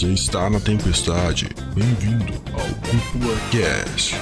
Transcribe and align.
Você 0.00 0.14
está 0.14 0.48
na 0.48 0.58
tempestade. 0.58 1.50
Bem-vindo 1.74 2.32
ao 2.54 2.66
Cúpula 2.88 3.36
Cast. 3.50 4.14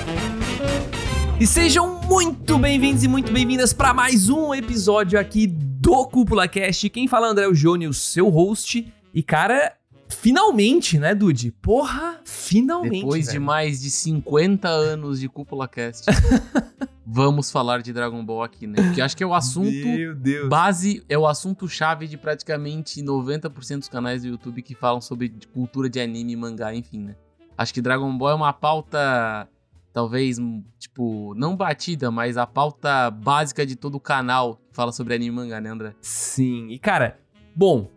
E 1.39 1.46
sejam 1.46 2.01
muito 2.02 2.59
bem-vindos 2.59 3.05
e 3.05 3.09
muito 3.09 3.32
bem-vindas 3.32 3.73
para 3.73 3.95
mais 3.95 4.29
um 4.29 4.52
episódio 4.52 5.20
aqui 5.20 5.46
do 5.46 6.05
Cúpula 6.06 6.48
Cast. 6.48 6.91
Quem 6.91 7.06
fala 7.06 7.29
é 7.29 7.30
André 7.30 7.55
Joni, 7.55 7.87
o 7.87 7.95
seu 7.95 8.29
host. 8.29 8.93
E 9.14 9.23
cara, 9.23 9.73
finalmente, 10.21 10.98
né, 10.98 11.14
Dude? 11.14 11.53
Porra, 11.53 12.21
finalmente. 12.25 13.03
Depois 13.03 13.27
velho. 13.27 13.39
de 13.39 13.45
mais 13.45 13.80
de 13.80 13.91
50 13.91 14.69
anos 14.69 15.21
de 15.21 15.29
Cúpula 15.29 15.69
Cast, 15.69 16.06
vamos 17.06 17.51
falar 17.51 17.83
de 17.83 17.92
Dragon 17.92 18.25
Ball 18.25 18.42
aqui, 18.42 18.66
né? 18.66 18.83
Porque 18.83 19.01
acho 19.01 19.16
que 19.16 19.23
é 19.23 19.27
o 19.27 19.34
assunto 19.34 19.70
Meu 19.70 20.15
Deus. 20.15 20.48
base, 20.48 21.05
é 21.09 21.16
o 21.16 21.27
assunto 21.27 21.69
chave 21.69 22.06
de 22.06 22.16
praticamente 22.16 23.02
90% 23.02 23.78
dos 23.78 23.89
canais 23.89 24.23
do 24.23 24.28
YouTube 24.28 24.62
que 24.62 24.75
falam 24.75 25.01
sobre 25.01 25.33
cultura 25.52 25.89
de 25.89 26.01
anime, 26.01 26.34
mangá, 26.37 26.75
enfim, 26.75 27.00
né? 27.00 27.16
Acho 27.56 27.73
que 27.73 27.80
Dragon 27.80 28.16
Ball 28.16 28.30
é 28.30 28.34
uma 28.34 28.53
pauta 28.53 29.48
talvez, 29.92 30.39
hum, 30.39 30.62
tipo, 30.78 31.34
não 31.34 31.56
batida, 31.56 32.11
mas 32.11 32.37
a 32.37 32.47
pauta 32.47 33.11
básica 33.11 33.66
de 33.66 33.75
todo 33.75 33.97
o 33.97 34.00
canal 34.00 34.56
que 34.56 34.77
fala 34.77 34.92
sobre 34.92 35.14
anime 35.14 35.33
e 35.33 35.37
mangá, 35.37 35.61
né, 35.61 35.70
André? 35.70 35.95
Sim, 36.00 36.69
e 36.69 36.78
cara, 36.78 37.19
bom, 37.55 37.91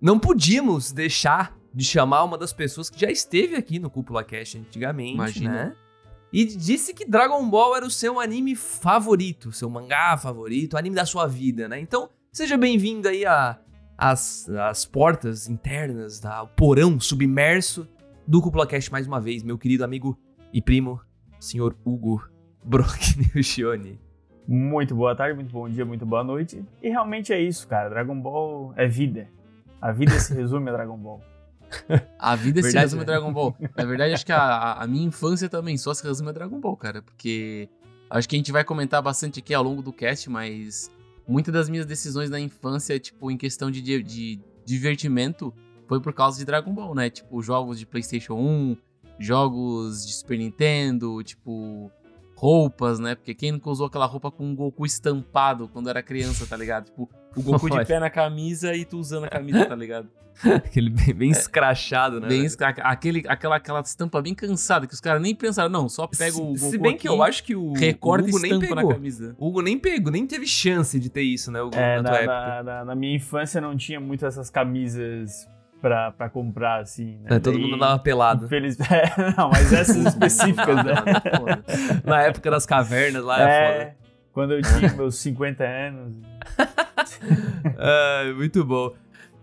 não 0.00 0.18
podíamos 0.18 0.92
deixar 0.92 1.57
de 1.78 1.84
chamar 1.84 2.24
uma 2.24 2.36
das 2.36 2.52
pessoas 2.52 2.90
que 2.90 3.00
já 3.00 3.08
esteve 3.08 3.54
aqui 3.54 3.78
no 3.78 3.88
Cúpula 3.88 4.24
Cast 4.24 4.58
antigamente, 4.58 5.14
Imagina. 5.14 5.52
né? 5.52 5.76
E 6.32 6.44
disse 6.44 6.92
que 6.92 7.04
Dragon 7.04 7.48
Ball 7.48 7.76
era 7.76 7.86
o 7.86 7.90
seu 7.90 8.18
anime 8.18 8.56
favorito, 8.56 9.52
seu 9.52 9.70
mangá 9.70 10.16
favorito, 10.16 10.74
o 10.74 10.76
anime 10.76 10.96
da 10.96 11.06
sua 11.06 11.28
vida, 11.28 11.68
né? 11.68 11.78
Então, 11.78 12.10
seja 12.32 12.56
bem-vindo 12.56 13.06
aí 13.08 13.24
a- 13.24 13.60
às 13.96 14.48
às 14.50 14.84
portas 14.84 15.48
internas, 15.48 16.18
da, 16.18 16.34
ao 16.38 16.48
porão 16.48 16.98
submerso 16.98 17.86
do 18.26 18.42
Cúpula 18.42 18.66
Cast 18.66 18.90
mais 18.90 19.06
uma 19.06 19.20
vez, 19.20 19.44
meu 19.44 19.56
querido 19.56 19.84
amigo 19.84 20.18
e 20.52 20.60
primo, 20.60 21.00
senhor 21.38 21.76
Hugo 21.84 22.28
Brock. 22.64 22.98
Muito 24.48 24.94
boa 24.96 25.14
tarde, 25.14 25.34
muito 25.36 25.52
bom 25.52 25.68
dia, 25.68 25.84
muito 25.84 26.04
boa 26.04 26.24
noite. 26.24 26.64
E 26.82 26.88
realmente 26.88 27.32
é 27.32 27.40
isso, 27.40 27.68
cara. 27.68 27.88
Dragon 27.88 28.18
Ball 28.20 28.72
é 28.76 28.88
vida. 28.88 29.28
A 29.80 29.92
vida 29.92 30.18
se 30.18 30.34
resume 30.34 30.70
a 30.70 30.72
Dragon 30.72 30.96
Ball. 30.96 31.20
A 32.18 32.34
vida 32.34 32.60
se 32.60 32.68
Verdade, 32.68 32.84
resume 32.84 33.02
a 33.02 33.06
né? 33.06 33.12
Dragon 33.12 33.32
Ball. 33.32 33.56
Na 33.76 33.84
verdade, 33.84 34.14
acho 34.14 34.26
que 34.26 34.32
a, 34.32 34.74
a 34.74 34.86
minha 34.86 35.06
infância 35.06 35.48
também 35.48 35.76
só 35.76 35.92
se 35.94 36.02
resume 36.02 36.30
a 36.30 36.32
Dragon 36.32 36.60
Ball, 36.60 36.76
cara. 36.76 37.02
Porque 37.02 37.68
acho 38.10 38.28
que 38.28 38.36
a 38.36 38.38
gente 38.38 38.52
vai 38.52 38.64
comentar 38.64 39.02
bastante 39.02 39.40
aqui 39.40 39.54
ao 39.54 39.62
longo 39.62 39.82
do 39.82 39.92
cast, 39.92 40.28
mas 40.30 40.90
muitas 41.26 41.52
das 41.52 41.68
minhas 41.68 41.86
decisões 41.86 42.30
na 42.30 42.40
infância, 42.40 42.98
tipo, 42.98 43.30
em 43.30 43.36
questão 43.36 43.70
de, 43.70 43.80
de, 43.80 44.02
de 44.02 44.40
divertimento, 44.64 45.52
foi 45.86 46.00
por 46.00 46.12
causa 46.12 46.38
de 46.38 46.44
Dragon 46.44 46.72
Ball, 46.72 46.94
né? 46.94 47.10
Tipo, 47.10 47.42
jogos 47.42 47.78
de 47.78 47.86
PlayStation 47.86 48.34
1, 48.34 48.76
jogos 49.18 50.06
de 50.06 50.12
Super 50.12 50.38
Nintendo, 50.38 51.22
tipo, 51.22 51.90
roupas, 52.38 53.00
né? 53.00 53.14
Porque 53.16 53.34
quem 53.34 53.50
nunca 53.52 53.68
usou 53.68 53.86
aquela 53.86 54.06
roupa 54.06 54.30
com 54.30 54.44
um 54.46 54.54
Goku 54.54 54.86
estampado 54.86 55.68
quando 55.68 55.90
era 55.90 56.02
criança, 56.02 56.46
tá 56.46 56.56
ligado? 56.56 56.84
Tipo, 56.86 57.08
o 57.36 57.42
Goku 57.42 57.68
de 57.68 57.84
pé 57.84 57.98
na 57.98 58.08
camisa 58.08 58.74
e 58.74 58.84
tu 58.84 58.98
usando 58.98 59.24
a 59.24 59.28
camisa, 59.28 59.66
tá 59.66 59.74
ligado? 59.74 60.08
Aquele 60.54 60.88
bem, 60.88 61.12
bem 61.12 61.30
escrachado, 61.32 62.20
né? 62.20 62.28
Bem, 62.28 62.46
aquele, 62.84 63.24
aquela, 63.26 63.56
aquela 63.56 63.80
estampa 63.80 64.22
bem 64.22 64.36
cansada 64.36 64.86
que 64.86 64.94
os 64.94 65.00
caras 65.00 65.20
nem 65.20 65.34
pensaram, 65.34 65.68
não, 65.68 65.88
só 65.88 66.06
pega 66.06 66.36
o 66.36 66.44
Goku 66.52 66.58
Se 66.58 66.78
bem 66.78 66.92
que 66.92 67.08
aqui, 67.08 67.16
eu 67.18 67.20
acho 67.24 67.42
que 67.42 67.56
o, 67.56 67.72
recorta 67.72 68.24
o 68.26 68.28
Hugo 68.28 68.38
nem 68.38 68.52
estampa 68.52 68.74
na 68.76 68.80
pegou. 68.82 68.94
camisa. 68.94 69.34
O 69.36 69.48
Hugo 69.48 69.62
nem 69.62 69.76
pegou, 69.76 70.12
nem 70.12 70.24
teve 70.28 70.46
chance 70.46 70.96
de 71.00 71.10
ter 71.10 71.22
isso, 71.22 71.50
né, 71.50 71.60
Hugo, 71.60 71.74
É, 71.74 71.96
na 71.96 72.02
na, 72.02 72.08
tua 72.10 72.18
época. 72.18 72.32
na- 72.34 72.62
na- 72.62 72.84
na 72.84 72.94
minha 72.94 73.16
infância 73.16 73.60
não 73.60 73.76
tinha 73.76 73.98
muito 73.98 74.24
essas 74.24 74.48
camisas 74.48 75.48
pra, 75.80 76.12
pra 76.12 76.28
comprar, 76.28 76.80
assim, 76.80 77.18
né? 77.18 77.36
É, 77.36 77.38
todo 77.38 77.54
Daí, 77.54 77.62
mundo 77.62 77.76
andava 77.76 77.98
pelado. 77.98 78.46
Infeliz... 78.46 78.76
É, 78.90 79.34
não, 79.36 79.50
mas 79.50 79.72
essas 79.72 79.96
específicas, 80.06 80.76
né? 80.84 80.94
Foda. 81.36 81.64
Na 82.04 82.22
época 82.22 82.50
das 82.50 82.66
cavernas 82.66 83.22
lá 83.24 83.40
é, 83.40 83.52
É, 83.52 83.94
quando 84.32 84.54
eu 84.54 84.62
tinha 84.62 84.92
meus 84.94 85.16
50 85.16 85.64
anos. 85.64 86.16
foda. 86.56 87.76
Ah, 87.78 88.32
muito 88.36 88.64
bom. 88.64 88.92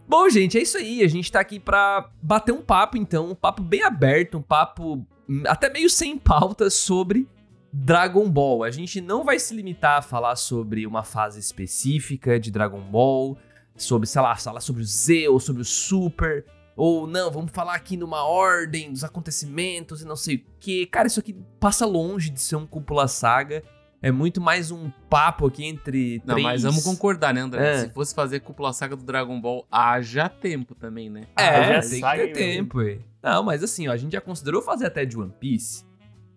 Bom, 0.07 0.29
gente, 0.29 0.57
é 0.57 0.62
isso 0.62 0.78
aí. 0.78 1.03
A 1.03 1.07
gente 1.07 1.31
tá 1.31 1.40
aqui 1.40 1.59
pra 1.59 2.09
bater 2.22 2.51
um 2.51 2.62
papo, 2.62 2.97
então. 2.97 3.31
Um 3.31 3.35
papo 3.35 3.62
bem 3.62 3.84
aberto, 3.84 4.38
um 4.38 4.41
papo 4.41 5.06
hum, 5.28 5.44
até 5.47 5.69
meio 5.69 5.90
sem 5.90 6.18
pauta 6.18 6.69
sobre 6.69 7.28
Dragon 7.74 8.29
Ball. 8.29 8.63
A 8.63 8.72
gente 8.72 9.01
não 9.01 9.24
vai 9.24 9.40
se 9.40 9.56
limitar 9.56 9.97
a 9.97 10.01
falar 10.01 10.35
sobre 10.35 10.85
uma 10.85 11.03
fase 11.03 11.40
específica 11.40 12.40
de 12.40 12.51
Dragon 12.51 12.81
Ball, 12.81 13.38
sobre, 13.75 14.08
sei 14.08 14.22
lá, 14.22 14.36
falar 14.36 14.62
sobre 14.62 14.81
o 14.81 14.86
Z 14.86 15.28
ou 15.28 15.40
sobre 15.40 15.62
o 15.62 15.66
Super. 15.66 16.46
Ou 16.75 17.08
não, 17.08 17.31
vamos 17.31 17.52
falar 17.53 17.74
aqui 17.75 17.96
numa 17.96 18.24
ordem 18.25 18.91
dos 18.91 19.03
acontecimentos 19.03 20.02
e 20.02 20.06
não 20.06 20.16
sei 20.16 20.36
o 20.36 20.44
que. 20.59 20.86
Cara, 20.88 21.08
isso 21.08 21.19
aqui 21.19 21.34
passa 21.59 21.86
longe 21.86 22.30
de 22.30 22.41
ser 22.41 22.58
um 22.58 22.66
cúpula 22.68 23.08
saga. 23.08 23.63
É 24.02 24.12
muito 24.12 24.40
mais 24.41 24.72
um 24.72 24.91
papo 25.09 25.47
aqui 25.47 25.66
entre 25.66 26.22
Não, 26.25 26.36
três... 26.36 26.44
mas 26.44 26.63
vamos 26.63 26.84
concordar, 26.84 27.34
né, 27.34 27.41
André? 27.41 27.66
É. 27.74 27.78
Se 27.80 27.90
fosse 27.90 28.13
fazer 28.13 28.41
cúpula 28.41 28.72
saga 28.74 28.96
do 28.96 29.03
Dragon 29.03 29.40
Ball, 29.40 29.66
haja 29.72 30.28
tempo 30.30 30.75
também, 30.75 31.09
né? 31.09 31.22
Ah, 31.36 31.44
É, 31.44 31.81
já 31.81 31.90
tem 31.90 32.02
que 32.02 32.18
ter 32.18 32.34
tempo, 32.34 32.78
ué. 32.80 33.00
Não, 33.24 33.42
mas 33.42 33.63
assim, 33.63 33.88
ó, 33.88 33.92
a 33.94 33.97
gente 33.97 34.12
já 34.12 34.22
considerou 34.22 34.62
fazer 34.62 34.86
até 34.86 35.06
de 35.06 35.18
One 35.18 35.34
Piece. 35.40 35.86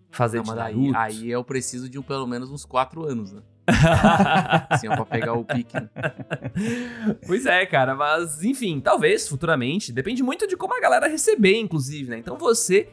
Fazer 0.09 0.37
Não, 0.37 0.43
de 0.45 0.49
mas 0.49 0.59
aí, 0.59 0.75
Naruto. 0.75 0.97
aí 0.97 1.29
eu 1.29 1.43
preciso 1.43 1.87
de 1.87 1.99
um, 1.99 2.01
pelo 2.01 2.25
menos 2.25 2.49
uns 2.49 2.65
4 2.65 3.05
anos, 3.05 3.31
né? 3.31 3.41
Assim, 4.69 4.87
ó, 4.87 4.95
pra 4.95 5.05
pegar 5.05 5.33
o 5.33 5.43
pique. 5.43 5.73
né? 5.73 5.89
pois 7.25 7.45
é, 7.45 7.65
cara, 7.65 7.95
mas 7.95 8.43
enfim, 8.43 8.79
talvez 8.79 9.27
futuramente, 9.27 9.91
depende 9.91 10.23
muito 10.23 10.47
de 10.47 10.57
como 10.57 10.75
a 10.75 10.79
galera 10.79 11.07
receber, 11.07 11.57
inclusive, 11.57 12.09
né? 12.09 12.17
Então 12.17 12.37
você 12.37 12.89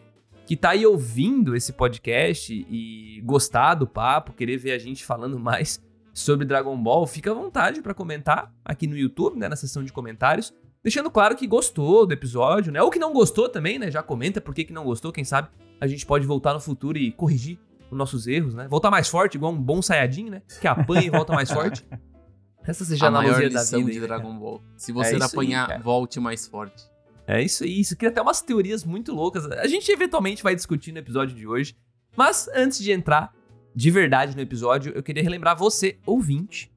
que 0.47 0.57
tá 0.57 0.71
aí 0.71 0.87
ouvindo 0.87 1.57
esse 1.57 1.73
podcast 1.73 2.53
e 2.55 3.21
gostar 3.25 3.75
do 3.75 3.87
papo, 3.87 4.33
querer 4.33 4.57
ver 4.57 4.73
a 4.73 4.79
gente 4.79 5.05
falando 5.05 5.41
mais 5.41 5.85
sobre 6.15 6.47
Dragon 6.47 6.81
Ball, 6.81 7.07
fica 7.07 7.33
à 7.33 7.35
vontade 7.35 7.83
pra 7.83 7.93
comentar 7.93 8.53
aqui 8.65 8.87
no 8.87 8.97
YouTube, 8.97 9.39
né, 9.39 9.49
na 9.49 9.57
seção 9.57 9.83
de 9.83 9.93
comentários, 9.93 10.55
deixando 10.83 11.11
claro 11.11 11.37
que 11.37 11.47
gostou 11.49 12.07
do 12.07 12.13
episódio, 12.15 12.73
né? 12.73 12.81
Ou 12.81 12.91
que 12.91 12.99
não 12.99 13.13
gostou 13.13 13.49
também, 13.49 13.79
né? 13.79 13.91
Já 13.91 14.03
comenta 14.03 14.41
por 14.41 14.55
que 14.55 14.65
que 14.65 14.73
não 14.73 14.85
gostou, 14.85 15.13
quem 15.13 15.25
sabe 15.25 15.49
a 15.81 15.87
gente 15.87 16.07
pode 16.07 16.25
voltar 16.27 16.55
no 16.55 16.61
futuro 16.61 16.97
e 16.97 17.11
corrigir 17.11 17.59
os 17.91 17.97
nossos 17.97 18.27
erros, 18.27 18.55
né? 18.55 18.67
Voltar 18.69 18.91
mais 18.91 19.09
forte, 19.09 19.37
igual 19.37 19.53
um 19.53 19.61
bom 19.61 19.81
Saiyajin, 19.83 20.31
né? 20.31 20.43
Que 20.61 20.67
apanha 20.67 21.07
e 21.07 21.11
volta 21.11 21.33
mais 21.33 21.51
forte. 21.51 21.87
Essa 22.65 22.85
seja 22.85 23.05
a 23.05 23.09
a 23.09 23.11
maior 23.13 23.41
lição 23.45 23.79
vida. 23.79 23.93
de 23.93 23.99
aí, 23.99 24.07
cara? 24.09 24.21
Dragon 24.21 24.39
Ball. 24.39 24.63
Se 24.77 24.91
É 24.91 24.95
você 24.95 25.15
aí, 25.15 25.23
apanhar, 25.23 25.69
cara. 25.69 25.83
volte 25.83 26.19
mais 26.19 26.47
forte. 26.49 26.83
É 27.27 27.41
isso 27.43 27.65
aí, 27.65 27.81
isso 27.81 27.97
cria 27.97 28.11
até 28.11 28.21
umas 28.21 28.41
teorias 28.41 28.85
muito 28.85 29.13
loucas. 29.15 29.45
A 29.47 29.67
gente 29.67 29.91
eventualmente 29.91 30.43
vai 30.43 30.55
discutir 30.55 30.93
no 30.93 30.99
episódio 30.99 31.35
de 31.37 31.47
hoje. 31.47 31.77
Mas 32.17 32.49
antes 32.55 32.79
de 32.79 32.91
entrar 32.93 33.33
de 33.75 33.91
verdade 33.91 34.35
no 34.35 34.43
episódio, 34.43 34.93
eu 34.97 35.03
queria 35.03 35.23
relembrar 35.23 35.57
você, 35.57 35.99
ouvinte, 36.07 36.73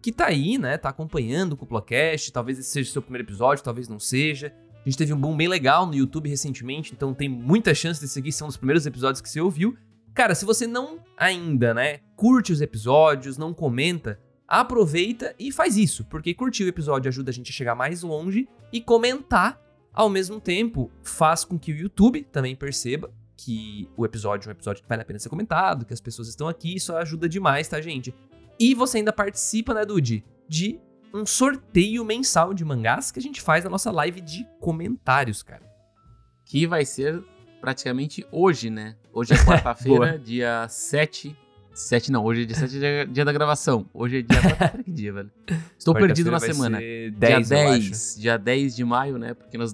que 0.00 0.10
tá 0.10 0.26
aí, 0.26 0.56
né? 0.58 0.78
Tá 0.78 0.88
acompanhando 0.88 1.52
o 1.52 1.56
Cuplocast. 1.56 2.32
Talvez 2.32 2.58
esse 2.58 2.70
seja 2.70 2.88
o 2.90 2.92
seu 2.92 3.02
primeiro 3.02 3.26
episódio, 3.26 3.62
talvez 3.62 3.88
não 3.88 3.98
seja. 3.98 4.52
A 4.84 4.88
gente 4.88 4.96
teve 4.98 5.12
um 5.12 5.20
boom 5.20 5.36
bem 5.36 5.48
legal 5.48 5.84
no 5.86 5.94
YouTube 5.94 6.28
recentemente, 6.30 6.92
então 6.94 7.12
tem 7.12 7.28
muita 7.28 7.74
chance 7.74 8.00
de 8.00 8.08
seguir, 8.08 8.32
são 8.32 8.48
os 8.48 8.56
primeiros 8.56 8.86
episódios 8.86 9.20
que 9.20 9.28
você 9.28 9.40
ouviu. 9.40 9.76
Cara, 10.14 10.34
se 10.34 10.44
você 10.44 10.66
não 10.66 10.98
ainda, 11.16 11.72
né, 11.72 12.00
curte 12.16 12.52
os 12.52 12.60
episódios, 12.60 13.38
não 13.38 13.54
comenta, 13.54 14.20
aproveita 14.46 15.34
e 15.38 15.52
faz 15.52 15.76
isso, 15.76 16.04
porque 16.06 16.34
curtir 16.34 16.64
o 16.64 16.68
episódio 16.68 17.08
ajuda 17.08 17.30
a 17.30 17.34
gente 17.34 17.50
a 17.50 17.54
chegar 17.54 17.74
mais 17.74 18.02
longe 18.02 18.48
e 18.72 18.80
comentar 18.80 19.60
ao 19.92 20.08
mesmo 20.08 20.40
tempo 20.40 20.90
faz 21.02 21.44
com 21.44 21.58
que 21.58 21.72
o 21.72 21.76
YouTube 21.76 22.22
também 22.24 22.56
perceba 22.56 23.12
que 23.36 23.88
o 23.96 24.04
episódio 24.04 24.48
é 24.48 24.50
um 24.50 24.52
episódio 24.52 24.82
que 24.82 24.88
vale 24.88 25.02
a 25.02 25.04
pena 25.04 25.18
ser 25.18 25.28
comentado, 25.28 25.84
que 25.84 25.94
as 25.94 26.00
pessoas 26.00 26.28
estão 26.28 26.48
aqui, 26.48 26.74
isso 26.74 26.94
ajuda 26.96 27.28
demais, 27.28 27.68
tá, 27.68 27.80
gente? 27.80 28.12
E 28.58 28.74
você 28.74 28.98
ainda 28.98 29.12
participa, 29.12 29.72
né, 29.72 29.84
Dude, 29.84 30.24
de 30.48 30.80
um 31.14 31.24
sorteio 31.24 32.04
mensal 32.04 32.52
de 32.52 32.64
mangás 32.64 33.12
que 33.12 33.18
a 33.18 33.22
gente 33.22 33.40
faz 33.40 33.62
na 33.62 33.70
nossa 33.70 33.90
live 33.90 34.20
de 34.20 34.46
comentários, 34.60 35.42
cara. 35.42 35.62
Que 36.44 36.66
vai 36.66 36.84
ser 36.84 37.22
praticamente 37.60 38.26
hoje, 38.30 38.70
né? 38.70 38.96
Hoje 39.12 39.34
é 39.34 39.36
quarta-feira, 39.44 40.18
dia 40.18 40.66
7. 40.68 41.36
7 41.72 42.10
não, 42.10 42.24
hoje 42.24 42.42
é 42.42 42.44
dia 42.44 42.56
7 42.56 42.78
dia, 42.78 43.06
dia 43.06 43.24
da 43.24 43.32
gravação. 43.32 43.88
Hoje 43.94 44.18
é 44.18 44.22
dia. 44.22 44.40
que 44.84 44.90
dia, 44.90 45.12
velho? 45.12 45.30
Estou 45.78 45.94
perdido 45.94 46.30
na 46.30 46.40
semana. 46.40 46.78
ser 46.78 47.10
dia 47.10 47.40
10, 47.40 47.50
eu 47.50 47.58
acho. 47.58 47.78
10, 47.78 48.16
dia 48.18 48.36
10 48.36 48.76
de 48.76 48.84
maio, 48.84 49.18
né? 49.18 49.34
Porque 49.34 49.56
nós, 49.56 49.72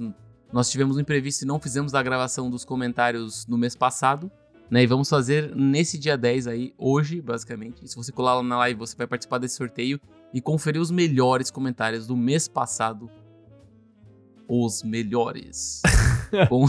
nós 0.52 0.70
tivemos 0.70 0.96
um 0.96 1.00
imprevisto 1.00 1.42
e 1.42 1.46
não 1.46 1.58
fizemos 1.58 1.94
a 1.94 2.02
gravação 2.02 2.50
dos 2.50 2.64
comentários 2.64 3.46
no 3.46 3.56
mês 3.56 3.74
passado. 3.74 4.30
Né, 4.70 4.82
e 4.82 4.86
vamos 4.86 5.10
fazer 5.10 5.54
nesse 5.54 5.98
dia 5.98 6.16
10 6.16 6.46
aí, 6.46 6.74
hoje, 6.78 7.20
basicamente. 7.20 7.84
E 7.84 7.88
se 7.88 7.94
você 7.94 8.10
colar 8.10 8.36
lá 8.36 8.42
na 8.42 8.56
live, 8.58 8.78
você 8.78 8.96
vai 8.96 9.06
participar 9.06 9.38
desse 9.38 9.56
sorteio 9.56 10.00
e 10.32 10.40
conferir 10.40 10.80
os 10.80 10.90
melhores 10.90 11.50
comentários 11.50 12.06
do 12.06 12.16
mês 12.16 12.48
passado. 12.48 13.10
Os 14.48 14.82
melhores. 14.82 15.82
Com- 16.48 16.66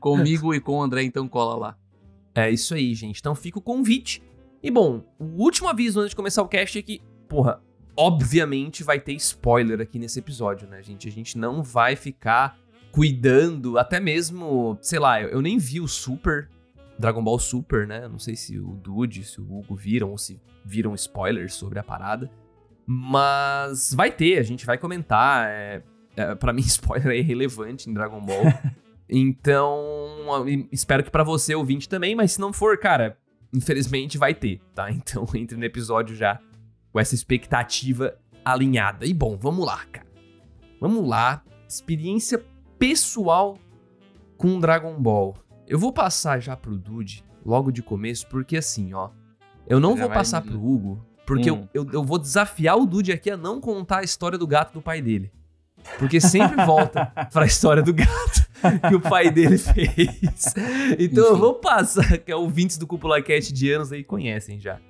comigo 0.00 0.54
e 0.54 0.60
com 0.60 0.78
o 0.78 0.82
André, 0.82 1.02
então 1.02 1.28
cola 1.28 1.56
lá. 1.56 1.76
É 2.34 2.50
isso 2.50 2.74
aí, 2.74 2.94
gente. 2.94 3.18
Então 3.20 3.34
fica 3.34 3.58
o 3.58 3.62
convite. 3.62 4.22
E 4.62 4.70
bom, 4.70 5.02
o 5.18 5.42
último 5.42 5.68
aviso 5.68 6.00
antes 6.00 6.10
de 6.10 6.16
começar 6.16 6.42
o 6.42 6.48
cast 6.48 6.78
é 6.78 6.82
que, 6.82 7.00
porra, 7.28 7.60
obviamente 7.96 8.82
vai 8.84 8.98
ter 9.00 9.12
spoiler 9.14 9.80
aqui 9.80 9.98
nesse 9.98 10.18
episódio, 10.18 10.68
né, 10.68 10.82
gente? 10.82 11.08
A 11.08 11.10
gente 11.10 11.36
não 11.38 11.62
vai 11.62 11.96
ficar 11.96 12.58
cuidando, 12.92 13.78
até 13.78 14.00
mesmo, 14.00 14.78
sei 14.80 14.98
lá, 14.98 15.20
eu, 15.20 15.28
eu 15.28 15.42
nem 15.42 15.58
vi 15.58 15.80
o 15.80 15.86
Super, 15.88 16.48
Dragon 16.98 17.22
Ball 17.22 17.38
Super, 17.38 17.86
né? 17.86 18.08
Não 18.08 18.18
sei 18.18 18.34
se 18.34 18.58
o 18.58 18.72
Dude, 18.76 19.24
se 19.24 19.40
o 19.40 19.44
Hugo 19.58 19.74
viram 19.76 20.10
ou 20.10 20.18
se 20.18 20.40
viram 20.64 20.94
spoilers 20.94 21.54
sobre 21.54 21.78
a 21.78 21.82
parada. 21.82 22.30
Mas 22.86 23.92
vai 23.92 24.10
ter, 24.10 24.38
a 24.38 24.42
gente 24.42 24.64
vai 24.64 24.78
comentar. 24.78 25.46
É, 25.48 25.82
é, 26.16 26.34
para 26.34 26.52
mim, 26.52 26.62
spoiler 26.66 27.08
é 27.12 27.18
irrelevante 27.18 27.88
em 27.88 27.92
Dragon 27.92 28.20
Ball. 28.20 28.44
então, 29.08 30.44
espero 30.70 31.02
que 31.02 31.10
para 31.10 31.24
você, 31.24 31.54
ouvinte, 31.54 31.88
também. 31.88 32.14
Mas 32.14 32.32
se 32.32 32.40
não 32.40 32.52
for, 32.52 32.76
cara, 32.78 33.16
infelizmente 33.52 34.18
vai 34.18 34.34
ter, 34.34 34.60
tá? 34.74 34.90
Então 34.92 35.26
entre 35.34 35.56
no 35.56 35.64
episódio 35.64 36.14
já 36.14 36.38
com 36.92 37.00
essa 37.00 37.14
expectativa 37.14 38.14
alinhada. 38.44 39.06
E 39.06 39.14
bom, 39.14 39.36
vamos 39.36 39.64
lá, 39.64 39.84
cara. 39.90 40.06
Vamos 40.80 41.06
lá. 41.06 41.42
Experiência 41.68 42.44
pessoal 42.78 43.58
com 44.36 44.60
Dragon 44.60 44.94
Ball. 45.00 45.36
Eu 45.66 45.78
vou 45.78 45.92
passar 45.92 46.40
já 46.40 46.56
pro 46.56 46.78
Dude 46.78 47.24
logo 47.44 47.70
de 47.70 47.82
começo, 47.82 48.26
porque 48.28 48.56
assim, 48.56 48.92
ó. 48.92 49.10
Eu 49.66 49.80
não 49.80 49.96
já 49.96 50.04
vou 50.04 50.14
passar 50.14 50.40
pro 50.40 50.56
Hugo, 50.56 51.04
porque 51.26 51.50
hum. 51.50 51.68
eu, 51.74 51.84
eu, 51.84 51.92
eu, 51.92 52.02
vou 52.02 52.18
desafiar 52.18 52.78
o 52.78 52.86
Dude 52.86 53.12
aqui 53.12 53.30
a 53.30 53.36
não 53.36 53.60
contar 53.60 53.98
a 53.98 54.02
história 54.02 54.38
do 54.38 54.46
gato 54.46 54.72
do 54.72 54.80
pai 54.80 55.02
dele. 55.02 55.30
Porque 55.98 56.20
sempre 56.20 56.64
volta 56.64 57.06
pra 57.30 57.44
história 57.44 57.82
do 57.82 57.92
gato 57.92 58.37
que 58.88 58.94
o 58.94 59.00
pai 59.00 59.30
dele 59.30 59.56
fez. 59.58 60.54
Então 60.98 61.24
Enfim. 61.24 61.32
eu 61.32 61.36
vou 61.36 61.54
passar, 61.54 62.18
que 62.18 62.30
é 62.32 62.36
ouvintes 62.36 62.76
do 62.76 62.86
Cúpula 62.86 63.22
Cat 63.22 63.52
de 63.52 63.72
anos 63.72 63.92
aí 63.92 64.04
conhecem 64.04 64.60
já. 64.60 64.80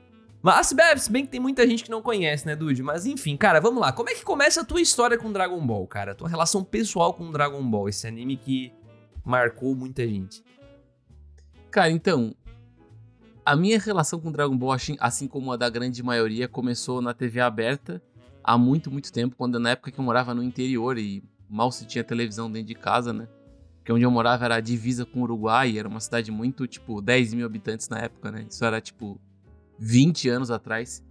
Mas, 0.41 0.69
se 0.69 1.11
bem 1.11 1.25
que 1.25 1.33
tem 1.33 1.41
muita 1.41 1.67
gente 1.67 1.83
que 1.83 1.91
não 1.91 2.01
conhece, 2.01 2.47
né, 2.47 2.55
Dude? 2.55 2.83
Mas 2.83 3.07
enfim, 3.07 3.37
cara, 3.37 3.61
vamos 3.61 3.81
lá. 3.81 3.93
Como 3.93 4.09
é 4.09 4.15
que 4.15 4.25
começa 4.25 4.61
a 4.61 4.65
tua 4.65 4.81
história 4.81 5.19
com 5.19 5.33
Dragon 5.33 5.65
Ball, 5.67 5.87
cara? 5.87 6.13
A 6.13 6.15
tua 6.15 6.29
relação 6.29 6.63
pessoal 6.63 7.13
com 7.13 7.31
Dragon 7.33 7.63
Ball, 7.63 7.89
esse 7.89 8.07
anime 8.07 8.37
que 8.37 8.73
marcou 9.25 9.75
muita 9.75 10.07
gente. 10.07 10.43
Cara, 11.71 11.91
então, 11.91 12.35
a 13.45 13.57
minha 13.57 13.79
relação 13.79 14.21
com 14.21 14.31
Dragon 14.31 14.57
Ball, 14.57 14.73
assim, 14.73 14.97
assim 15.01 15.27
como 15.27 15.53
a 15.53 15.57
da 15.57 15.69
grande 15.69 16.03
maioria, 16.03 16.47
começou 16.47 17.03
na 17.03 17.13
TV 17.13 17.41
aberta 17.41 18.01
há 18.43 18.57
muito, 18.57 18.91
muito 18.91 19.13
tempo, 19.13 19.37
quando 19.37 19.59
na 19.59 19.71
época 19.71 19.91
que 19.91 19.99
eu 19.99 20.05
morava 20.05 20.35
no 20.35 20.43
interior 20.43 20.97
e 20.97 21.23
mal 21.51 21.73
se 21.73 21.85
tinha 21.85 22.05
televisão 22.05 22.51
dentro 22.51 22.69
de 22.69 22.75
casa, 22.75 23.13
né? 23.13 23.29
Porque 23.89 23.95
onde 23.95 24.05
eu 24.05 24.11
morava 24.11 24.45
era 24.45 24.57
a 24.57 24.61
divisa 24.61 25.07
com 25.07 25.21
o 25.21 25.23
Uruguai, 25.23 25.79
era 25.79 25.89
uma 25.89 25.99
cidade 25.99 26.31
muito, 26.31 26.67
tipo, 26.67 27.01
10 27.01 27.33
mil 27.33 27.47
habitantes 27.47 27.89
na 27.89 27.99
época, 28.01 28.31
né? 28.31 28.45
Isso 28.47 28.63
era, 28.63 28.83
tipo, 28.83 29.19
20 29.79 30.29
anos 30.29 30.51
atrás. 30.51 31.03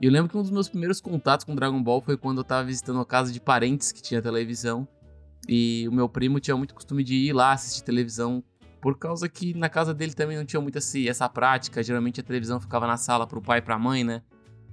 E 0.00 0.06
eu 0.06 0.10
lembro 0.10 0.30
que 0.30 0.38
um 0.38 0.40
dos 0.40 0.50
meus 0.50 0.66
primeiros 0.66 0.98
contatos 0.98 1.44
com 1.44 1.54
Dragon 1.54 1.82
Ball 1.82 2.00
foi 2.00 2.16
quando 2.16 2.38
eu 2.38 2.44
tava 2.44 2.64
visitando 2.64 3.00
a 3.00 3.04
casa 3.04 3.30
de 3.30 3.38
parentes 3.38 3.92
que 3.92 4.00
tinha 4.00 4.22
televisão. 4.22 4.88
E 5.46 5.86
o 5.86 5.92
meu 5.92 6.08
primo 6.08 6.40
tinha 6.40 6.56
muito 6.56 6.74
costume 6.74 7.04
de 7.04 7.16
ir 7.16 7.34
lá 7.34 7.52
assistir 7.52 7.84
televisão 7.84 8.42
por 8.80 8.98
causa 8.98 9.28
que 9.28 9.52
na 9.52 9.68
casa 9.68 9.92
dele 9.92 10.14
também 10.14 10.38
não 10.38 10.46
tinha 10.46 10.62
muito 10.62 10.78
essa, 10.78 10.98
essa 11.00 11.28
prática. 11.28 11.82
Geralmente 11.82 12.20
a 12.20 12.22
televisão 12.22 12.58
ficava 12.58 12.86
na 12.86 12.96
sala 12.96 13.26
pro 13.26 13.42
pai 13.42 13.58
e 13.58 13.62
pra 13.62 13.78
mãe, 13.78 14.04
né? 14.04 14.22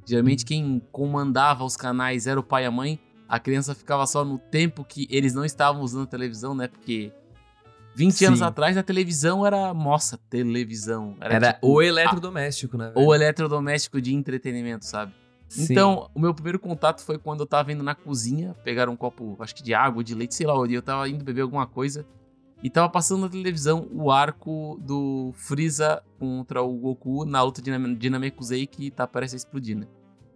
Geralmente 0.05 0.45
quem 0.45 0.81
comandava 0.93 1.65
os 1.65 1.75
canais 1.75 2.25
era 2.25 2.39
o 2.39 2.43
pai 2.43 2.63
e 2.63 2.67
a 2.67 2.71
mãe. 2.71 2.97
A 3.27 3.37
criança 3.37 3.75
ficava 3.75 4.07
só 4.07 4.23
no 4.23 4.39
tempo 4.39 4.85
que 4.85 5.09
eles 5.11 5.33
não 5.33 5.43
estavam 5.43 5.81
usando 5.81 6.03
a 6.03 6.07
televisão, 6.07 6.55
né? 6.55 6.69
Porque 6.69 7.11
20 7.95 8.11
Sim. 8.11 8.25
anos 8.25 8.41
atrás 8.41 8.77
a 8.77 8.83
televisão 8.83 9.45
era, 9.45 9.73
nossa, 9.73 10.17
televisão. 10.29 11.15
Era, 11.19 11.33
era 11.35 11.53
tipo, 11.53 11.67
o 11.67 11.81
eletrodoméstico, 11.81 12.77
né? 12.77 12.91
O 12.95 13.13
eletrodoméstico 13.13 14.01
de 14.01 14.13
entretenimento, 14.13 14.85
sabe? 14.85 15.13
Sim. 15.47 15.67
Então, 15.71 16.09
o 16.13 16.19
meu 16.19 16.33
primeiro 16.33 16.59
contato 16.59 17.03
foi 17.03 17.17
quando 17.17 17.39
eu 17.41 17.47
tava 17.47 17.71
indo 17.71 17.83
na 17.83 17.95
cozinha, 17.95 18.55
pegar 18.63 18.87
um 18.87 18.95
copo, 18.95 19.35
acho 19.39 19.55
que 19.55 19.63
de 19.63 19.73
água, 19.73 20.03
de 20.03 20.13
leite, 20.13 20.35
sei 20.35 20.45
lá, 20.45 20.53
eu 20.53 20.81
tava 20.81 21.09
indo 21.09 21.23
beber 21.23 21.41
alguma 21.41 21.65
coisa. 21.65 22.05
E 22.61 22.69
tava 22.69 22.89
passando 22.89 23.21
na 23.21 23.29
televisão 23.29 23.87
o 23.91 24.11
arco 24.11 24.77
do 24.81 25.31
Freeza 25.33 26.03
contra 26.19 26.61
o 26.61 26.73
Goku 26.77 27.25
na 27.25 27.41
luta 27.41 27.61
de 27.61 28.09
Namekusei 28.09 28.67
que 28.67 28.91
tá 28.91 29.07
parece 29.07 29.37
explodir, 29.37 29.77
né? 29.77 29.87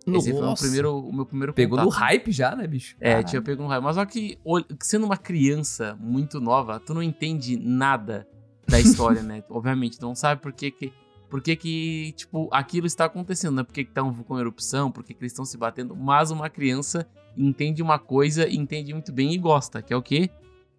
Esse 0.06 0.34
Nossa. 0.34 0.38
foi 0.38 0.48
o, 0.48 0.56
primeiro, 0.56 1.00
o 1.00 1.14
meu 1.14 1.26
primeiro 1.26 1.54
Pegou 1.54 1.78
contato. 1.78 1.94
no 1.94 1.98
hype 2.00 2.32
já, 2.32 2.56
né, 2.56 2.68
bicho? 2.68 2.96
É, 3.00 3.10
Caralho. 3.10 3.28
tinha 3.28 3.42
pego 3.42 3.64
no 3.64 3.70
hype. 3.70 3.84
Mas 3.84 3.96
só 3.96 4.06
que, 4.06 4.38
sendo 4.82 5.06
uma 5.06 5.18
criança 5.18 5.98
muito 6.00 6.42
nova, 6.42 6.80
tu 6.80 6.94
não 6.94 7.02
entende 7.02 7.58
nada 7.58 8.28
da 8.68 8.80
história, 8.80 9.22
né? 9.24 9.44
Obviamente, 9.50 9.98
tu 9.98 10.06
não 10.06 10.16
sabe 10.16 10.42
por 10.42 10.52
que 10.52 10.72
que... 10.72 10.94
Por 11.30 11.42
que, 11.42 11.56
que, 11.56 12.14
tipo, 12.16 12.48
aquilo 12.52 12.86
está 12.86 13.06
acontecendo, 13.06 13.56
né? 13.56 13.64
Por 13.64 13.74
que, 13.74 13.84
que 13.86 13.92
tá 13.92 14.04
um 14.04 14.12
vulcão 14.12 14.38
em 14.38 14.42
erupção, 14.42 14.92
por 14.92 15.04
que, 15.04 15.16
que 15.16 15.22
eles 15.24 15.32
estão 15.32 15.44
se 15.44 15.58
batendo. 15.58 15.96
Mas 15.96 16.30
uma 16.30 16.48
criança 16.48 17.08
entende 17.36 17.82
uma 17.82 17.98
coisa, 17.98 18.48
entende 18.48 18.94
muito 18.94 19.12
bem 19.12 19.34
e 19.34 19.38
gosta, 19.40 19.82
que 19.82 19.92
é 19.92 19.96
o 19.98 20.02
quê? 20.02 20.30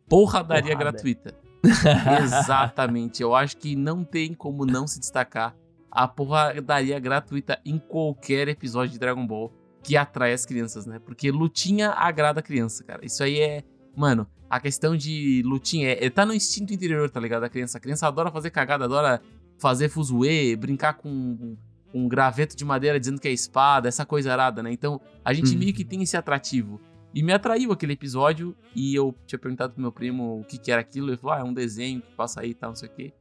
Porradaria 0.08 0.76
Porrada. 0.76 0.90
gratuita. 0.92 1.34
Exatamente. 2.22 3.22
Eu 3.22 3.34
acho 3.34 3.56
que 3.56 3.74
não 3.74 4.04
tem 4.04 4.32
como 4.32 4.64
não 4.64 4.86
se 4.86 5.00
destacar 5.00 5.56
a 5.94 6.08
porradaria 6.08 6.98
gratuita 6.98 7.60
em 7.64 7.78
qualquer 7.78 8.48
episódio 8.48 8.92
de 8.92 8.98
Dragon 8.98 9.24
Ball 9.24 9.52
que 9.80 9.96
atrai 9.96 10.32
as 10.32 10.44
crianças, 10.44 10.86
né? 10.86 10.98
Porque 10.98 11.30
lutinha 11.30 11.90
agrada 11.90 12.40
a 12.40 12.42
criança, 12.42 12.82
cara. 12.82 13.04
Isso 13.04 13.22
aí 13.22 13.38
é. 13.38 13.62
Mano, 13.96 14.26
a 14.50 14.58
questão 14.58 14.96
de 14.96 15.42
lutinha 15.44 15.90
é, 15.90 16.06
é 16.06 16.10
tá 16.10 16.26
no 16.26 16.34
instinto 16.34 16.72
interior, 16.72 17.08
tá 17.08 17.20
ligado? 17.20 17.42
Da 17.42 17.48
criança. 17.48 17.78
A 17.78 17.80
criança 17.80 18.08
adora 18.08 18.32
fazer 18.32 18.50
cagada, 18.50 18.84
adora 18.86 19.22
fazer 19.58 19.88
fuzuê, 19.88 20.56
brincar 20.56 20.94
com 20.94 21.56
um 21.92 22.08
graveto 22.08 22.56
de 22.56 22.64
madeira 22.64 22.98
dizendo 22.98 23.20
que 23.20 23.28
é 23.28 23.32
espada, 23.32 23.86
essa 23.86 24.04
coisa 24.04 24.32
arada, 24.32 24.62
né? 24.64 24.72
Então, 24.72 25.00
a 25.24 25.32
gente 25.32 25.54
hum. 25.54 25.58
meio 25.58 25.72
que 25.72 25.84
tem 25.84 26.02
esse 26.02 26.16
atrativo. 26.16 26.80
E 27.14 27.22
me 27.22 27.32
atraiu 27.32 27.70
aquele 27.70 27.92
episódio 27.92 28.56
e 28.74 28.92
eu 28.92 29.14
tinha 29.24 29.38
perguntado 29.38 29.74
pro 29.74 29.80
meu 29.80 29.92
primo 29.92 30.40
o 30.40 30.44
que, 30.44 30.58
que 30.58 30.72
era 30.72 30.80
aquilo. 30.80 31.10
Ele 31.10 31.16
falou, 31.16 31.36
ah, 31.36 31.40
é 31.40 31.44
um 31.44 31.54
desenho 31.54 32.02
que 32.02 32.12
passa 32.16 32.40
aí 32.40 32.50
e 32.50 32.54
tal, 32.54 32.70
não 32.70 32.76
sei 32.76 32.88
o 32.88 32.92
quê. 32.92 33.14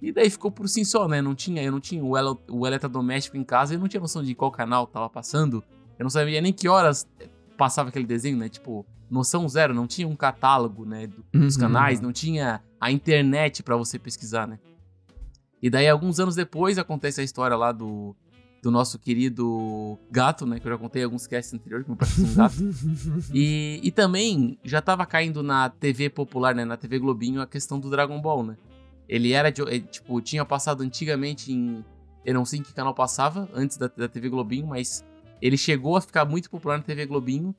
E 0.00 0.12
daí 0.12 0.30
ficou 0.30 0.50
por 0.50 0.68
si 0.68 0.84
só, 0.84 1.06
né? 1.06 1.20
Não 1.20 1.34
tinha, 1.34 1.62
eu 1.62 1.70
não 1.70 1.80
tinha 1.80 2.02
o, 2.02 2.16
el 2.16 2.38
o 2.48 2.66
eletrodoméstico 2.66 3.36
em 3.36 3.44
casa, 3.44 3.74
eu 3.74 3.78
não 3.78 3.88
tinha 3.88 4.00
noção 4.00 4.22
de 4.22 4.34
qual 4.34 4.50
canal 4.50 4.86
tava 4.86 5.10
passando. 5.10 5.62
Eu 5.98 6.04
não 6.04 6.10
sabia 6.10 6.40
nem 6.40 6.52
que 6.52 6.68
horas 6.68 7.06
passava 7.56 7.90
aquele 7.90 8.06
desenho, 8.06 8.38
né? 8.38 8.48
Tipo, 8.48 8.86
noção 9.10 9.46
zero, 9.46 9.74
não 9.74 9.86
tinha 9.86 10.08
um 10.08 10.16
catálogo, 10.16 10.86
né? 10.86 11.08
Dos 11.32 11.56
uhum. 11.56 11.60
canais, 11.60 12.00
não 12.00 12.12
tinha 12.12 12.62
a 12.80 12.90
internet 12.90 13.62
para 13.62 13.76
você 13.76 13.98
pesquisar, 13.98 14.46
né? 14.46 14.58
E 15.62 15.68
daí, 15.68 15.86
alguns 15.86 16.18
anos 16.18 16.34
depois, 16.34 16.78
acontece 16.78 17.20
a 17.20 17.24
história 17.24 17.56
lá 17.56 17.70
do 17.70 18.16
do 18.62 18.70
nosso 18.70 18.98
querido 18.98 19.98
gato, 20.10 20.46
né? 20.46 20.60
Que 20.60 20.66
eu 20.66 20.72
já 20.72 20.78
contei 20.78 21.02
alguns 21.02 21.26
casts 21.26 21.54
anteriores, 21.54 21.84
que 21.86 21.90
me 21.90 21.96
parece 21.96 22.22
um 22.22 22.34
gato. 22.34 22.56
e, 23.32 23.80
e 23.82 23.90
também 23.90 24.58
já 24.62 24.82
tava 24.82 25.06
caindo 25.06 25.42
na 25.42 25.68
TV 25.70 26.10
popular, 26.10 26.54
né? 26.54 26.64
Na 26.64 26.76
TV 26.76 26.98
Globinho, 26.98 27.40
a 27.40 27.46
questão 27.46 27.80
do 27.80 27.88
Dragon 27.88 28.20
Ball, 28.20 28.44
né? 28.44 28.56
Ele 29.10 29.32
era, 29.32 29.50
de, 29.50 29.60
eh, 29.62 29.80
tipo, 29.80 30.20
tinha 30.20 30.44
passado 30.44 30.84
antigamente 30.84 31.52
em... 31.52 31.84
Eu 32.24 32.32
não 32.32 32.44
sei 32.44 32.60
em 32.60 32.62
que 32.62 32.72
canal 32.72 32.94
passava, 32.94 33.48
antes 33.52 33.76
da, 33.76 33.88
da 33.88 34.06
TV 34.06 34.28
Globinho, 34.28 34.68
mas 34.68 35.04
ele 35.42 35.56
chegou 35.56 35.96
a 35.96 36.00
ficar 36.00 36.24
muito 36.24 36.48
popular 36.48 36.76
na 36.76 36.84
TV 36.84 37.06
Globinho. 37.06 37.52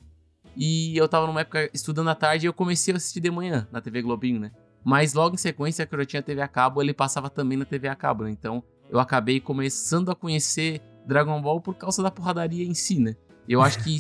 E 0.56 0.96
eu 0.96 1.10
tava 1.10 1.28
numa 1.28 1.42
época 1.42 1.70
estudando 1.74 2.10
à 2.10 2.16
tarde 2.16 2.46
e 2.46 2.48
eu 2.48 2.54
comecei 2.54 2.94
a 2.94 2.98
assistir 2.98 3.20
de 3.20 3.30
manhã 3.30 3.68
na 3.70 3.82
TV 3.82 4.02
Globinho, 4.02 4.40
né? 4.40 4.52
Mas 4.82 5.14
logo 5.14 5.36
em 5.36 5.38
sequência, 5.38 5.86
que 5.86 5.94
eu 5.94 6.06
tinha 6.06 6.22
TV 6.22 6.42
a 6.42 6.48
cabo, 6.48 6.82
ele 6.82 6.94
passava 6.94 7.30
também 7.30 7.58
na 7.58 7.66
TV 7.66 7.90
a 7.90 7.96
cabo, 7.96 8.24
né? 8.24 8.32
Então 8.32 8.64
eu 8.90 9.00
acabei 9.00 9.42
começando 9.42 10.10
a 10.10 10.16
conhecer 10.16 10.82
Dragon 11.06 11.42
Ball 11.42 11.60
por 11.60 11.76
causa 11.76 12.02
da 12.02 12.10
porradaria 12.10 12.66
em 12.66 12.74
si, 12.74 12.98
né? 12.98 13.16
Eu 13.48 13.62
acho 13.62 13.84
que. 13.84 13.98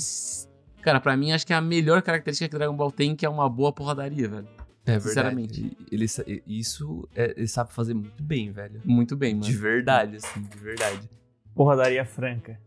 Cara, 0.81 1.01
para 1.01 1.17
mim, 1.17 1.31
acho 1.31 1.45
que 1.45 1.53
é 1.53 1.55
a 1.55 1.61
melhor 1.61 2.01
característica 2.01 2.49
que 2.49 2.57
Dragon 2.57 2.75
Ball 2.75 2.91
tem, 2.91 3.15
que 3.15 3.25
é 3.25 3.29
uma 3.29 3.49
boa 3.49 3.73
porradaria, 3.73 4.27
velho. 4.29 4.47
É 4.85 4.97
verdade. 4.97 5.77
Ele, 5.91 6.05
isso 6.47 7.07
é, 7.15 7.33
ele 7.37 7.47
sabe 7.47 7.71
fazer 7.71 7.93
muito 7.93 8.23
bem, 8.23 8.51
velho. 8.51 8.81
Muito 8.83 9.15
bem, 9.15 9.35
mano. 9.35 9.45
De 9.45 9.55
verdade, 9.55 10.15
assim, 10.17 10.41
de 10.41 10.57
verdade. 10.57 11.09
Porradaria 11.53 12.05
franca. 12.05 12.59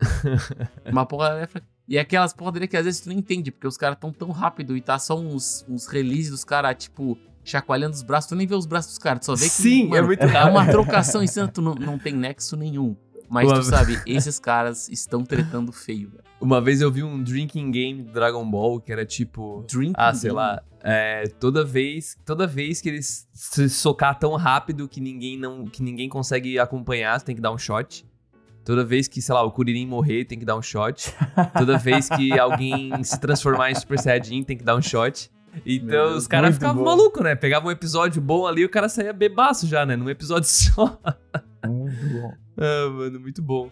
uma 0.90 1.06
porradaria 1.06 1.46
franca. 1.46 1.66
E 1.86 1.96
é 1.96 2.00
aquelas 2.00 2.32
porradarias 2.32 2.70
que 2.70 2.76
às 2.76 2.84
vezes 2.84 3.00
tu 3.00 3.08
não 3.08 3.16
entende, 3.16 3.50
porque 3.50 3.66
os 3.66 3.76
caras 3.76 3.98
tão 3.98 4.12
tão 4.12 4.30
rápido 4.30 4.76
e 4.76 4.80
tá 4.80 4.98
só 4.98 5.18
uns, 5.18 5.64
uns 5.68 5.86
releases 5.86 6.30
dos 6.30 6.44
caras, 6.44 6.76
tipo, 6.84 7.18
chacoalhando 7.44 7.94
os 7.94 8.02
braços. 8.02 8.28
Tu 8.28 8.36
nem 8.36 8.46
vê 8.46 8.54
os 8.54 8.66
braços 8.66 8.92
dos 8.92 8.98
caras, 8.98 9.20
tu 9.20 9.26
só 9.26 9.34
vê 9.34 9.44
que. 9.44 9.50
Sim, 9.50 9.88
mano, 9.88 10.04
é 10.04 10.06
muito 10.06 10.22
É 10.22 10.44
uma 10.44 10.66
trocação 10.66 11.22
insana, 11.22 11.48
tu 11.48 11.60
não, 11.60 11.74
não 11.74 11.98
tem 11.98 12.14
nexo 12.14 12.56
nenhum. 12.56 12.96
Mas 13.28 13.52
tu 13.52 13.62
sabe, 13.62 14.00
esses 14.06 14.38
caras 14.40 14.88
estão 14.88 15.24
tretando 15.24 15.70
feio, 15.72 16.10
velho. 16.10 16.29
Uma 16.40 16.60
vez 16.60 16.80
eu 16.80 16.90
vi 16.90 17.02
um 17.02 17.22
drinking 17.22 17.70
game 17.70 18.02
do 18.02 18.12
Dragon 18.12 18.48
Ball 18.48 18.80
que 18.80 18.90
era 18.90 19.04
tipo. 19.04 19.64
Drinking 19.68 19.92
ah, 19.96 20.14
sei 20.14 20.30
game. 20.30 20.36
lá. 20.36 20.62
É, 20.82 21.24
toda 21.38 21.62
vez, 21.62 22.16
toda 22.24 22.46
vez 22.46 22.80
que 22.80 22.88
eles 22.88 23.28
se 23.34 23.68
socar 23.68 24.18
tão 24.18 24.34
rápido 24.36 24.88
que 24.88 25.00
ninguém 25.00 25.36
não, 25.36 25.66
que 25.66 25.82
ninguém 25.82 26.08
consegue 26.08 26.58
acompanhar, 26.58 27.20
tem 27.20 27.34
que 27.34 27.42
dar 27.42 27.52
um 27.52 27.58
shot. 27.58 28.06
Toda 28.64 28.84
vez 28.84 29.08
que, 29.08 29.20
sei 29.20 29.34
lá, 29.34 29.42
o 29.42 29.50
Kuririn 29.50 29.86
morrer, 29.86 30.24
tem 30.24 30.38
que 30.38 30.44
dar 30.44 30.56
um 30.56 30.62
shot. 30.62 31.14
Toda 31.56 31.76
vez 31.76 32.08
que 32.08 32.38
alguém 32.38 33.02
se 33.02 33.18
transformar 33.18 33.70
em 33.70 33.74
Super 33.74 33.98
Saiyajin, 33.98 34.42
tem 34.42 34.56
que 34.56 34.64
dar 34.64 34.76
um 34.76 34.82
shot. 34.82 35.30
Então 35.66 35.88
Meu, 35.88 36.16
os 36.16 36.26
caras 36.26 36.54
ficavam 36.54 36.84
malucos, 36.84 37.22
né? 37.22 37.34
Pegavam 37.34 37.68
um 37.68 37.72
episódio 37.72 38.22
bom 38.22 38.46
ali 38.46 38.62
e 38.62 38.64
o 38.64 38.68
cara 38.68 38.88
saía 38.88 39.12
bebaço 39.12 39.66
já, 39.66 39.84
né? 39.84 39.96
Num 39.96 40.08
episódio 40.08 40.48
só. 40.48 40.98
Muito 41.66 42.06
bom. 42.06 42.32
ah, 42.58 42.90
mano, 42.90 43.20
muito 43.20 43.42
bom. 43.42 43.70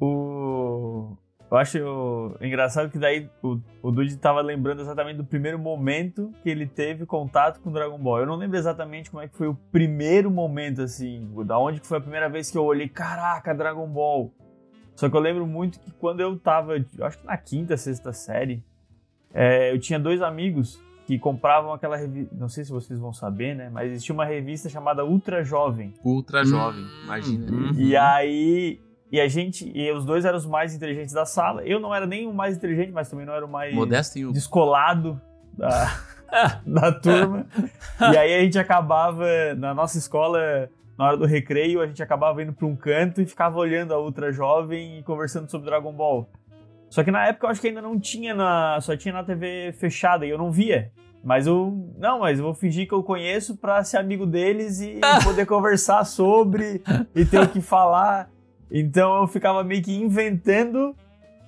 O... 0.00 1.16
Eu 1.50 1.56
acho 1.56 2.36
engraçado 2.40 2.90
que 2.90 2.98
daí 2.98 3.28
o, 3.42 3.58
o 3.82 3.90
Dude 3.90 4.16
tava 4.16 4.40
lembrando 4.40 4.82
exatamente 4.82 5.16
do 5.16 5.24
primeiro 5.24 5.58
momento 5.58 6.32
que 6.44 6.48
ele 6.48 6.64
teve 6.64 7.04
contato 7.04 7.58
com 7.60 7.72
Dragon 7.72 7.98
Ball. 7.98 8.20
Eu 8.20 8.26
não 8.26 8.36
lembro 8.36 8.56
exatamente 8.56 9.10
como 9.10 9.20
é 9.20 9.26
que 9.26 9.36
foi 9.36 9.48
o 9.48 9.54
primeiro 9.72 10.30
momento, 10.30 10.80
assim, 10.82 11.28
da 11.44 11.58
onde 11.58 11.80
que 11.80 11.86
foi 11.88 11.98
a 11.98 12.00
primeira 12.00 12.28
vez 12.28 12.52
que 12.52 12.56
eu 12.56 12.64
olhei, 12.64 12.88
caraca, 12.88 13.52
Dragon 13.52 13.88
Ball. 13.88 14.32
Só 14.94 15.08
que 15.08 15.16
eu 15.16 15.20
lembro 15.20 15.44
muito 15.44 15.80
que 15.80 15.90
quando 15.92 16.20
eu 16.20 16.38
tava, 16.38 16.76
eu 16.76 17.04
acho 17.04 17.18
que 17.18 17.26
na 17.26 17.36
quinta, 17.36 17.76
sexta 17.76 18.12
série, 18.12 18.62
é, 19.34 19.72
eu 19.72 19.80
tinha 19.80 19.98
dois 19.98 20.22
amigos 20.22 20.80
que 21.04 21.18
compravam 21.18 21.72
aquela 21.72 21.96
revista, 21.96 22.32
não 22.38 22.48
sei 22.48 22.64
se 22.64 22.70
vocês 22.70 23.00
vão 23.00 23.12
saber, 23.12 23.56
né, 23.56 23.68
mas 23.68 23.90
existia 23.90 24.14
uma 24.14 24.24
revista 24.24 24.68
chamada 24.68 25.04
Ultra 25.04 25.42
Jovem. 25.42 25.92
Ultra 26.04 26.44
Jovem, 26.44 26.84
imagina. 27.02 27.50
Uhum. 27.50 27.72
E 27.74 27.96
aí, 27.96 28.80
e 29.10 29.20
a 29.20 29.26
gente, 29.26 29.70
e 29.74 29.90
os 29.92 30.04
dois 30.04 30.24
eram 30.24 30.38
os 30.38 30.46
mais 30.46 30.74
inteligentes 30.74 31.12
da 31.12 31.26
sala. 31.26 31.62
Eu 31.64 31.80
não 31.80 31.94
era 31.94 32.06
nem 32.06 32.26
o 32.26 32.32
mais 32.32 32.56
inteligente, 32.56 32.92
mas 32.92 33.08
também 33.08 33.26
não 33.26 33.34
era 33.34 33.44
o 33.44 33.48
mais 33.48 33.74
Modesto 33.74 34.18
e 34.18 34.32
descolado 34.32 35.20
da, 35.52 36.00
da 36.64 36.92
turma. 36.92 37.46
e 38.00 38.16
aí 38.16 38.34
a 38.34 38.40
gente 38.40 38.58
acabava, 38.58 39.26
na 39.56 39.74
nossa 39.74 39.98
escola, 39.98 40.68
na 40.96 41.06
hora 41.06 41.16
do 41.16 41.26
recreio, 41.26 41.80
a 41.80 41.86
gente 41.86 42.02
acabava 42.02 42.42
indo 42.42 42.52
pra 42.52 42.66
um 42.66 42.76
canto 42.76 43.20
e 43.20 43.26
ficava 43.26 43.58
olhando 43.58 43.92
a 43.92 44.00
Ultra 44.00 44.32
Jovem 44.32 44.98
e 44.98 45.02
conversando 45.02 45.50
sobre 45.50 45.68
Dragon 45.68 45.92
Ball. 45.92 46.28
Só 46.90 47.04
que 47.04 47.10
na 47.10 47.26
época 47.26 47.46
eu 47.46 47.50
acho 47.50 47.60
que 47.60 47.68
ainda 47.68 47.80
não 47.80 47.98
tinha 47.98 48.34
na. 48.34 48.80
Só 48.80 48.96
tinha 48.96 49.14
na 49.14 49.22
TV 49.22 49.72
fechada 49.78 50.26
e 50.26 50.30
eu 50.30 50.36
não 50.36 50.50
via. 50.50 50.90
Mas 51.22 51.46
eu. 51.46 51.72
Não, 51.96 52.20
mas 52.20 52.38
eu 52.38 52.44
vou 52.44 52.54
fingir 52.54 52.88
que 52.88 52.94
eu 52.94 53.02
conheço 53.02 53.56
pra 53.56 53.82
ser 53.84 53.98
amigo 53.98 54.26
deles 54.26 54.80
e 54.80 55.00
poder 55.22 55.46
conversar 55.46 56.04
sobre 56.04 56.82
e 57.14 57.24
ter 57.24 57.40
o 57.40 57.48
que 57.48 57.60
falar. 57.60 58.28
Então 58.70 59.22
eu 59.22 59.26
ficava 59.26 59.64
meio 59.64 59.82
que 59.82 59.92
inventando 59.92 60.94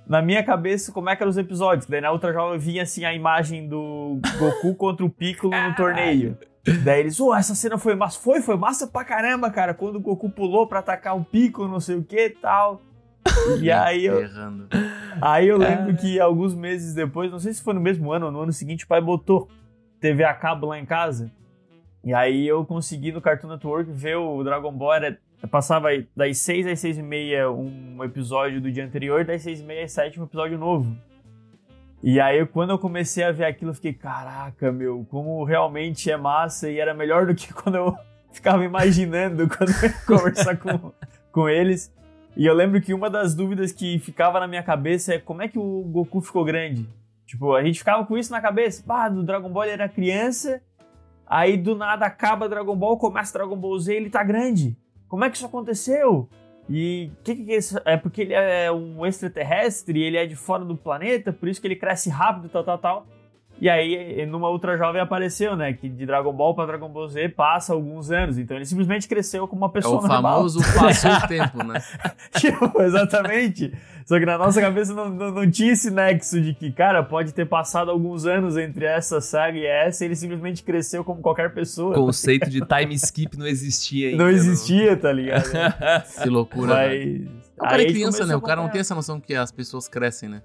na 0.07 0.21
minha 0.21 0.43
cabeça 0.43 0.93
como 0.93 1.09
é 1.09 1.17
que 1.17 1.23
eram 1.23 1.31
os 1.31 1.38
episódios. 1.38 1.87
Daí 1.87 2.00
na 2.00 2.11
outra 2.11 2.33
jovem 2.33 2.59
vinha 2.59 2.83
assim 2.83 3.05
a 3.05 3.14
imagem 3.14 3.69
do 3.69 4.19
Goku 4.38 4.75
contra 4.76 5.05
o 5.05 5.11
Piccolo 5.11 5.55
no 5.57 5.75
torneio. 5.75 6.37
Daí 6.85 7.00
eles, 7.00 7.19
oh, 7.19 7.35
essa 7.35 7.55
cena 7.55 7.76
foi 7.76 7.95
massa. 7.95 8.21
Foi, 8.21 8.41
foi 8.41 8.57
massa 8.57 8.87
pra 8.87 9.05
caramba, 9.05 9.50
cara. 9.50 9.75
Quando 9.75 9.97
o 9.97 10.00
Goku 10.00 10.31
pulou 10.31 10.67
pra 10.67 10.79
atacar 10.79 11.17
o 11.17 11.25
Piccolo, 11.25 11.69
não 11.69 11.81
sei 11.81 11.97
o 11.97 12.05
que 12.05 12.26
e 12.26 12.31
tal. 12.31 12.83
E 13.61 13.71
aí 13.73 14.05
eu, 14.05 14.21
Errando. 14.21 14.69
Aí 15.21 15.49
eu 15.49 15.57
lembro 15.57 15.97
que 15.97 16.21
alguns 16.21 16.55
meses 16.55 16.95
depois, 16.95 17.31
não 17.31 17.38
sei 17.38 17.52
se 17.52 17.62
foi 17.62 17.75
no 17.75 17.81
mesmo 17.81 18.12
ano 18.12 18.26
ou 18.26 18.33
no 18.33 18.41
ano 18.41 18.52
seguinte, 18.52 18.85
o 18.85 18.88
pai 18.88 19.00
botou 19.00 19.49
TV 20.00 20.25
a 20.25 20.35
cabo 20.35 20.67
lá 20.67 20.79
em 20.79 20.87
casa. 20.87 21.31
E 22.05 22.12
aí 22.12 22.47
eu 22.47 22.64
consegui 22.64 23.12
no 23.12 23.21
Cartoon 23.21 23.49
Network 23.49 23.91
ver 23.91 24.17
o 24.17 24.43
Dragon 24.43 24.73
Ball. 24.73 24.95
Era, 24.95 25.19
passava 25.49 25.88
das 26.14 26.38
6 26.38 26.66
às 26.66 26.80
6 26.80 26.99
e 26.99 27.02
meia 27.02 27.50
um 27.50 28.02
episódio 28.04 28.61
do 28.61 28.70
dia 28.70 28.84
anterior, 28.84 29.25
das 29.25 29.42
6 29.42 29.61
e 29.61 29.64
meia 29.64 29.84
às 29.84 29.92
7 29.92 30.20
um 30.20 30.25
episódio 30.25 30.58
novo. 30.58 30.96
E 32.02 32.20
aí 32.20 32.44
quando 32.46 32.70
eu 32.70 32.78
comecei 32.78 33.25
a 33.25 33.32
ver 33.32 33.44
aquilo, 33.44 33.70
eu 33.70 33.75
fiquei, 33.75 33.92
caraca, 33.92 34.72
meu, 34.72 35.06
como 35.11 35.42
realmente 35.44 36.11
é 36.11 36.16
massa 36.16 36.70
e 36.70 36.78
era 36.78 36.94
melhor 36.94 37.26
do 37.26 37.34
que 37.34 37.52
quando 37.54 37.76
eu 37.76 37.96
ficava 38.32 38.64
imaginando 38.64 39.49
quando 39.49 39.70
eu 39.70 39.88
ia 39.88 39.94
conversar 40.06 40.56
com, 40.56 40.92
com 41.30 41.49
eles. 41.49 41.92
E 42.37 42.46
eu 42.46 42.54
lembro 42.54 42.80
que 42.80 42.94
uma 42.94 43.11
das 43.11 43.34
dúvidas 43.34 43.72
que 43.72 43.99
ficava 43.99 44.40
na 44.40 44.49
minha 44.49 44.62
cabeça 44.62 45.14
é 45.14 45.18
como 45.18 45.42
é 45.42 45.49
que 45.49 45.58
o 45.58 45.82
Goku 45.82 46.20
ficou 46.20 46.44
grande? 46.44 46.88
Tipo, 47.26 47.54
a 47.54 47.62
gente 47.62 47.78
ficava 47.78 48.04
com 48.04 48.16
isso 48.16 48.32
na 48.32 48.40
cabeça. 48.40 48.82
Pá, 48.87 49.08
no 49.08 49.22
Dragon 49.22 49.50
Ball 49.50 49.64
ele 49.64 49.72
era 49.72 49.88
criança, 49.88 50.62
aí 51.26 51.56
do 51.56 51.75
nada 51.75 52.06
acaba 52.06 52.49
Dragon 52.49 52.76
Ball, 52.76 52.96
começa 52.96 53.32
Dragon 53.32 53.56
Ball 53.56 53.78
Z 53.78 53.94
ele 53.94 54.11
tá 54.11 54.22
grande. 54.25 54.76
Como 55.12 55.26
é 55.26 55.28
que 55.28 55.37
isso 55.37 55.45
aconteceu? 55.45 56.26
E 56.71 57.11
o 57.12 57.23
que, 57.23 57.37
que 57.37 57.52
é 57.52 57.59
isso? 57.59 57.78
É 57.85 57.99
porque 57.99 58.23
ele 58.23 58.33
é 58.33 58.73
um 58.73 59.04
extraterrestre, 59.04 60.02
ele 60.02 60.16
é 60.16 60.25
de 60.25 60.35
fora 60.35 60.64
do 60.64 60.75
planeta, 60.75 61.31
por 61.31 61.50
isso 61.50 61.61
que 61.61 61.66
ele 61.66 61.76
cresce 61.76 62.09
rápido, 62.09 62.49
tal, 62.49 62.64
tal, 62.64 62.78
tal. 62.78 63.07
E 63.62 63.71
aí, 63.71 64.26
numa 64.26 64.50
Ultra 64.50 64.76
Jovem 64.76 65.00
apareceu, 65.00 65.54
né? 65.54 65.73
Que 65.73 65.88
de 65.88 66.04
Dragon 66.04 66.33
Ball 66.33 66.52
pra 66.52 66.66
Dragon 66.66 66.88
Ball 66.88 67.07
Z 67.07 67.28
passa 67.28 67.73
alguns 67.73 68.11
anos. 68.11 68.37
Então 68.37 68.57
ele 68.57 68.66
simplesmente 68.66 69.07
cresceu 69.07 69.47
como 69.47 69.62
uma 69.62 69.69
É 69.69 69.71
pessoa 69.75 70.00
o 70.00 70.02
normal. 70.02 70.35
famoso 70.35 70.59
passou 70.75 71.12
o 71.12 71.28
tempo, 71.28 71.62
né? 71.62 71.81
Tipo, 72.35 72.83
exatamente. 72.83 73.73
Só 74.04 74.19
que 74.19 74.26
na 74.26 74.37
nossa 74.37 74.61
cabeça 74.61 74.92
não, 74.92 75.09
não, 75.09 75.31
não 75.31 75.49
tinha 75.49 75.75
esse 75.75 75.92
nexo 75.92 76.40
de 76.40 76.54
que, 76.54 76.73
cara, 76.73 77.04
pode 77.04 77.33
ter 77.33 77.47
passado 77.47 77.88
alguns 77.92 78.26
anos 78.26 78.57
entre 78.57 78.85
essa 78.85 79.21
saga 79.21 79.57
e 79.57 79.64
essa 79.64 80.02
e 80.02 80.09
ele 80.09 80.16
simplesmente 80.16 80.64
cresceu 80.64 81.04
como 81.04 81.23
qualquer 81.23 81.54
pessoa. 81.54 81.92
O 81.97 82.07
conceito 82.07 82.50
de 82.50 82.62
time 82.62 82.95
skip 82.97 83.38
não 83.38 83.47
existia 83.47 84.09
ainda. 84.09 84.25
Não 84.25 84.28
existia, 84.28 84.97
tá 84.97 85.12
ligado? 85.12 85.45
Que 86.21 86.28
loucura. 86.28 86.75
Mas. 86.75 87.21
O 87.57 87.61
cara 87.61 87.81
é 87.81 87.87
criança, 87.87 88.26
né? 88.26 88.35
O 88.35 88.40
cara 88.40 88.61
não 88.61 88.69
tem 88.69 88.81
essa 88.81 88.92
noção 88.97 89.21
que 89.21 89.37
as 89.37 89.52
pessoas 89.52 89.87
crescem, 89.87 90.28
né? 90.28 90.42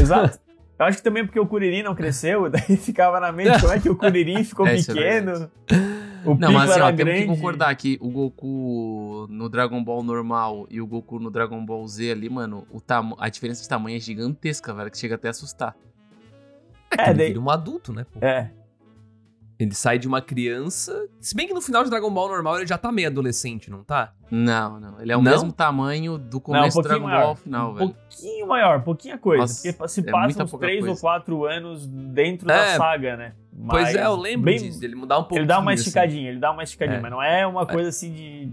Exato. 0.00 0.49
Eu 0.80 0.86
acho 0.86 0.96
que 0.96 1.04
também 1.04 1.26
porque 1.26 1.38
o 1.38 1.46
Kuririn 1.46 1.82
não 1.82 1.94
cresceu, 1.94 2.48
daí 2.50 2.74
ficava 2.76 3.20
na 3.20 3.30
mente 3.30 3.60
como 3.60 3.72
é 3.72 3.78
que 3.78 3.90
o 3.90 3.94
Kuririn 3.94 4.42
ficou 4.44 4.66
É, 4.66 4.76
é 4.78 4.82
pequeno. 4.82 5.50
o 6.24 6.34
Não, 6.34 6.50
mas 6.52 6.70
assim, 6.70 6.80
ó, 6.80 6.86
temos 6.86 6.96
grande. 7.04 7.20
que 7.20 7.26
concordar 7.26 7.74
que 7.76 7.98
o 8.00 8.08
Goku 8.08 9.26
no 9.28 9.48
Dragon 9.50 9.84
Ball 9.84 10.02
normal 10.02 10.66
e 10.70 10.80
o 10.80 10.86
Goku 10.86 11.18
no 11.20 11.30
Dragon 11.30 11.62
Ball 11.64 11.86
Z 11.86 12.10
ali, 12.12 12.30
mano, 12.30 12.66
o 12.72 12.80
tamo... 12.80 13.14
a 13.20 13.28
diferença 13.28 13.62
de 13.62 13.68
tamanho 13.68 13.96
é 13.96 14.00
gigantesca, 14.00 14.72
velho, 14.72 14.90
que 14.90 14.96
chega 14.98 15.16
até 15.16 15.28
a 15.28 15.32
assustar. 15.32 15.76
É, 16.96 17.02
É, 17.02 17.10
ele 17.10 17.14
daí- 17.18 17.28
vira 17.28 17.40
um 17.40 17.50
adulto, 17.50 17.92
né? 17.92 18.04
pô? 18.10 18.18
É, 18.24 18.50
Ele 19.62 19.74
sai 19.74 19.98
de 19.98 20.08
uma 20.08 20.22
criança. 20.22 21.06
Se 21.20 21.34
bem 21.34 21.46
que 21.46 21.52
no 21.52 21.60
final 21.60 21.84
de 21.84 21.90
Dragon 21.90 22.10
Ball 22.10 22.28
normal 22.28 22.56
ele 22.56 22.66
já 22.66 22.78
tá 22.78 22.90
meio 22.90 23.08
adolescente, 23.08 23.70
não 23.70 23.84
tá? 23.84 24.12
Não, 24.30 24.80
não. 24.80 25.00
Ele 25.00 25.12
é 25.12 25.16
o 25.16 25.20
Não? 25.22 25.30
mesmo 25.30 25.52
tamanho 25.52 26.16
do 26.16 26.30
não, 26.32 26.38
um 26.38 26.40
começo 26.40 26.76
do 26.80 26.88
Dragon 26.88 27.04
maior. 27.04 27.20
Ball 27.20 27.28
ao 27.28 27.36
final, 27.36 27.70
um 27.70 27.74
velho. 27.74 27.90
pouquinho 27.90 28.46
maior, 28.48 28.82
pouquinha 28.82 29.18
coisa. 29.18 29.42
Nossa, 29.42 29.54
porque 29.72 29.88
se 29.88 30.00
é 30.00 30.10
passa 30.10 30.44
uns 30.44 30.50
pouca 30.50 30.66
3 30.66 30.80
ou 30.80 30.86
coisa. 30.86 31.00
4 31.00 31.44
anos 31.44 31.86
dentro 31.86 32.50
É, 32.50 32.54
da 32.72 32.76
saga, 32.78 33.16
né? 33.16 33.32
pois 33.68 33.82
Mas 33.84 33.94
é, 33.96 34.04
eu 34.06 34.16
lembro 34.16 34.44
bem- 34.46 34.58
disso. 34.58 34.82
Ele 34.84 34.94
mudar 34.94 35.18
um 35.18 35.22
pouquinho. 35.22 35.40
Ele 35.40 35.46
dá 35.46 35.58
uma 35.58 35.72
assim. 35.72 35.82
esticadinha, 35.82 36.30
ele 36.30 36.38
dá 36.40 36.50
uma 36.52 36.62
esticadinha, 36.62 36.98
É. 36.98 37.02
mas 37.02 37.10
não 37.10 37.22
é 37.22 37.46
uma 37.46 37.66
coisa 37.66 37.88
assim 37.90 38.12
de. 38.12 38.52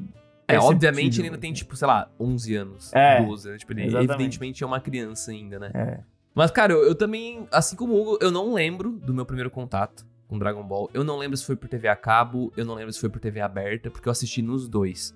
É, 0.49 0.57
obviamente 0.59 1.19
ele 1.19 1.27
ainda 1.27 1.37
tem, 1.37 1.51
tipo, 1.51 1.75
sei 1.75 1.87
lá, 1.87 2.09
11 2.19 2.55
anos, 2.55 2.91
É, 2.93 3.21
12, 3.21 3.49
né? 3.51 3.57
Tipo, 3.57 3.73
ele 3.73 3.83
exatamente. 3.83 4.11
evidentemente 4.11 4.63
é 4.63 4.67
uma 4.67 4.79
criança 4.79 5.31
ainda, 5.31 5.59
né? 5.59 5.71
É. 5.73 5.99
Mas, 6.33 6.51
cara, 6.51 6.71
eu, 6.71 6.83
eu 6.83 6.95
também, 6.95 7.47
assim 7.51 7.75
como 7.75 7.93
o 7.93 8.01
Hugo, 8.01 8.17
eu 8.21 8.31
não 8.31 8.53
lembro 8.53 8.91
do 8.91 9.13
meu 9.13 9.25
primeiro 9.25 9.49
contato 9.51 10.05
com 10.27 10.37
Dragon 10.37 10.63
Ball. 10.63 10.89
Eu 10.93 11.03
não 11.03 11.17
lembro 11.17 11.37
se 11.37 11.45
foi 11.45 11.55
por 11.55 11.69
TV 11.69 11.87
a 11.87 11.95
cabo, 11.95 12.51
eu 12.57 12.65
não 12.65 12.75
lembro 12.75 12.91
se 12.91 12.99
foi 12.99 13.09
por 13.09 13.19
TV 13.19 13.39
aberta, 13.39 13.89
porque 13.89 14.07
eu 14.07 14.11
assisti 14.11 14.41
nos 14.41 14.67
dois. 14.67 15.15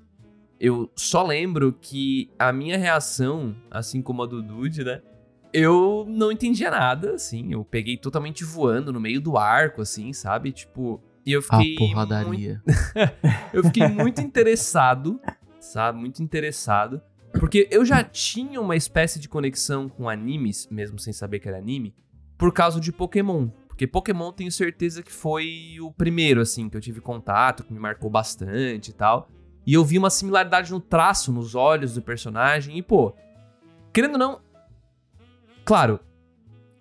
Eu 0.60 0.92
só 0.96 1.26
lembro 1.26 1.74
que 1.74 2.30
a 2.38 2.54
minha 2.54 2.78
reação, 2.78 3.56
assim 3.70 4.02
como 4.02 4.24
a 4.24 4.28
do 4.28 4.42
Dude, 4.42 4.84
né? 4.84 5.02
Eu 5.54 6.06
não 6.08 6.32
entendia 6.32 6.70
nada, 6.70 7.16
assim. 7.16 7.52
Eu 7.52 7.66
peguei 7.66 7.98
totalmente 7.98 8.44
voando 8.46 8.94
no 8.94 9.00
meio 9.00 9.20
do 9.20 9.38
arco, 9.38 9.82
assim, 9.82 10.14
sabe? 10.14 10.52
Tipo. 10.52 11.02
E 11.26 11.34
eu 11.34 11.40
A 11.40 11.44
fiquei. 11.44 11.76
muito 11.76 11.78
porradaria. 11.80 12.62
eu 13.52 13.64
fiquei 13.64 13.88
muito 13.88 14.22
interessado, 14.22 15.20
sabe? 15.60 16.00
Muito 16.00 16.22
interessado. 16.24 17.02
Porque 17.34 17.68
eu 17.72 17.84
já 17.84 18.04
tinha 18.04 18.62
uma 18.62 18.76
espécie 18.76 19.20
de 19.20 19.28
conexão 19.28 19.90
com 19.90 20.08
animes, 20.08 20.68
mesmo 20.70 21.00
sem 21.00 21.12
saber 21.12 21.40
que 21.40 21.48
era 21.48 21.58
anime, 21.58 21.94
por 22.38 22.54
causa 22.54 22.80
de 22.80 22.92
Pokémon. 22.92 23.50
Porque 23.82 23.88
Pokémon 23.88 24.32
tenho 24.32 24.52
certeza 24.52 25.02
que 25.02 25.12
foi 25.12 25.78
o 25.82 25.92
primeiro, 25.92 26.40
assim, 26.42 26.70
que 26.70 26.78
eu 26.78 26.82
tive 26.82 27.02
contato, 27.02 27.64
que 27.64 27.74
me 27.74 27.80
marcou 27.80 28.12
bastante 28.12 28.90
e 28.90 28.94
tal. 28.94 29.28
E 29.66 29.74
eu 29.74 29.84
vi 29.84 29.98
uma 29.98 30.12
similaridade 30.12 30.72
no 30.72 30.80
traço, 30.80 31.32
nos 31.32 31.56
olhos 31.56 31.96
do 31.96 32.02
personagem. 32.02 32.78
E, 32.78 32.84
pô, 32.84 33.16
querendo 33.92 34.14
ou 34.14 34.20
não. 34.20 34.42
Claro, 35.66 36.00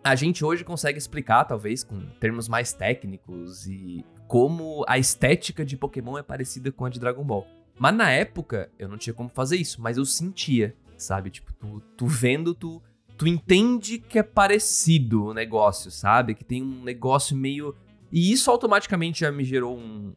a 0.04 0.14
gente 0.14 0.44
hoje 0.44 0.62
consegue 0.62 0.98
explicar, 0.98 1.44
talvez, 1.44 1.82
com 1.82 1.98
termos 2.18 2.48
mais 2.48 2.72
técnicos 2.74 3.66
e 3.66 4.04
como 4.28 4.84
a 4.86 4.98
estética 4.98 5.64
de 5.64 5.78
Pokémon 5.78 6.18
é 6.18 6.22
parecida 6.22 6.70
com 6.70 6.84
a 6.84 6.90
de 6.90 7.00
Dragon 7.00 7.24
Ball. 7.24 7.46
Mas 7.78 7.94
na 7.94 8.10
época, 8.10 8.70
eu 8.78 8.88
não 8.88 8.98
tinha 8.98 9.14
como 9.14 9.30
fazer 9.30 9.56
isso, 9.56 9.80
mas 9.80 9.96
eu 9.96 10.04
sentia, 10.04 10.76
sabe? 10.98 11.30
Tipo, 11.30 11.50
tu, 11.54 11.80
tu 11.96 12.06
vendo, 12.06 12.54
tu, 12.54 12.82
tu 13.20 13.26
entende 13.28 13.98
que 13.98 14.18
é 14.18 14.22
parecido 14.22 15.26
o 15.26 15.34
negócio, 15.34 15.90
sabe? 15.90 16.34
Que 16.34 16.42
tem 16.42 16.62
um 16.62 16.82
negócio 16.82 17.36
meio. 17.36 17.76
E 18.10 18.32
isso 18.32 18.50
automaticamente 18.50 19.20
já 19.20 19.30
me 19.30 19.44
gerou 19.44 19.76
um, 19.78 20.14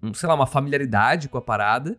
um- 0.00 0.14
sei 0.14 0.28
lá, 0.28 0.36
uma 0.36 0.46
familiaridade 0.46 1.28
com 1.28 1.36
a 1.36 1.42
parada 1.42 1.98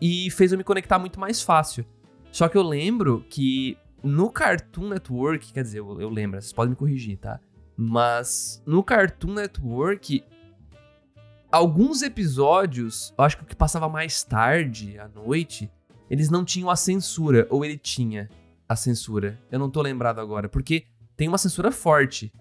e 0.00 0.28
fez 0.32 0.50
eu 0.50 0.58
me 0.58 0.64
conectar 0.64 0.98
muito 0.98 1.20
mais 1.20 1.40
fácil. 1.40 1.86
Só 2.32 2.48
que 2.48 2.58
eu 2.58 2.62
lembro 2.62 3.24
que 3.30 3.78
no 4.02 4.32
Cartoon 4.32 4.88
Network, 4.88 5.52
quer 5.52 5.62
dizer, 5.62 5.78
eu, 5.78 6.00
eu 6.00 6.10
lembro, 6.10 6.40
vocês 6.42 6.52
podem 6.52 6.70
me 6.70 6.76
corrigir, 6.76 7.16
tá? 7.16 7.38
Mas 7.76 8.60
no 8.66 8.82
Cartoon 8.82 9.34
Network, 9.34 10.24
alguns 11.52 12.02
episódios, 12.02 13.14
eu 13.16 13.24
acho 13.24 13.36
que 13.36 13.44
o 13.44 13.46
que 13.46 13.54
passava 13.54 13.88
mais 13.88 14.24
tarde, 14.24 14.98
à 14.98 15.06
noite, 15.06 15.70
eles 16.10 16.30
não 16.30 16.44
tinham 16.44 16.68
a 16.68 16.74
censura, 16.74 17.46
ou 17.48 17.64
ele 17.64 17.78
tinha 17.78 18.28
a 18.68 18.76
censura. 18.76 19.38
Eu 19.50 19.58
não 19.58 19.70
tô 19.70 19.80
lembrado 19.80 20.20
agora, 20.20 20.48
porque 20.48 20.84
tem 21.16 21.26
uma 21.26 21.38
censura 21.38 21.72
forte 21.72 22.32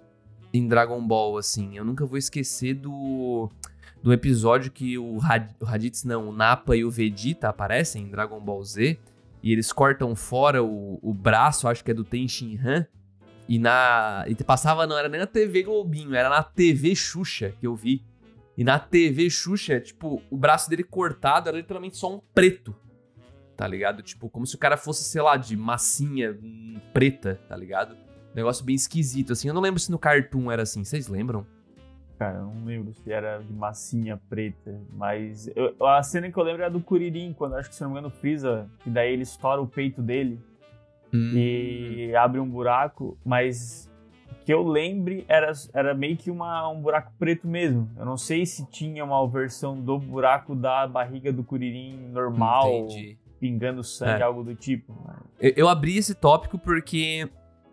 em 0.53 0.67
Dragon 0.67 1.05
Ball, 1.05 1.37
assim. 1.37 1.77
Eu 1.77 1.85
nunca 1.85 2.05
vou 2.05 2.17
esquecer 2.17 2.73
do, 2.73 3.49
do 4.03 4.11
episódio 4.11 4.71
que 4.71 4.97
o, 4.97 5.19
Had, 5.21 5.55
o 5.59 5.65
Raditz, 5.65 6.03
não, 6.03 6.29
o 6.29 6.33
Nappa 6.33 6.75
e 6.75 6.83
o 6.83 6.91
Vegeta 6.91 7.49
aparecem 7.49 8.03
em 8.03 8.09
Dragon 8.09 8.39
Ball 8.39 8.63
Z. 8.63 8.99
e 9.41 9.51
eles 9.51 9.71
cortam 9.71 10.15
fora 10.15 10.63
o, 10.63 10.99
o 11.01 11.13
braço, 11.13 11.67
acho 11.67 11.83
que 11.83 11.91
é 11.91 11.93
do 11.93 12.03
Ten 12.03 12.27
Han, 12.63 12.85
e 13.47 13.57
na. 13.57 14.25
E 14.27 14.35
passava, 14.43 14.85
não 14.85 14.97
era 14.97 15.07
nem 15.07 15.21
na 15.21 15.27
TV 15.27 15.63
Globinho, 15.63 16.13
era 16.13 16.29
na 16.29 16.43
TV 16.43 16.93
Xuxa 16.93 17.53
que 17.59 17.65
eu 17.65 17.75
vi. 17.75 18.03
E 18.57 18.63
na 18.63 18.79
TV 18.79 19.29
Xuxa, 19.29 19.79
tipo, 19.79 20.21
o 20.31 20.35
braço 20.37 20.69
dele 20.69 20.83
cortado 20.83 21.47
era 21.47 21.57
literalmente 21.57 21.95
só 21.95 22.13
um 22.13 22.19
preto. 22.33 22.75
Tá 23.57 23.67
ligado? 23.67 24.03
Tipo, 24.03 24.29
como 24.29 24.45
se 24.45 24.55
o 24.55 24.59
cara 24.59 24.77
fosse, 24.77 25.03
sei 25.03 25.21
lá, 25.21 25.35
de 25.35 25.57
massinha 25.57 26.37
hum, 26.41 26.79
preta, 26.93 27.41
tá 27.49 27.57
ligado? 27.57 27.97
Negócio 28.35 28.63
bem 28.63 28.75
esquisito, 28.75 29.33
assim. 29.33 29.47
Eu 29.47 29.53
não 29.55 29.61
lembro 29.61 29.79
se 29.79 29.89
no 29.89 29.97
Cartoon 29.97 30.51
era 30.51 30.61
assim. 30.61 30.83
Vocês 30.83 31.07
lembram? 31.07 31.43
Cara, 32.19 32.37
eu 32.37 32.45
não 32.45 32.65
lembro 32.65 32.93
se 32.93 33.11
era 33.11 33.39
de 33.39 33.51
massinha 33.53 34.19
preta, 34.29 34.79
mas 34.93 35.47
eu- 35.55 35.75
a 35.87 36.01
cena 36.03 36.31
que 36.31 36.37
eu 36.37 36.43
lembro 36.43 36.61
é 36.61 36.65
a 36.65 36.69
do 36.69 36.79
Kuririn, 36.79 37.33
quando 37.33 37.55
acho 37.55 37.69
que 37.69 37.75
se 37.75 37.81
não 37.83 37.89
me 37.91 37.97
engano 37.99 38.11
Freeza, 38.11 38.67
que 38.83 38.89
daí 38.89 39.13
ele 39.13 39.21
estoura 39.23 39.61
o 39.61 39.67
peito 39.67 40.01
dele 40.01 40.39
Hum. 41.13 41.31
e 41.35 42.15
abre 42.15 42.39
um 42.39 42.47
buraco, 42.49 43.17
mas 43.23 43.87
que 44.45 44.53
eu 44.53 44.67
lembre 44.67 45.25
era, 45.27 45.51
era 45.73 45.93
meio 45.93 46.17
que 46.17 46.31
uma, 46.31 46.67
um 46.69 46.81
buraco 46.81 47.11
preto 47.19 47.47
mesmo. 47.47 47.89
Eu 47.97 48.05
não 48.05 48.17
sei 48.17 48.45
se 48.45 48.65
tinha 48.67 49.03
uma 49.05 49.27
versão 49.27 49.79
do 49.79 49.97
buraco 49.99 50.55
da 50.55 50.87
barriga 50.87 51.31
do 51.31 51.43
Kuririn 51.43 51.97
normal, 52.11 52.67
Entendi. 52.67 53.17
Pingando 53.39 53.83
sangue, 53.83 54.21
É. 54.21 54.23
algo 54.23 54.43
do 54.43 54.55
tipo. 54.55 54.93
Eu, 55.39 55.53
eu 55.55 55.69
abri 55.69 55.97
esse 55.97 56.13
tópico 56.15 56.57
porque 56.57 57.29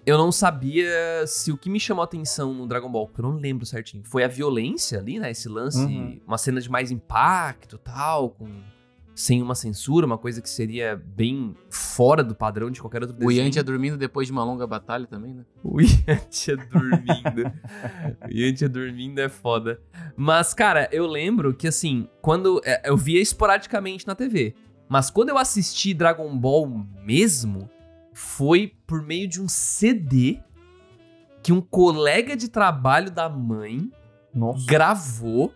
eu 0.06 0.18
não 0.18 0.30
sabia 0.30 0.86
se 1.26 1.50
o 1.50 1.56
que 1.56 1.70
me 1.70 1.80
chamou 1.80 2.02
a 2.02 2.04
atenção 2.04 2.52
no 2.52 2.66
Dragon 2.66 2.90
Ball, 2.90 3.08
que 3.08 3.18
eu 3.20 3.22
não 3.22 3.36
lembro 3.36 3.64
certinho, 3.64 4.02
foi 4.04 4.22
a 4.24 4.28
violência 4.28 4.98
ali, 4.98 5.18
né? 5.18 5.30
Esse 5.30 5.48
lance, 5.48 5.78
Uhum. 5.84 6.20
uma 6.26 6.36
cena 6.38 6.60
de 6.60 6.70
mais 6.70 6.90
impacto 6.90 7.78
tal, 7.78 8.30
com 8.30 8.46
sem 9.16 9.40
uma 9.40 9.54
censura, 9.54 10.04
uma 10.04 10.18
coisa 10.18 10.42
que 10.42 10.50
seria 10.50 10.96
bem 10.96 11.54
fora 11.70 12.20
do 12.24 12.34
padrão 12.34 12.68
de 12.68 12.80
qualquer 12.80 13.00
outro 13.00 13.16
O 13.16 13.20
desenho. 13.20 13.44
Yantia 13.44 13.62
dormindo 13.62 13.96
depois 13.96 14.26
de 14.26 14.32
uma 14.32 14.42
longa 14.42 14.66
batalha 14.66 15.06
também, 15.06 15.32
né? 15.32 15.44
O 15.62 15.80
Yantia 15.80 16.56
dormindo. 16.56 17.52
o 18.28 18.28
Yantia 18.28 18.68
dormindo 18.68 19.20
é 19.20 19.28
foda. 19.28 19.80
Mas, 20.16 20.52
cara, 20.52 20.88
eu 20.90 21.06
lembro 21.06 21.54
que, 21.54 21.68
assim, 21.68 22.08
quando. 22.20 22.60
é, 22.64 22.82
Eu 22.90 22.96
via 22.96 23.20
esporadicamente 23.20 24.04
na 24.04 24.16
TV. 24.16 24.52
Mas 24.94 25.10
quando 25.10 25.30
eu 25.30 25.38
assisti 25.38 25.92
Dragon 25.92 26.38
Ball 26.38 26.68
mesmo, 27.02 27.68
foi 28.12 28.76
por 28.86 29.02
meio 29.02 29.26
de 29.26 29.42
um 29.42 29.48
CD 29.48 30.38
que 31.42 31.52
um 31.52 31.60
colega 31.60 32.36
de 32.36 32.48
trabalho 32.48 33.10
da 33.10 33.28
mãe 33.28 33.90
Nossa. 34.32 34.64
gravou 34.64 35.52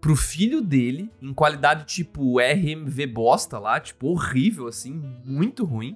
pro 0.00 0.16
filho 0.16 0.62
dele 0.62 1.10
em 1.20 1.34
qualidade 1.34 1.84
tipo 1.84 2.40
RMV 2.40 3.06
bosta 3.08 3.58
lá, 3.58 3.78
tipo 3.78 4.06
horrível 4.06 4.66
assim, 4.66 5.02
muito 5.22 5.66
ruim. 5.66 5.94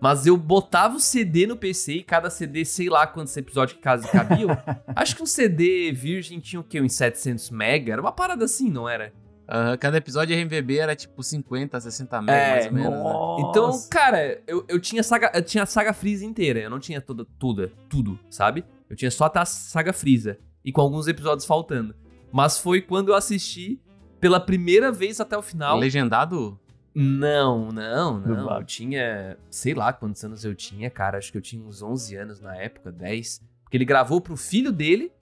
Mas 0.00 0.24
eu 0.24 0.36
botava 0.36 0.98
o 0.98 1.00
CD 1.00 1.44
no 1.44 1.56
PC 1.56 1.94
e 1.94 2.02
cada 2.04 2.30
CD, 2.30 2.64
sei 2.64 2.88
lá 2.88 3.04
quantos 3.04 3.36
episódios 3.36 3.76
que 3.76 3.82
casa 3.82 4.06
cabiam. 4.06 4.50
Acho 4.94 5.16
que 5.16 5.24
um 5.24 5.26
CD 5.26 5.90
virgem 5.90 6.38
tinha 6.38 6.60
o 6.60 6.64
quê? 6.64 6.80
Uns 6.80 6.94
700 6.94 7.50
mega? 7.50 7.92
Era 7.92 8.00
uma 8.00 8.12
parada 8.12 8.44
assim, 8.44 8.70
não 8.70 8.88
era? 8.88 9.12
Aham, 9.52 9.76
cada 9.76 9.98
episódio 9.98 10.34
de 10.34 10.42
RMVB 10.42 10.78
era 10.78 10.96
tipo 10.96 11.22
50, 11.22 11.78
60 11.78 12.22
mega, 12.22 12.38
É, 12.38 12.50
mais 12.50 12.66
ou 12.66 12.72
menos, 12.72 13.04
né? 13.04 13.50
Então, 13.50 13.88
cara, 13.90 14.40
eu, 14.46 14.64
eu 14.66 14.80
tinha 14.80 15.02
saga, 15.02 15.30
eu 15.34 15.42
tinha 15.42 15.64
a 15.64 15.66
saga 15.66 15.92
Freeza 15.92 16.24
inteira, 16.24 16.58
eu 16.60 16.70
não 16.70 16.80
tinha 16.80 17.02
toda, 17.02 17.26
toda, 17.38 17.70
tudo, 17.86 18.18
sabe? 18.30 18.64
Eu 18.88 18.96
tinha 18.96 19.10
só 19.10 19.26
até 19.26 19.40
a 19.40 19.44
saga 19.44 19.92
Freeza 19.92 20.38
e 20.64 20.72
com 20.72 20.80
alguns 20.80 21.06
episódios 21.06 21.44
faltando. 21.44 21.94
Mas 22.32 22.58
foi 22.58 22.80
quando 22.80 23.10
eu 23.10 23.14
assisti 23.14 23.78
pela 24.18 24.40
primeira 24.40 24.90
vez 24.90 25.20
até 25.20 25.36
o 25.36 25.42
final. 25.42 25.78
Legendado? 25.78 26.58
Não, 26.94 27.70
não, 27.70 28.20
não. 28.20 28.56
Eu 28.56 28.64
tinha, 28.64 29.36
sei 29.50 29.74
lá 29.74 29.92
quantos 29.92 30.24
anos 30.24 30.44
eu 30.44 30.54
tinha, 30.54 30.88
cara. 30.88 31.18
Acho 31.18 31.30
que 31.30 31.36
eu 31.36 31.42
tinha 31.42 31.62
uns 31.62 31.82
11 31.82 32.16
anos 32.16 32.40
na 32.40 32.56
época, 32.56 32.90
10. 32.90 33.42
Porque 33.64 33.76
ele 33.76 33.84
gravou 33.84 34.20
pro 34.20 34.36
filho 34.36 34.70
dele, 34.72 35.12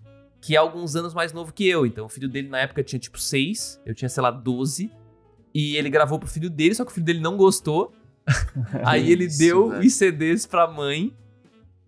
que 0.40 0.55
é 0.55 0.59
alguns 0.59 0.96
anos 0.96 1.12
mais 1.14 1.33
novo 1.33 1.53
que 1.53 1.68
eu. 1.68 1.85
Então 1.87 2.07
o 2.07 2.09
filho 2.09 2.29
dele 2.29 2.48
na 2.48 2.59
época 2.61 2.83
tinha 2.83 2.98
tipo 2.98 3.18
6, 3.18 3.81
eu 3.85 3.94
tinha, 3.94 4.09
sei 4.09 4.22
lá, 4.22 4.31
12. 4.31 4.90
E 5.55 5.76
ele 5.76 5.90
gravou 5.90 6.18
pro 6.18 6.29
filho 6.29 6.48
dele, 6.48 6.74
só 6.74 6.85
que 6.85 6.90
o 6.90 6.94
filho 6.94 7.07
dele 7.07 7.20
não 7.20 7.37
gostou. 7.37 7.92
Aí 8.85 9.11
ele 9.11 9.24
Isso, 9.24 9.38
deu 9.38 9.70
velho. 9.70 9.87
os 9.87 9.92
CDs 9.94 10.46
pra 10.46 10.66
mãe. 10.66 11.12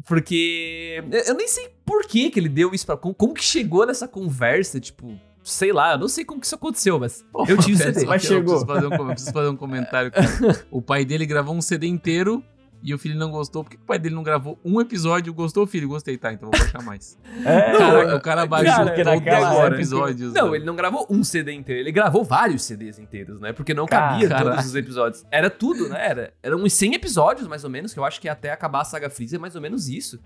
Porque. 0.07 1.03
eu- 1.27 1.35
nem 1.35 1.47
sei 1.47 1.69
por 1.85 2.05
que, 2.07 2.31
que 2.31 2.41
ele 2.41 2.49
deu 2.49 2.75
isso 2.75 2.85
pra. 2.85 2.97
Como, 2.97 3.35
que 3.35 3.45
chegou 3.45 3.87
nessa 3.87 4.09
conversa? 4.09 4.81
Tipo, 4.81 5.17
sei 5.45 5.73
lá, 5.73 5.93
eu 5.93 5.99
não 5.99 6.09
sei 6.09 6.25
como 6.25 6.41
que 6.41 6.47
isso 6.47 6.55
aconteceu, 6.57 6.99
mas 6.99 7.25
eu 7.49 7.57
tinha 7.59 7.75
o 7.75 7.79
CD. 7.79 8.05
Mas 8.07 8.23
que 8.27 8.33
eu 8.33 8.39
chegou. 8.39 8.65
preciso 8.65 8.67
fazer 8.67 8.87
um, 8.87 9.07
preciso 9.09 9.33
fazer 9.33 9.49
um 9.49 9.57
comentário. 9.57 10.11
o 10.71 10.83
pai 10.83 11.05
dele 11.05 11.25
gravou 11.25 11.55
um 11.55 11.63
CD 11.63 11.87
inteiro 11.87 12.43
e 12.83 12.93
o 12.93 12.99
filho 12.99 13.17
não 13.17 13.31
gostou. 13.31 13.63
Por 13.63 13.71
que 13.71 13.77
que 13.77 13.83
o 13.83 13.87
pai 13.87 13.99
dele 13.99 14.15
não 14.15 14.23
gravou 14.23 14.59
um 14.65 14.81
episódio? 14.81 15.33
Gostou, 15.33 15.67
filho? 15.67 15.89
Gostei, 15.89 16.19
tá, 16.19 16.33
então 16.33 16.51
vou 16.51 16.59
baixar 16.59 16.83
mais. 16.83 17.17
É, 17.45 17.75
O 17.75 17.79
cara, 17.79 17.93
Não, 17.93 18.17
o 18.17 18.21
cara 18.21 18.21
cara, 18.21 18.47
baixou 18.47 18.85
porque 18.87 19.05
todos 19.05 19.19
naquela 19.21 19.51
os 19.53 19.59
época- 19.59 19.75
episódios. 19.77 20.33
Não, 20.33 20.51
né? 20.51 20.57
ele 20.57 20.65
não 20.65 20.75
gravou 20.77 21.07
um 21.09 21.23
CD 21.25 21.53
inteiro, 21.53 21.81
ele 21.81 21.93
gravou 21.93 22.25
vários 22.25 22.63
CDs 22.65 22.99
inteiros, 22.99 23.41
né? 23.41 23.53
Porque 23.53 23.73
não 23.75 23.87
Cara- 23.87 24.13
cabia 24.13 24.29
Caraca. 24.29 24.51
todos 24.51 24.67
os 24.67 24.75
episódios. 24.75 25.25
Era 25.31 25.49
tudo, 25.49 25.89
né? 25.89 26.07
Era, 26.09 26.35
eram 26.43 26.59
uns 26.59 26.73
100 26.73 26.95
episódios, 26.95 27.47
mais 27.49 27.65
ou 27.65 27.71
menos, 27.71 27.93
que 27.95 27.99
eu 28.01 28.05
acho 28.05 28.21
que 28.21 28.29
até 28.29 28.51
acabar 28.51 28.81
a 28.81 28.85
saga 28.85 29.09
Freeza 29.09 29.37
é 29.37 29.39
mais 29.39 29.55
ou 29.55 29.61
menos 29.61 29.89
isso. 29.89 30.19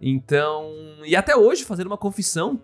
Então. 0.00 0.70
E 1.04 1.16
até 1.16 1.34
hoje, 1.36 1.64
fazendo 1.64 1.86
uma 1.86 1.96
confissão 1.98 2.60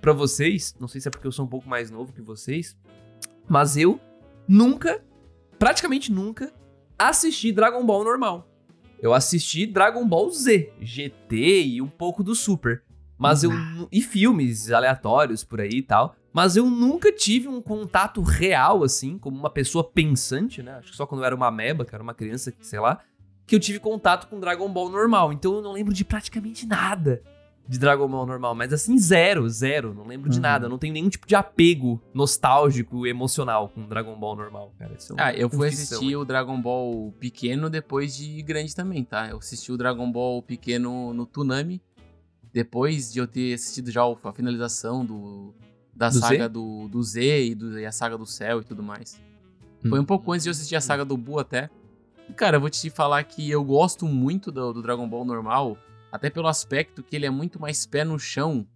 pra 0.00 0.12
vocês, 0.12 0.74
não 0.80 0.88
sei 0.88 1.00
se 1.00 1.08
é 1.08 1.10
porque 1.10 1.26
eu 1.26 1.32
sou 1.32 1.44
um 1.44 1.48
pouco 1.48 1.68
mais 1.68 1.90
novo 1.90 2.12
que 2.12 2.20
vocês, 2.20 2.76
mas 3.48 3.76
eu 3.76 3.98
nunca, 4.48 5.00
praticamente 5.58 6.10
nunca, 6.12 6.52
assisti 6.98 7.52
Dragon 7.52 7.84
Ball 7.86 8.04
normal. 8.04 8.48
Eu 9.02 9.12
assisti 9.12 9.66
Dragon 9.66 10.06
Ball 10.06 10.30
Z, 10.30 10.72
GT 10.80 11.64
e 11.64 11.82
um 11.82 11.88
pouco 11.88 12.22
do 12.22 12.36
Super. 12.36 12.84
Mas 13.18 13.42
eu. 13.42 13.50
E 13.90 14.00
filmes 14.00 14.70
aleatórios 14.70 15.42
por 15.42 15.60
aí 15.60 15.78
e 15.78 15.82
tal. 15.82 16.14
Mas 16.32 16.56
eu 16.56 16.70
nunca 16.70 17.12
tive 17.12 17.48
um 17.48 17.60
contato 17.60 18.22
real, 18.22 18.84
assim, 18.84 19.18
como 19.18 19.36
uma 19.36 19.50
pessoa 19.50 19.82
pensante, 19.82 20.62
né? 20.62 20.76
Acho 20.76 20.92
que 20.92 20.96
só 20.96 21.04
quando 21.04 21.20
eu 21.20 21.26
era 21.26 21.34
uma 21.34 21.50
meba, 21.50 21.84
que 21.84 21.94
era 21.94 22.02
uma 22.02 22.14
criança, 22.14 22.52
que, 22.52 22.64
sei 22.64 22.78
lá, 22.78 23.00
que 23.44 23.56
eu 23.56 23.60
tive 23.60 23.80
contato 23.80 24.28
com 24.28 24.38
Dragon 24.38 24.72
Ball 24.72 24.88
normal. 24.88 25.32
Então 25.32 25.56
eu 25.56 25.62
não 25.62 25.72
lembro 25.72 25.92
de 25.92 26.04
praticamente 26.04 26.64
nada 26.64 27.22
de 27.68 27.78
Dragon 27.78 28.08
Ball 28.08 28.26
normal. 28.26 28.54
Mas 28.54 28.72
assim, 28.72 28.98
zero, 28.98 29.48
zero. 29.48 29.94
Não 29.94 30.06
lembro 30.06 30.28
de 30.28 30.36
Uhum. 30.36 30.42
nada. 30.42 30.66
Eu 30.66 30.70
não 30.70 30.78
tenho 30.78 30.92
nenhum 30.92 31.08
tipo 31.08 31.26
de 31.26 31.34
apego 31.34 32.00
nostálgico, 32.12 33.06
emocional 33.06 33.68
com 33.68 33.86
Dragon 33.88 34.18
Ball 34.18 34.36
normal, 34.36 34.72
cara. 34.78 34.92
É 34.92 34.96
Ah, 35.18 35.32
eu 35.34 35.48
fui 35.48 35.68
assistir 35.68 36.16
o 36.16 36.24
Dragon 36.24 36.60
Ball 36.60 37.12
pequeno 37.18 37.70
depois 37.70 38.14
de 38.16 38.42
grande 38.42 38.74
também, 38.74 39.04
tá? 39.04 39.28
Eu 39.28 39.38
assisti 39.38 39.70
o 39.72 39.76
Dragon 39.76 40.10
Ball 40.10 40.42
pequeno 40.42 41.14
no 41.14 41.24
Tsunami, 41.26 41.80
depois 42.52 43.12
de 43.12 43.18
eu 43.20 43.26
ter 43.26 43.54
assistido 43.54 43.90
já 43.90 44.02
a 44.02 44.32
finalização 44.32 45.04
do, 45.04 45.54
da 45.94 46.08
Do 46.08 46.14
Z? 46.14 46.20
saga 46.20 46.48
do, 46.48 46.88
do 46.88 47.02
Z 47.02 47.44
e, 47.46 47.54
do- 47.54 47.78
e 47.78 47.86
a 47.86 47.92
saga 47.92 48.18
do 48.18 48.26
Céu 48.26 48.60
e 48.60 48.64
tudo 48.64 48.82
mais. 48.82 49.20
Foi 49.88 49.98
um 49.98 50.04
pouco 50.04 50.32
antes 50.32 50.44
de 50.44 50.48
eu 50.48 50.52
assistir 50.52 50.76
a 50.76 50.80
saga 50.80 51.04
do 51.04 51.16
Buu 51.16 51.38
até. 51.40 51.68
E, 52.28 52.32
cara, 52.32 52.56
eu 52.56 52.60
vou 52.60 52.70
te 52.70 52.88
falar 52.88 53.24
que 53.24 53.50
eu 53.50 53.64
gosto 53.64 54.06
muito 54.06 54.52
do, 54.52 54.72
do 54.72 54.82
Dragon 54.82 55.08
Ball 55.08 55.24
normal, 55.24 55.76
até 56.12 56.28
pelo 56.30 56.46
aspecto 56.46 57.02
que 57.02 57.16
ele 57.16 57.26
é 57.26 57.30
muito 57.30 57.58
mais 57.58 57.86
pé 57.86 58.04
no 58.04 58.18
chão 58.18 58.66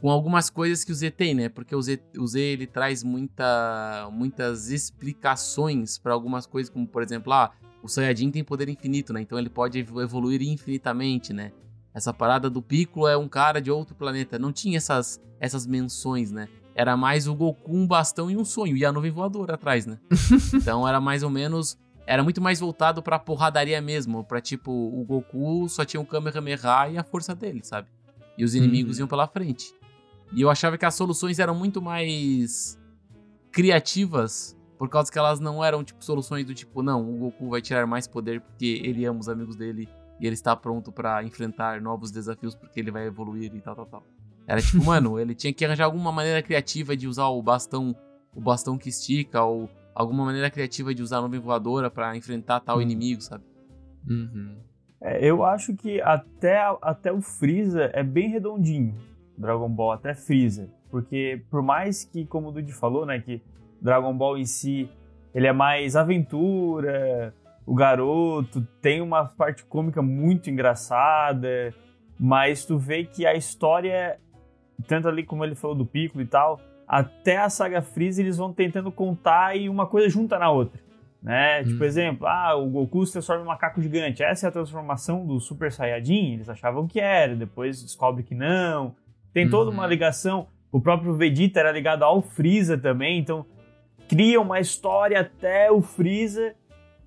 com 0.00 0.10
algumas 0.10 0.50
coisas 0.50 0.84
que 0.84 0.90
o 0.92 0.94
Z 0.94 1.10
tem, 1.12 1.34
né? 1.34 1.48
Porque 1.48 1.74
o 1.76 1.80
Z, 1.80 2.00
o 2.18 2.26
Z 2.26 2.40
ele 2.40 2.66
traz 2.66 3.02
muita, 3.02 4.08
muitas 4.10 4.70
explicações 4.70 5.98
pra 5.98 6.12
algumas 6.12 6.46
coisas, 6.46 6.70
como 6.70 6.86
por 6.86 7.02
exemplo, 7.02 7.32
ah, 7.32 7.52
o 7.82 7.88
Saiyajin 7.88 8.30
tem 8.30 8.42
poder 8.42 8.68
infinito, 8.68 9.12
né? 9.12 9.20
Então 9.20 9.38
ele 9.38 9.50
pode 9.50 9.78
evo- 9.78 10.00
evoluir 10.00 10.42
infinitamente, 10.42 11.32
né? 11.32 11.52
Essa 11.94 12.12
parada 12.12 12.50
do 12.50 12.60
Piccolo 12.60 13.06
é 13.06 13.16
um 13.16 13.28
cara 13.28 13.60
de 13.60 13.70
outro 13.70 13.94
planeta. 13.94 14.38
Não 14.38 14.52
tinha 14.52 14.76
essas, 14.78 15.20
essas 15.38 15.66
menções, 15.66 16.32
né? 16.32 16.48
Era 16.74 16.96
mais 16.96 17.28
o 17.28 17.34
Goku, 17.34 17.72
um 17.72 17.86
bastão 17.86 18.30
e 18.30 18.36
um 18.36 18.44
sonho. 18.44 18.76
E 18.76 18.84
a 18.84 18.90
nuvem 18.90 19.12
voadora 19.12 19.54
atrás, 19.54 19.86
né? 19.86 19.98
então 20.54 20.86
era 20.88 21.00
mais 21.00 21.22
ou 21.22 21.30
menos. 21.30 21.78
Era 22.06 22.22
muito 22.22 22.40
mais 22.40 22.60
voltado 22.60 23.02
pra 23.02 23.18
porradaria 23.18 23.80
mesmo. 23.80 24.22
Pra 24.24 24.40
tipo, 24.40 24.70
o 24.70 25.04
Goku 25.04 25.68
só 25.68 25.84
tinha 25.84 26.00
o 26.00 26.04
Kamehameha 26.06 26.88
e 26.92 26.98
a 26.98 27.02
força 27.04 27.34
dele, 27.34 27.60
sabe? 27.64 27.88
E 28.36 28.44
os 28.44 28.54
inimigos 28.54 28.96
Uhum. 28.96 29.02
iam 29.02 29.08
pela 29.08 29.26
frente. 29.26 29.72
E 30.32 30.40
eu 30.42 30.50
achava 30.50 30.76
que 30.76 30.84
as 30.84 30.94
soluções 30.94 31.38
eram 31.38 31.54
muito 31.54 31.80
mais 31.80 32.78
criativas. 33.52 34.56
Por 34.76 34.88
causa 34.88 35.10
que 35.10 35.18
elas 35.18 35.38
não 35.40 35.64
eram, 35.64 35.84
tipo, 35.84 36.04
soluções 36.04 36.44
do 36.44 36.52
tipo, 36.52 36.82
não, 36.82 37.08
o 37.08 37.16
Goku 37.18 37.48
vai 37.48 37.62
tirar 37.62 37.86
mais 37.86 38.06
poder 38.08 38.40
porque 38.40 38.82
ele 38.84 39.04
ama 39.04 39.20
os 39.20 39.28
amigos 39.28 39.54
dele 39.56 39.88
e 40.20 40.26
ele 40.26 40.34
está 40.34 40.54
pronto 40.56 40.90
pra 40.92 41.22
enfrentar 41.22 41.80
novos 41.80 42.10
desafios 42.10 42.54
porque 42.54 42.80
ele 42.80 42.90
vai 42.90 43.06
evoluir 43.06 43.54
e 43.54 43.60
tal, 43.60 43.76
tal, 43.76 43.86
tal. 43.86 44.02
Era 44.46 44.60
tipo, 44.60 44.82
mano, 44.84 45.18
ele 45.18 45.34
tinha 45.34 45.52
que 45.52 45.64
arranjar 45.64 45.84
alguma 45.84 46.10
maneira 46.10 46.42
criativa 46.42 46.96
de 46.96 47.06
usar 47.06 47.28
o 47.28 47.40
bastão, 47.40 47.94
o 48.34 48.40
bastão 48.40 48.76
que 48.76 48.88
estica, 48.88 49.42
ou 49.44 49.70
alguma 49.94 50.24
maneira 50.24 50.50
criativa 50.50 50.94
de 50.94 51.02
usar 51.02 51.18
a 51.18 51.22
nuvem 51.22 51.40
voadora 51.40 51.90
pra 51.90 52.16
enfrentar 52.16 52.60
tal 52.60 52.76
Uhum. 52.76 52.82
inimigo, 52.82 53.20
sabe? 53.20 53.44
Uhum. 54.08 54.56
É, 55.00 55.24
eu 55.24 55.44
acho 55.44 55.74
que 55.74 56.00
até, 56.00 56.58
até 56.82 57.12
o 57.12 57.20
Freeza 57.20 57.90
é 57.92 58.02
bem 58.02 58.28
redondinho. 58.30 58.94
Dragon 59.36 59.68
Ball 59.68 59.92
até 59.92 60.14
Freeza. 60.14 60.70
Porque 60.90 61.42
por 61.50 61.62
mais 61.62 62.04
que, 62.04 62.24
como 62.24 62.48
o 62.48 62.52
Dude 62.52 62.72
falou, 62.72 63.04
né, 63.04 63.18
que 63.20 63.42
Dragon 63.82 64.16
Ball 64.16 64.38
em 64.38 64.46
si, 64.46 64.88
ele 65.34 65.46
é 65.46 65.52
mais 65.52 65.96
aventura, 65.96 67.34
o 67.66 67.74
garoto, 67.74 68.66
tem 68.80 69.00
uma 69.00 69.24
parte 69.26 69.64
cômica 69.64 70.00
muito 70.00 70.48
engraçada, 70.50 71.74
mas 72.18 72.64
tu 72.64 72.78
vê 72.78 73.04
que 73.04 73.26
a 73.26 73.34
história, 73.34 74.18
tanto 74.86 75.08
ali 75.08 75.24
como 75.24 75.44
ele 75.44 75.54
falou 75.54 75.76
do 75.76 75.84
Piccolo 75.84 76.22
e 76.22 76.26
tal, 76.26 76.60
até 76.86 77.38
a 77.38 77.48
saga 77.48 77.82
Freeza 77.82 78.20
eles 78.20 78.36
vão 78.36 78.52
tentando 78.52 78.90
contar 78.92 79.56
e 79.56 79.68
uma 79.68 79.86
coisa 79.86 80.08
junta 80.08 80.38
na 80.38 80.50
outra. 80.50 80.80
Né? 81.22 81.62
Hum. 81.62 81.64
Tipo, 81.64 81.84
exemplo, 81.84 82.26
ah, 82.26 82.54
o 82.54 82.68
Goku 82.68 83.06
se 83.06 83.12
transforma 83.12 83.42
em 83.42 83.44
um 83.46 83.48
macaco 83.48 83.80
gigante. 83.80 84.22
Essa 84.22 84.46
é 84.46 84.48
a 84.48 84.52
transformação 84.52 85.26
do 85.26 85.40
Super 85.40 85.72
Saiyajin? 85.72 86.34
Eles 86.34 86.48
achavam 86.48 86.86
que 86.86 87.00
era, 87.00 87.34
depois 87.34 87.82
descobre 87.82 88.22
que 88.22 88.34
não. 88.34 88.94
Tem 89.32 89.48
toda 89.48 89.70
uma 89.70 89.84
uhum. 89.84 89.88
ligação. 89.88 90.46
O 90.70 90.80
próprio 90.80 91.14
Vegeta 91.14 91.60
era 91.60 91.72
ligado 91.72 92.02
ao 92.02 92.20
Freeza 92.20 92.76
também, 92.76 93.18
então 93.18 93.46
cria 94.08 94.40
uma 94.40 94.60
história 94.60 95.20
até 95.20 95.70
o 95.70 95.80
Freeza 95.80 96.54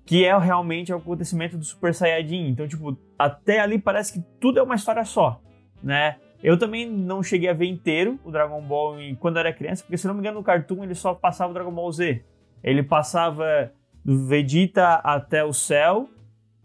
que 0.08 0.24
é 0.24 0.36
realmente 0.38 0.90
o 0.90 0.96
acontecimento 0.96 1.58
do 1.58 1.64
Super 1.66 1.94
Saiyajin. 1.94 2.48
Então, 2.48 2.66
tipo, 2.66 2.96
até 3.18 3.60
ali 3.60 3.78
parece 3.78 4.14
que 4.14 4.24
tudo 4.40 4.58
é 4.58 4.62
uma 4.62 4.74
história 4.74 5.04
só, 5.04 5.38
né? 5.82 6.16
Eu 6.42 6.56
também 6.58 6.88
não 6.88 7.22
cheguei 7.22 7.48
a 7.48 7.52
ver 7.52 7.66
inteiro 7.66 8.18
o 8.24 8.30
Dragon 8.30 8.60
Ball 8.62 8.96
quando 9.18 9.38
era 9.38 9.52
criança, 9.52 9.82
porque 9.82 9.96
se 9.96 10.06
não 10.06 10.14
me 10.14 10.20
engano 10.20 10.38
no 10.38 10.44
Cartoon 10.44 10.84
ele 10.84 10.94
só 10.94 11.14
passava 11.14 11.50
o 11.50 11.54
Dragon 11.54 11.72
Ball 11.72 11.90
Z. 11.92 12.22
Ele 12.62 12.82
passava 12.82 13.72
do 14.04 14.24
Vegeta 14.26 14.94
até 14.94 15.44
o 15.44 15.52
céu, 15.52 16.08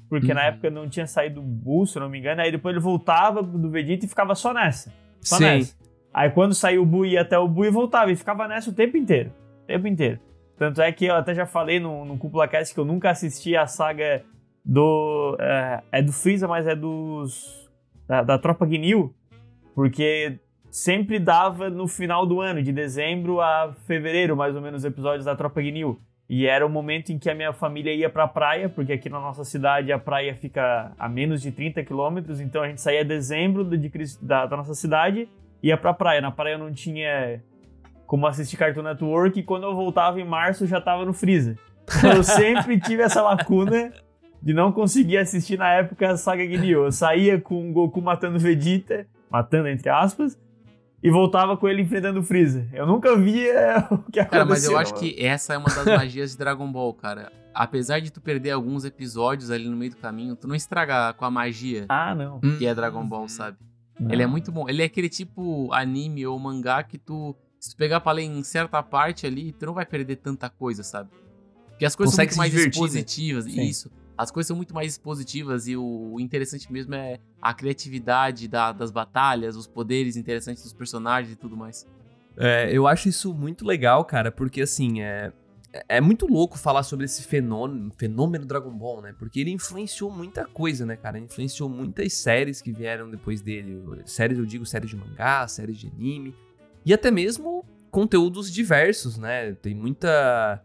porque 0.10 0.28
uhum. 0.28 0.36
na 0.36 0.46
época 0.46 0.70
não 0.70 0.88
tinha 0.88 1.08
saído 1.08 1.40
o 1.40 1.44
Buu, 1.44 1.86
se 1.86 2.00
não 2.00 2.10
me 2.10 2.20
engano, 2.20 2.42
aí 2.42 2.52
depois 2.52 2.74
ele 2.74 2.84
voltava 2.84 3.42
do 3.42 3.70
Vegeta 3.70 4.06
e 4.06 4.10
ficava 4.10 4.36
só 4.36 4.54
nessa. 4.54 4.94
Só 5.22 5.38
Sim. 5.38 5.44
nessa. 5.44 5.76
Aí 6.14 6.30
quando 6.30 6.54
saiu 6.54 6.84
o 6.84 6.86
Buu 6.86 7.06
ia 7.06 7.22
até 7.22 7.38
o 7.38 7.48
Buu 7.48 7.66
e 7.66 7.72
voltava, 7.72 8.12
e 8.12 8.16
ficava 8.16 8.48
nessa 8.48 8.70
o 8.70 8.74
tempo 8.74 8.96
inteiro. 8.96 9.32
O 9.64 9.66
tempo 9.66 9.88
inteiro. 9.88 10.20
Tanto 10.58 10.82
é 10.82 10.92
que 10.92 11.06
eu 11.06 11.16
até 11.16 11.34
já 11.34 11.46
falei 11.46 11.80
no, 11.80 12.06
no 12.06 12.18
Cúpula 12.18 12.48
Cast 12.48 12.74
que 12.74 12.80
eu 12.80 12.86
nunca 12.86 13.10
assisti 13.10 13.56
a 13.56 13.66
saga 13.66 14.24
do. 14.64 15.36
É, 15.40 15.84
é 15.92 16.02
do 16.02 16.14
Freeza, 16.14 16.48
mas 16.48 16.68
é 16.68 16.76
dos. 16.76 17.70
Da, 18.08 18.22
da 18.22 18.38
Tropa 18.38 18.66
Gnil, 18.66 19.14
porque 19.76 20.40
sempre 20.70 21.20
dava 21.20 21.70
no 21.70 21.88
final 21.88 22.26
do 22.26 22.42
ano, 22.42 22.64
de 22.64 22.72
dezembro 22.72 23.40
a 23.40 23.74
fevereiro, 23.86 24.36
mais 24.36 24.56
ou 24.56 24.62
menos, 24.62 24.84
episódios 24.84 25.26
da 25.26 25.36
Tropa 25.36 25.62
Gnil. 25.62 26.00
E 26.28 26.48
era 26.48 26.66
o 26.66 26.70
momento 26.70 27.12
em 27.12 27.20
que 27.20 27.30
a 27.30 27.36
minha 27.36 27.54
família 27.54 27.94
ia 27.94 28.10
pra 28.10 28.28
praia, 28.28 28.70
porque 28.70 28.94
aqui 28.94 29.10
na 29.10 29.20
nossa 29.20 29.44
cidade 29.44 29.92
a 29.92 30.00
praia 30.00 30.34
fica 30.34 30.92
a 30.98 31.08
menos 31.08 31.42
de 31.42 31.52
30 31.52 31.84
quilômetros, 31.84 32.40
então 32.40 32.64
a 32.64 32.68
gente 32.68 32.82
saía 32.82 33.02
em 33.02 33.06
dezembro 33.06 33.64
de, 33.64 33.92
da, 34.22 34.46
da 34.46 34.58
nossa 34.58 34.74
cidade 34.74 35.30
e 35.62 35.68
ia 35.68 35.78
pra 35.78 35.94
praia. 35.94 36.22
Na 36.22 36.32
praia 36.32 36.58
não 36.58 36.72
tinha 36.72 37.44
como 38.08 38.26
assistir 38.26 38.58
Cartoon 38.58 38.84
Network, 38.84 39.40
e 39.40 39.44
quando 39.44 39.64
eu 39.64 39.76
voltava 39.76 40.20
em 40.20 40.26
março 40.26 40.66
já 40.66 40.80
tava 40.80 41.06
no 41.06 41.14
Freeza. 41.14 41.58
Então, 41.98 42.14
eu 42.14 42.24
sempre 42.24 42.80
tive 42.80 43.04
essa 43.04 43.22
lacuna 43.22 43.92
de 44.42 44.54
não 44.54 44.72
conseguir 44.72 45.18
assistir 45.18 45.58
na 45.58 45.70
época 45.70 46.12
a 46.12 46.18
saga 46.18 46.44
Ginyu. 46.46 46.86
Eu 46.86 46.92
saía 46.92 47.40
com 47.40 47.70
o 47.70 47.74
Goku 47.74 48.02
matando 48.02 48.40
Vegeta, 48.40 49.06
matando 49.34 49.68
entre 49.68 49.90
aspas, 49.90 50.40
e 51.02 51.10
voltava 51.10 51.58
com 51.58 51.68
ele 51.68 51.82
enfrentando 51.82 52.20
o 52.20 52.24
Freeza. 52.24 52.68
Eu 52.72 52.86
nunca 52.86 53.18
via 53.18 53.88
o 53.92 53.98
que 54.12 54.20
aconteceu. 54.20 54.30
Cara, 54.30 54.46
mas 54.46 54.64
eu 54.64 54.78
acho 54.78 54.94
que 54.94 55.16
essa 55.20 55.56
é 55.56 55.58
uma 55.58 55.68
das 55.68 55.86
magias 55.98 56.32
de 56.32 56.38
Dragon 56.38 56.72
Ball, 56.72 56.94
cara. 56.94 57.32
Apesar 57.54 58.00
de 58.00 58.12
tu 58.12 58.22
perder 58.22 58.52
alguns 58.52 58.86
episódios 58.86 59.52
ali 59.52 59.68
no 59.68 59.76
meio 59.76 59.92
do 59.92 59.98
caminho, 59.98 60.36
tu 60.36 60.48
não 60.48 60.56
estraga 60.56 61.14
com 61.14 61.26
a 61.26 61.32
magia. 61.32 61.86
Ah, 61.90 62.16
não. 62.16 62.40
Que 62.40 62.66
é 62.66 62.74
Dragon 62.74 63.06
Ball, 63.06 63.28
sabe? 63.28 63.58
Não. 64.00 64.12
Ele 64.12 64.24
é 64.24 64.28
muito 64.28 64.52
bom. 64.52 64.70
Ele 64.70 64.82
é 64.82 64.86
aquele 64.86 65.10
tipo 65.10 65.72
anime 65.74 66.26
ou 66.26 66.40
mangá 66.40 66.82
que 66.84 66.98
tu 66.98 67.36
se 67.64 67.70
tu 67.70 67.78
pegar 67.78 68.02
pra 68.02 68.12
ler 68.12 68.24
em 68.24 68.44
certa 68.44 68.84
parte 68.84 69.26
ali, 69.26 69.54
tu 69.54 69.66
não 69.66 69.74
vai 69.74 69.86
perder 69.86 70.18
tanta 70.18 70.50
coisa, 70.50 70.84
sabe? 70.84 71.10
Porque 71.70 71.86
as 71.86 71.96
coisas 71.96 72.14
Consegue 72.14 72.34
são 72.34 72.42
muito 72.44 72.52
mais 72.52 72.52
divertir, 72.52 72.82
né? 72.82 72.86
expositivas, 72.86 73.46
né? 73.46 73.64
isso. 73.64 73.90
As 74.18 74.30
coisas 74.32 74.48
são 74.48 74.56
muito 74.56 74.74
mais 74.74 74.94
expositivas 74.94 75.68
e 75.68 75.76
o, 75.76 76.18
interessante 76.20 76.72
mesmo 76.72 76.94
é 76.94 77.20
a 77.42 77.54
criatividade 77.54 78.48
da, 78.48 78.72
das 78.72 78.92
batalhas, 78.92 79.56
os 79.56 79.68
poderes 79.68 80.16
interessantes 80.16 80.64
dos 80.64 80.74
personagens 80.74 81.34
e 81.34 81.36
tudo 81.36 81.58
mais. 81.58 81.88
É, 82.38 82.70
eu 82.72 82.88
acho 82.88 83.10
isso 83.10 83.34
muito 83.34 83.66
legal, 83.66 84.06
cara, 84.06 84.32
porque 84.32 84.62
assim, 84.62 85.02
é, 85.02 85.32
é 85.90 86.00
muito 86.00 86.28
louco 86.28 86.58
falar 86.58 86.84
sobre 86.84 87.06
esse 87.06 87.24
fenômeno, 87.24 87.92
fenômeno 87.98 88.46
Dragon 88.46 88.72
Ball, 88.72 89.02
né? 89.02 89.16
Porque 89.18 89.40
ele 89.40 89.52
influenciou 89.52 90.12
muita 90.12 90.46
coisa, 90.46 90.86
né, 90.86 90.96
cara? 90.96 91.18
Influenciou 91.18 91.68
muitas 91.68 92.14
séries 92.14 92.62
que 92.62 92.72
vieram 92.72 93.10
depois 93.10 93.42
dele. 93.42 93.82
Séries, 94.06 94.38
eu 94.38 94.46
digo 94.46 94.66
séries 94.66 94.90
de 94.90 94.96
mangá, 94.96 95.48
séries 95.48 95.78
de 95.78 95.88
anime. 95.88 96.36
E 96.86 96.94
até 96.94 97.10
mesmo 97.10 97.66
conteúdos 97.90 98.52
diversos, 98.52 99.18
né? 99.18 99.54
Tem 99.54 99.74
muita. 99.74 100.62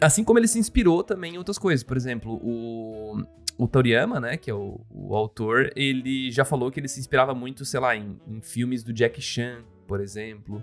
Assim 0.00 0.22
como 0.22 0.38
ele 0.38 0.48
se 0.48 0.58
inspirou 0.58 1.02
também 1.02 1.34
em 1.34 1.38
outras 1.38 1.58
coisas. 1.58 1.82
Por 1.82 1.96
exemplo, 1.96 2.40
o, 2.42 3.22
o 3.56 3.66
Toriyama, 3.66 4.20
né? 4.20 4.36
Que 4.36 4.50
é 4.50 4.54
o, 4.54 4.80
o 4.90 5.14
autor, 5.14 5.70
ele 5.74 6.30
já 6.30 6.44
falou 6.44 6.70
que 6.70 6.78
ele 6.80 6.88
se 6.88 7.00
inspirava 7.00 7.34
muito, 7.34 7.64
sei 7.64 7.80
lá, 7.80 7.96
em, 7.96 8.18
em 8.26 8.40
filmes 8.40 8.82
do 8.82 8.92
Jack 8.92 9.20
Chan, 9.20 9.64
por 9.86 10.00
exemplo. 10.00 10.62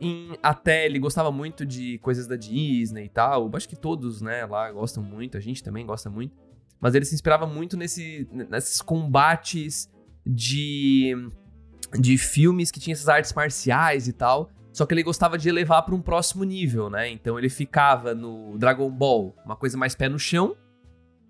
Em, 0.00 0.36
até 0.42 0.84
ele 0.84 0.98
gostava 0.98 1.30
muito 1.30 1.64
de 1.64 1.98
coisas 1.98 2.26
da 2.26 2.36
Disney 2.36 3.04
e 3.04 3.08
tal. 3.08 3.50
Acho 3.54 3.68
que 3.68 3.76
todos, 3.76 4.20
né, 4.20 4.44
lá 4.46 4.70
gostam 4.72 5.02
muito, 5.02 5.36
a 5.36 5.40
gente 5.40 5.62
também 5.62 5.86
gosta 5.86 6.10
muito. 6.10 6.36
Mas 6.80 6.94
ele 6.96 7.04
se 7.04 7.14
inspirava 7.14 7.46
muito 7.46 7.76
nesse, 7.76 8.28
nesses 8.32 8.82
combates 8.82 9.88
de 10.26 11.14
de 11.98 12.16
filmes 12.16 12.70
que 12.70 12.80
tinha 12.80 12.94
essas 12.94 13.08
artes 13.08 13.32
marciais 13.32 14.08
e 14.08 14.12
tal. 14.12 14.50
Só 14.72 14.86
que 14.86 14.94
ele 14.94 15.02
gostava 15.02 15.36
de 15.36 15.48
elevar 15.48 15.82
para 15.82 15.94
um 15.94 16.00
próximo 16.00 16.44
nível, 16.44 16.88
né? 16.88 17.08
Então 17.10 17.38
ele 17.38 17.50
ficava 17.50 18.14
no 18.14 18.56
Dragon 18.56 18.90
Ball, 18.90 19.36
uma 19.44 19.54
coisa 19.54 19.76
mais 19.76 19.94
pé 19.94 20.08
no 20.08 20.18
chão, 20.18 20.56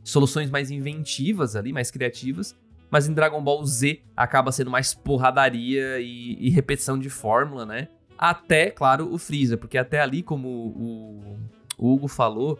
soluções 0.04 0.50
mais 0.50 0.70
inventivas 0.70 1.56
ali, 1.56 1.72
mais 1.72 1.90
criativas. 1.90 2.56
Mas 2.90 3.08
em 3.08 3.14
Dragon 3.14 3.42
Ball 3.42 3.64
Z 3.64 4.02
acaba 4.16 4.52
sendo 4.52 4.70
mais 4.70 4.94
porradaria 4.94 5.98
e, 5.98 6.36
e 6.38 6.50
repetição 6.50 6.98
de 6.98 7.08
fórmula, 7.08 7.66
né? 7.66 7.88
Até, 8.18 8.70
claro, 8.70 9.12
o 9.12 9.18
Freeza, 9.18 9.56
porque 9.56 9.78
até 9.78 10.00
ali, 10.00 10.22
como 10.22 10.48
o, 10.48 11.38
o 11.78 11.92
Hugo 11.92 12.06
falou, 12.06 12.58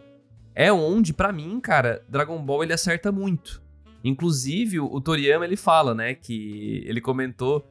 é 0.53 0.73
onde, 0.73 1.13
para 1.13 1.31
mim, 1.31 1.59
cara, 1.59 2.03
Dragon 2.09 2.43
Ball 2.43 2.63
ele 2.63 2.73
acerta 2.73 3.11
muito. 3.11 3.61
Inclusive, 4.03 4.81
o 4.81 4.99
Toriyama 4.99 5.45
ele 5.45 5.55
fala, 5.55 5.95
né, 5.95 6.13
que 6.13 6.83
ele 6.85 6.99
comentou 6.99 7.65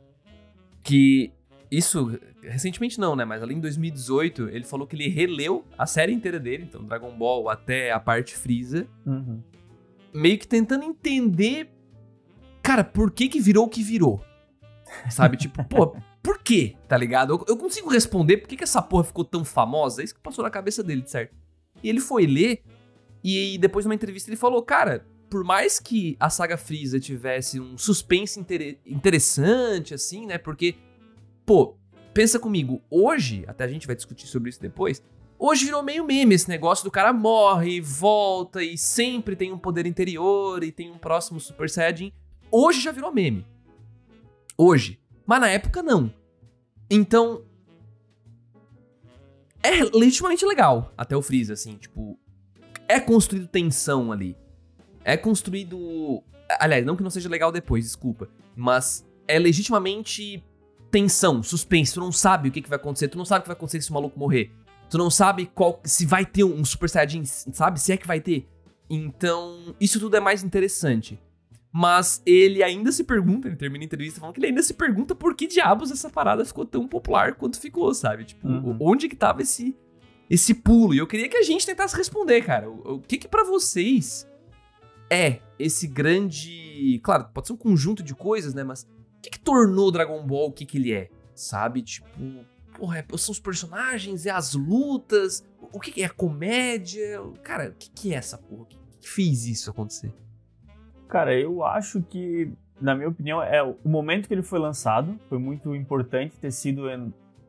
que 0.82 1.30
isso, 1.72 2.20
recentemente 2.42 3.00
não, 3.00 3.16
né? 3.16 3.24
Mas 3.24 3.42
ali 3.42 3.54
em 3.54 3.60
2018, 3.60 4.50
ele 4.50 4.64
falou 4.64 4.86
que 4.86 4.94
ele 4.94 5.08
releu 5.08 5.64
a 5.78 5.86
série 5.86 6.12
inteira 6.12 6.38
dele, 6.38 6.64
então 6.68 6.84
Dragon 6.84 7.10
Ball 7.16 7.48
até 7.48 7.90
a 7.90 7.98
parte 7.98 8.36
Freeza, 8.36 8.86
uhum. 9.06 9.42
meio 10.12 10.38
que 10.38 10.46
tentando 10.46 10.84
entender, 10.84 11.70
cara, 12.62 12.84
por 12.84 13.10
que 13.10 13.26
que 13.26 13.40
virou 13.40 13.64
o 13.64 13.68
que 13.70 13.82
virou? 13.82 14.22
Sabe? 15.08 15.38
tipo, 15.38 15.64
pô, 15.64 15.96
por 16.22 16.42
quê? 16.42 16.76
Tá 16.86 16.98
ligado? 16.98 17.32
Eu, 17.32 17.44
eu 17.48 17.56
consigo 17.56 17.88
responder 17.88 18.36
por 18.36 18.48
que, 18.48 18.56
que 18.58 18.64
essa 18.64 18.82
porra 18.82 19.04
ficou 19.04 19.24
tão 19.24 19.42
famosa, 19.42 20.02
é 20.02 20.04
isso 20.04 20.14
que 20.14 20.20
passou 20.20 20.44
na 20.44 20.50
cabeça 20.50 20.82
dele, 20.82 21.04
certo? 21.06 21.34
E 21.82 21.88
ele 21.88 22.00
foi 22.00 22.26
ler, 22.26 22.62
e 23.24 23.56
depois 23.56 23.86
numa 23.86 23.94
entrevista 23.94 24.28
ele 24.28 24.36
falou, 24.36 24.62
cara, 24.62 25.06
por 25.30 25.42
mais 25.42 25.80
que 25.80 26.14
a 26.20 26.28
saga 26.28 26.58
Freeza 26.58 27.00
tivesse 27.00 27.58
um 27.58 27.78
suspense 27.78 28.38
inter 28.38 28.78
interessante, 28.84 29.94
assim, 29.94 30.26
né? 30.26 30.36
Porque, 30.36 30.74
pô, 31.52 31.76
pensa 32.14 32.38
comigo, 32.38 32.80
hoje, 32.90 33.44
até 33.46 33.64
a 33.64 33.68
gente 33.68 33.86
vai 33.86 33.94
discutir 33.94 34.26
sobre 34.26 34.48
isso 34.48 34.58
depois, 34.58 35.02
hoje 35.38 35.66
virou 35.66 35.82
meio 35.82 36.02
meme 36.02 36.34
esse 36.34 36.48
negócio 36.48 36.82
do 36.82 36.90
cara 36.90 37.12
morre, 37.12 37.78
volta 37.78 38.62
e 38.62 38.78
sempre 38.78 39.36
tem 39.36 39.52
um 39.52 39.58
poder 39.58 39.84
interior 39.84 40.64
e 40.64 40.72
tem 40.72 40.90
um 40.90 40.96
próximo 40.96 41.38
Super 41.38 41.68
Saiyajin. 41.68 42.10
Hoje 42.50 42.80
já 42.80 42.90
virou 42.90 43.12
meme. 43.12 43.46
Hoje. 44.56 44.98
Mas 45.26 45.40
na 45.42 45.50
época 45.50 45.82
não. 45.82 46.10
Então. 46.90 47.44
É 49.62 49.84
legitimamente 49.94 50.46
legal 50.46 50.90
até 50.96 51.14
o 51.14 51.20
Freeza, 51.20 51.52
assim, 51.52 51.76
tipo. 51.76 52.18
É 52.88 52.98
construído 52.98 53.46
tensão 53.46 54.10
ali 54.10 54.34
é 55.04 55.16
construído. 55.16 56.22
Aliás, 56.58 56.84
não 56.84 56.96
que 56.96 57.02
não 57.02 57.10
seja 57.10 57.28
legal 57.28 57.50
depois, 57.50 57.84
desculpa. 57.84 58.28
Mas 58.56 59.06
é 59.26 59.38
legitimamente 59.38 60.42
tensão, 60.92 61.42
suspense. 61.42 61.94
Tu 61.94 62.00
não 62.00 62.12
sabe 62.12 62.50
o 62.50 62.52
que, 62.52 62.60
que 62.60 62.68
vai 62.68 62.76
acontecer. 62.76 63.08
Tu 63.08 63.18
não 63.18 63.24
sabe 63.24 63.40
o 63.40 63.42
que 63.42 63.48
vai 63.48 63.56
acontecer 63.56 63.80
se 63.80 63.90
o 63.90 63.94
maluco 63.94 64.18
morrer. 64.18 64.52
Tu 64.90 64.98
não 64.98 65.10
sabe 65.10 65.46
qual, 65.46 65.80
se 65.84 66.04
vai 66.04 66.26
ter 66.26 66.44
um 66.44 66.62
Super 66.64 66.88
Saiyajin, 66.88 67.24
sabe? 67.24 67.80
Se 67.80 67.92
é 67.92 67.96
que 67.96 68.06
vai 68.06 68.20
ter. 68.20 68.46
Então, 68.90 69.74
isso 69.80 69.98
tudo 69.98 70.16
é 70.16 70.20
mais 70.20 70.44
interessante. 70.44 71.18
Mas 71.72 72.20
ele 72.26 72.62
ainda 72.62 72.92
se 72.92 73.02
pergunta, 73.02 73.48
ele 73.48 73.56
termina 73.56 73.82
a 73.82 73.86
entrevista 73.86 74.20
falando 74.20 74.34
que 74.34 74.40
ele 74.40 74.48
ainda 74.48 74.62
se 74.62 74.74
pergunta 74.74 75.14
por 75.14 75.34
que 75.34 75.46
diabos 75.46 75.90
essa 75.90 76.10
parada 76.10 76.44
ficou 76.44 76.66
tão 76.66 76.86
popular 76.86 77.34
quanto 77.34 77.58
ficou, 77.58 77.94
sabe? 77.94 78.26
Tipo, 78.26 78.46
uhum. 78.46 78.76
onde 78.78 79.08
que 79.08 79.16
tava 79.16 79.40
esse, 79.40 79.74
esse 80.28 80.52
pulo? 80.52 80.92
E 80.92 80.98
eu 80.98 81.06
queria 81.06 81.30
que 81.30 81.38
a 81.38 81.42
gente 81.42 81.64
tentasse 81.64 81.96
responder, 81.96 82.42
cara. 82.42 82.68
O, 82.68 82.96
o 82.96 83.00
que 83.00 83.16
que 83.16 83.26
para 83.26 83.44
vocês 83.44 84.28
é 85.08 85.40
esse 85.58 85.86
grande. 85.86 87.00
Claro, 87.02 87.28
pode 87.32 87.46
ser 87.46 87.54
um 87.54 87.56
conjunto 87.56 88.02
de 88.02 88.14
coisas, 88.14 88.52
né? 88.52 88.62
Mas 88.62 88.86
que, 89.22 89.30
que 89.30 89.40
tornou 89.40 89.90
Dragon 89.90 90.24
Ball 90.26 90.48
o 90.48 90.52
que, 90.52 90.66
que 90.66 90.76
ele 90.76 90.92
é? 90.92 91.08
Sabe? 91.34 91.82
Tipo, 91.82 92.08
porra, 92.76 92.98
é, 92.98 93.16
são 93.16 93.32
os 93.32 93.40
personagens, 93.40 94.26
é 94.26 94.30
as 94.30 94.54
lutas, 94.54 95.44
o 95.72 95.80
que, 95.80 95.92
que 95.92 96.02
é 96.02 96.06
a 96.06 96.10
comédia? 96.10 97.20
Cara, 97.42 97.70
o 97.70 97.74
que, 97.74 97.90
que 97.90 98.12
é 98.12 98.16
essa 98.16 98.36
porra? 98.36 98.62
O 98.62 98.66
que, 98.66 98.76
que 99.00 99.08
fez 99.08 99.46
isso 99.46 99.70
acontecer? 99.70 100.12
Cara, 101.08 101.34
eu 101.34 101.64
acho 101.64 102.02
que, 102.02 102.50
na 102.80 102.94
minha 102.94 103.08
opinião, 103.08 103.42
é 103.42 103.62
o 103.62 103.76
momento 103.84 104.26
que 104.26 104.34
ele 104.34 104.42
foi 104.42 104.58
lançado 104.58 105.18
foi 105.28 105.38
muito 105.38 105.74
importante 105.74 106.38
ter 106.38 106.50
sido 106.50 106.84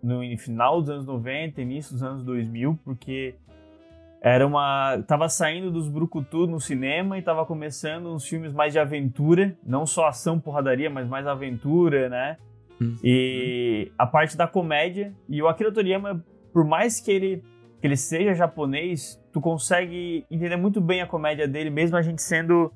no 0.01 0.37
final 0.37 0.81
dos 0.81 0.89
anos 0.89 1.05
90, 1.05 1.61
início 1.61 1.93
dos 1.93 2.03
anos 2.03 2.23
2000, 2.23 2.77
porque 2.83 3.35
era 4.23 4.47
uma 4.47 5.03
tava 5.05 5.27
saindo 5.27 5.69
dos 5.69 5.89
brucutu 5.89 6.47
no 6.47 6.57
cinema 6.57 7.17
e 7.17 7.21
tava 7.21 7.45
começando 7.45 8.07
uns 8.07 8.25
filmes 8.25 8.53
mais 8.53 8.71
de 8.71 8.79
aventura, 8.79 9.53
não 9.61 9.85
só 9.85 10.07
ação 10.07 10.39
porradaria, 10.39 10.89
mas 10.89 11.09
mais 11.09 11.27
aventura, 11.27 12.07
né? 12.07 12.37
Hum. 12.81 12.95
E 13.03 13.91
a 13.97 14.07
parte 14.07 14.37
da 14.37 14.47
comédia 14.47 15.13
e 15.27 15.41
o 15.41 15.47
Akira 15.49 15.73
Toriyama, 15.73 16.23
por 16.53 16.63
mais 16.63 17.01
que 17.01 17.11
ele 17.11 17.43
que 17.81 17.87
ele 17.87 17.97
seja 17.97 18.33
japonês, 18.33 19.21
tu 19.33 19.41
consegue 19.41 20.25
entender 20.31 20.55
muito 20.55 20.79
bem 20.79 21.01
a 21.01 21.05
comédia 21.05 21.45
dele, 21.45 21.69
mesmo 21.69 21.97
a 21.97 22.01
gente 22.01 22.21
sendo 22.21 22.71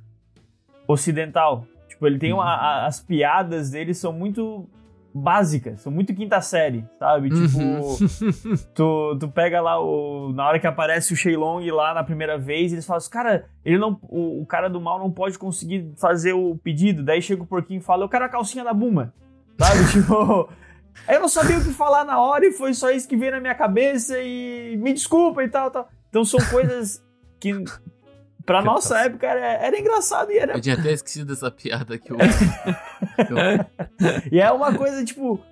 ocidental. 0.86 1.66
Tipo, 1.88 2.08
ele 2.08 2.20
tem 2.20 2.34
uma, 2.34 2.44
uhum. 2.44 2.50
a, 2.50 2.86
as 2.88 3.00
piadas 3.00 3.70
dele 3.72 3.94
são 3.94 4.12
muito 4.12 4.68
básicas, 5.18 5.82
são 5.82 5.92
muito 5.92 6.14
quinta 6.14 6.40
série, 6.42 6.86
sabe? 7.00 7.30
Tipo, 7.30 7.60
uhum. 7.60 7.98
tu, 8.74 9.18
tu 9.20 9.28
pega 9.30 9.60
lá 9.60 9.80
o. 9.80 10.32
Na 10.34 10.48
hora 10.48 10.60
que 10.60 10.68
aparece 10.68 11.14
o 11.14 11.16
Shenlong 11.16 11.70
lá 11.72 11.94
na 11.94 12.04
primeira 12.04 12.38
vez, 12.38 12.72
eles 12.72 12.86
falam 12.86 12.98
assim, 12.98 13.10
cara, 13.10 13.46
ele 13.66 13.78
não. 13.78 14.00
O, 14.04 14.42
o, 14.42 14.46
cara 14.46 14.70
do 14.70 14.80
mal 14.80 15.00
não 15.00 15.12
pode 15.12 15.38
conseguir 15.38 15.92
fazer 15.98 16.34
o 16.34 16.58
pedido. 16.58 17.04
Daí 17.04 17.22
chega 17.22 17.44
o 17.44 17.48
porquinho 17.48 17.80
e 17.80 17.84
fala, 17.84 18.04
eu 18.04 18.10
quero 18.10 18.26
a 18.26 18.30
calcinha 18.30 18.64
da 18.64 18.74
Buma. 18.74 19.14
Sabe? 19.58 19.88
tipo. 19.92 20.50
Eu 21.08 21.22
não 21.22 21.30
sabia 21.30 21.58
o 21.60 21.64
que 21.64 21.72
falar 21.72 22.04
na 22.04 22.20
hora 22.20 22.46
e 22.48 22.52
foi 22.52 22.74
só 22.74 22.90
isso 22.90 23.08
que 23.08 23.16
veio 23.16 23.32
na 23.32 23.40
minha 23.40 23.54
cabeça 23.54 24.18
e 24.20 24.76
me 24.78 24.92
desculpa 24.94 25.44
e 25.44 25.48
tal, 25.48 25.70
tal. 25.70 25.88
Então 26.10 26.26
são 26.26 26.40
coisas 26.50 27.04
que 27.40 27.54
Pra 28.48 28.62
nossa 28.62 28.98
época 29.00 29.28
era, 29.28 29.66
era 29.66 29.78
engraçado 29.78 30.32
e 30.32 30.38
era. 30.38 30.54
Eu 30.54 30.62
tinha 30.62 30.76
até 30.76 30.94
esquecido 30.94 31.26
dessa 31.26 31.52
piada 31.52 31.98
que 32.00 32.14
eu. 32.14 32.18
e 34.32 34.40
é 34.40 34.50
uma 34.50 34.74
coisa, 34.74 35.04
tipo, 35.04 35.44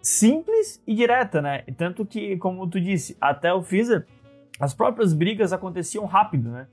simples 0.00 0.80
e 0.86 0.94
direta, 0.94 1.42
né? 1.42 1.64
Tanto 1.76 2.06
que, 2.06 2.36
como 2.36 2.64
tu 2.68 2.80
disse, 2.80 3.16
até 3.20 3.52
o 3.52 3.64
Freezer, 3.64 4.06
as 4.60 4.72
próprias 4.72 5.12
brigas 5.12 5.52
aconteciam 5.52 6.04
rápido, 6.04 6.48
né? 6.50 6.68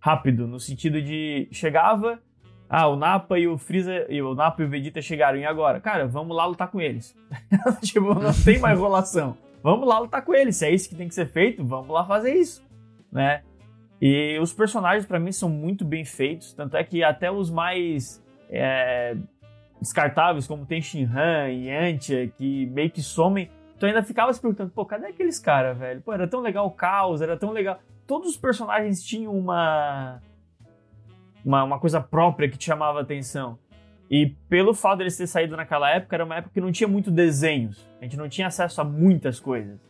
Rápido, 0.00 0.46
no 0.46 0.58
sentido 0.58 1.02
de 1.02 1.46
chegava, 1.52 2.18
ah, 2.66 2.88
o 2.88 2.96
Napa 2.96 3.38
e 3.38 3.46
o 3.46 3.58
Freezer, 3.58 4.06
e 4.08 4.22
o 4.22 4.34
Napa 4.34 4.62
e 4.62 4.64
o 4.64 4.68
Vegeta 4.70 5.02
chegaram, 5.02 5.38
e 5.38 5.44
agora? 5.44 5.78
Cara, 5.78 6.06
vamos 6.06 6.34
lá 6.34 6.46
lutar 6.46 6.70
com 6.70 6.80
eles. 6.80 7.14
tipo, 7.84 8.14
não 8.14 8.32
tem 8.32 8.58
mais 8.58 8.78
enrolação. 8.78 9.36
Vamos 9.62 9.86
lá 9.86 9.98
lutar 9.98 10.24
com 10.24 10.32
eles. 10.32 10.56
Se 10.56 10.64
é 10.64 10.70
isso 10.72 10.88
que 10.88 10.94
tem 10.94 11.06
que 11.06 11.14
ser 11.14 11.26
feito, 11.26 11.62
vamos 11.62 11.90
lá 11.90 12.06
fazer 12.06 12.32
isso, 12.34 12.66
né? 13.12 13.42
E 14.00 14.38
os 14.40 14.52
personagens, 14.52 15.04
para 15.06 15.18
mim, 15.18 15.32
são 15.32 15.48
muito 15.48 15.84
bem 15.84 16.04
feitos. 16.04 16.52
Tanto 16.52 16.76
é 16.76 16.84
que 16.84 17.02
até 17.02 17.30
os 17.30 17.50
mais 17.50 18.24
é, 18.48 19.16
descartáveis, 19.80 20.46
como 20.46 20.64
tem 20.64 20.80
Shinhan 20.80 21.48
e 21.50 21.68
Yantia, 21.68 22.28
que 22.28 22.66
meio 22.66 22.90
que 22.90 23.02
somem, 23.02 23.50
tu 23.78 23.86
ainda 23.86 24.02
ficava 24.02 24.32
se 24.32 24.40
perguntando, 24.40 24.70
pô, 24.70 24.84
cadê 24.84 25.06
aqueles 25.06 25.38
caras, 25.38 25.76
velho? 25.76 26.00
Pô, 26.00 26.12
era 26.12 26.26
tão 26.28 26.40
legal 26.40 26.66
o 26.66 26.70
caos, 26.70 27.20
era 27.20 27.36
tão 27.36 27.50
legal. 27.50 27.78
Todos 28.06 28.30
os 28.30 28.36
personagens 28.36 29.02
tinham 29.02 29.36
uma, 29.36 30.20
uma, 31.44 31.64
uma 31.64 31.78
coisa 31.78 32.00
própria 32.00 32.48
que 32.48 32.56
te 32.56 32.64
chamava 32.64 32.98
a 32.98 33.02
atenção. 33.02 33.58
E 34.10 34.28
pelo 34.48 34.72
fato 34.72 34.98
deles 34.98 35.16
ter 35.16 35.26
saído 35.26 35.56
naquela 35.56 35.90
época, 35.90 36.16
era 36.16 36.24
uma 36.24 36.36
época 36.36 36.54
que 36.54 36.60
não 36.60 36.72
tinha 36.72 36.88
muito 36.88 37.10
desenhos. 37.10 37.86
A 38.00 38.04
gente 38.04 38.16
não 38.16 38.28
tinha 38.28 38.46
acesso 38.46 38.80
a 38.80 38.84
muitas 38.84 39.38
coisas. 39.38 39.87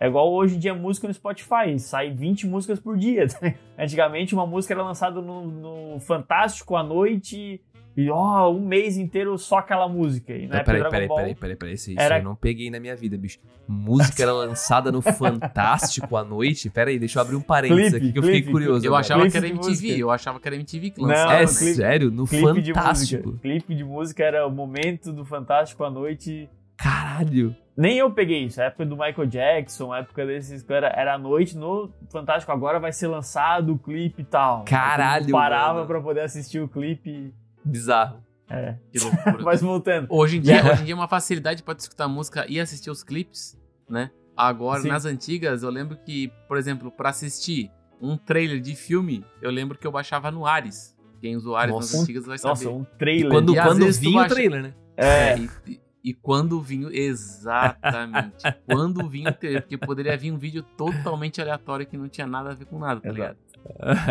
É 0.00 0.06
igual 0.06 0.32
hoje 0.32 0.56
em 0.56 0.58
dia 0.58 0.74
música 0.74 1.08
no 1.08 1.14
Spotify, 1.14 1.78
sai 1.78 2.10
20 2.10 2.46
músicas 2.46 2.78
por 2.78 2.96
dia. 2.96 3.26
Antigamente 3.76 4.34
uma 4.34 4.46
música 4.46 4.74
era 4.74 4.82
lançada 4.82 5.20
no, 5.20 5.46
no 5.46 6.00
Fantástico 6.00 6.76
à 6.76 6.82
noite 6.82 7.60
e 7.98 8.08
ó, 8.10 8.48
um 8.48 8.60
mês 8.60 8.96
inteiro 8.96 9.36
só 9.36 9.58
aquela 9.58 9.88
música. 9.88 10.32
E 10.32 10.46
na 10.46 10.62
peraí, 10.62 10.82
peraí, 10.84 11.08
peraí, 11.08 11.34
peraí, 11.34 11.56
peraí, 11.56 11.74
isso, 11.74 11.90
era... 11.90 12.14
isso 12.14 12.24
eu 12.24 12.30
não 12.30 12.36
peguei 12.36 12.70
na 12.70 12.78
minha 12.78 12.94
vida, 12.94 13.18
bicho. 13.18 13.40
Música 13.66 14.22
era 14.22 14.32
lançada 14.32 14.92
no 14.92 15.02
Fantástico 15.02 16.16
à 16.16 16.22
noite? 16.22 16.70
Peraí, 16.70 16.96
deixa 16.96 17.18
eu 17.18 17.22
abrir 17.22 17.34
um 17.34 17.40
parênteses 17.40 17.94
aqui 17.94 18.12
que 18.12 18.18
eu 18.20 18.22
fiquei 18.22 18.42
curioso. 18.42 18.86
Eu 18.86 18.94
achava 18.94 19.28
que 19.28 19.36
era 19.36 19.48
MTV, 19.48 20.00
eu 20.00 20.12
achava 20.12 20.38
que 20.38 20.46
era 20.46 20.54
MTV 20.54 20.90
que 20.90 21.00
lançava. 21.00 21.32
Não, 21.32 21.40
é 21.40 21.46
clipe, 21.46 21.74
sério? 21.74 22.10
No 22.12 22.24
clipe 22.24 22.72
Fantástico? 22.72 23.32
De 23.32 23.38
clipe 23.40 23.74
de 23.74 23.82
música 23.82 24.22
era 24.22 24.46
o 24.46 24.50
momento 24.52 25.12
do 25.12 25.24
Fantástico 25.24 25.82
à 25.82 25.90
noite. 25.90 26.48
Caralho! 26.78 27.54
Nem 27.76 27.98
eu 27.98 28.10
peguei 28.10 28.44
isso. 28.44 28.60
A 28.60 28.64
época 28.64 28.86
do 28.86 28.96
Michael 28.96 29.26
Jackson, 29.26 29.92
a 29.92 29.98
época 29.98 30.24
desses. 30.24 30.68
Era, 30.68 30.88
era 30.88 31.14
à 31.14 31.18
noite 31.18 31.56
no 31.56 31.92
Fantástico. 32.10 32.50
Agora 32.50 32.80
vai 32.80 32.92
ser 32.92 33.08
lançado 33.08 33.74
o 33.74 33.78
clipe 33.78 34.22
e 34.22 34.24
tal. 34.24 34.64
Caralho! 34.64 35.26
Eu 35.26 35.32
parava 35.32 35.74
mano. 35.74 35.86
pra 35.86 36.00
poder 36.00 36.22
assistir 36.22 36.60
o 36.60 36.68
clipe. 36.68 37.34
Bizarro. 37.64 38.22
É. 38.48 38.76
Que 38.90 38.98
loucura. 38.98 39.38
Mas 39.44 39.60
voltando. 39.60 40.06
Hoje 40.08 40.38
em 40.38 40.40
dia, 40.40 40.64
hoje 40.64 40.82
em 40.82 40.84
dia 40.86 40.94
é 40.94 40.96
uma 40.96 41.08
facilidade 41.08 41.62
pra 41.62 41.74
escutar 41.74 42.08
música 42.08 42.46
e 42.48 42.58
assistir 42.58 42.90
os 42.90 43.02
clipes, 43.02 43.56
né? 43.88 44.10
Agora, 44.36 44.80
Sim. 44.80 44.88
nas 44.88 45.04
antigas, 45.04 45.62
eu 45.62 45.70
lembro 45.70 45.96
que, 45.96 46.32
por 46.46 46.56
exemplo, 46.56 46.90
pra 46.92 47.10
assistir 47.10 47.70
um 48.00 48.16
trailer 48.16 48.60
de 48.60 48.74
filme, 48.74 49.24
eu 49.42 49.50
lembro 49.50 49.76
que 49.76 49.86
eu 49.86 49.90
baixava 49.90 50.30
no 50.30 50.46
Ares. 50.46 50.96
Quem 51.20 51.36
usou 51.36 51.56
Ares 51.56 51.74
Nossa, 51.74 51.96
nas 51.96 52.02
antigas 52.02 52.24
vai 52.24 52.38
saber. 52.38 52.50
Nossa, 52.50 52.70
um 52.70 52.84
trailer. 52.96 53.26
E 53.26 53.28
quando, 53.28 53.54
e 53.54 53.60
quando 53.60 53.92
vinha 53.92 54.20
baixa... 54.20 54.32
o 54.32 54.36
trailer, 54.36 54.62
né? 54.62 54.74
É. 54.96 55.32
é 55.32 55.38
e, 55.66 55.80
e 56.08 56.14
quando 56.14 56.58
vinha. 56.60 56.88
Exatamente. 56.90 58.42
quando 58.66 59.06
vinha 59.08 59.28
o 59.28 59.34
trailer. 59.34 59.60
Porque 59.60 59.76
poderia 59.76 60.16
vir 60.16 60.32
um 60.32 60.38
vídeo 60.38 60.62
totalmente 60.62 61.40
aleatório 61.40 61.86
que 61.86 61.98
não 61.98 62.08
tinha 62.08 62.26
nada 62.26 62.52
a 62.52 62.54
ver 62.54 62.64
com 62.64 62.78
nada, 62.78 63.00
tá 63.00 63.10
ligado? 63.10 63.36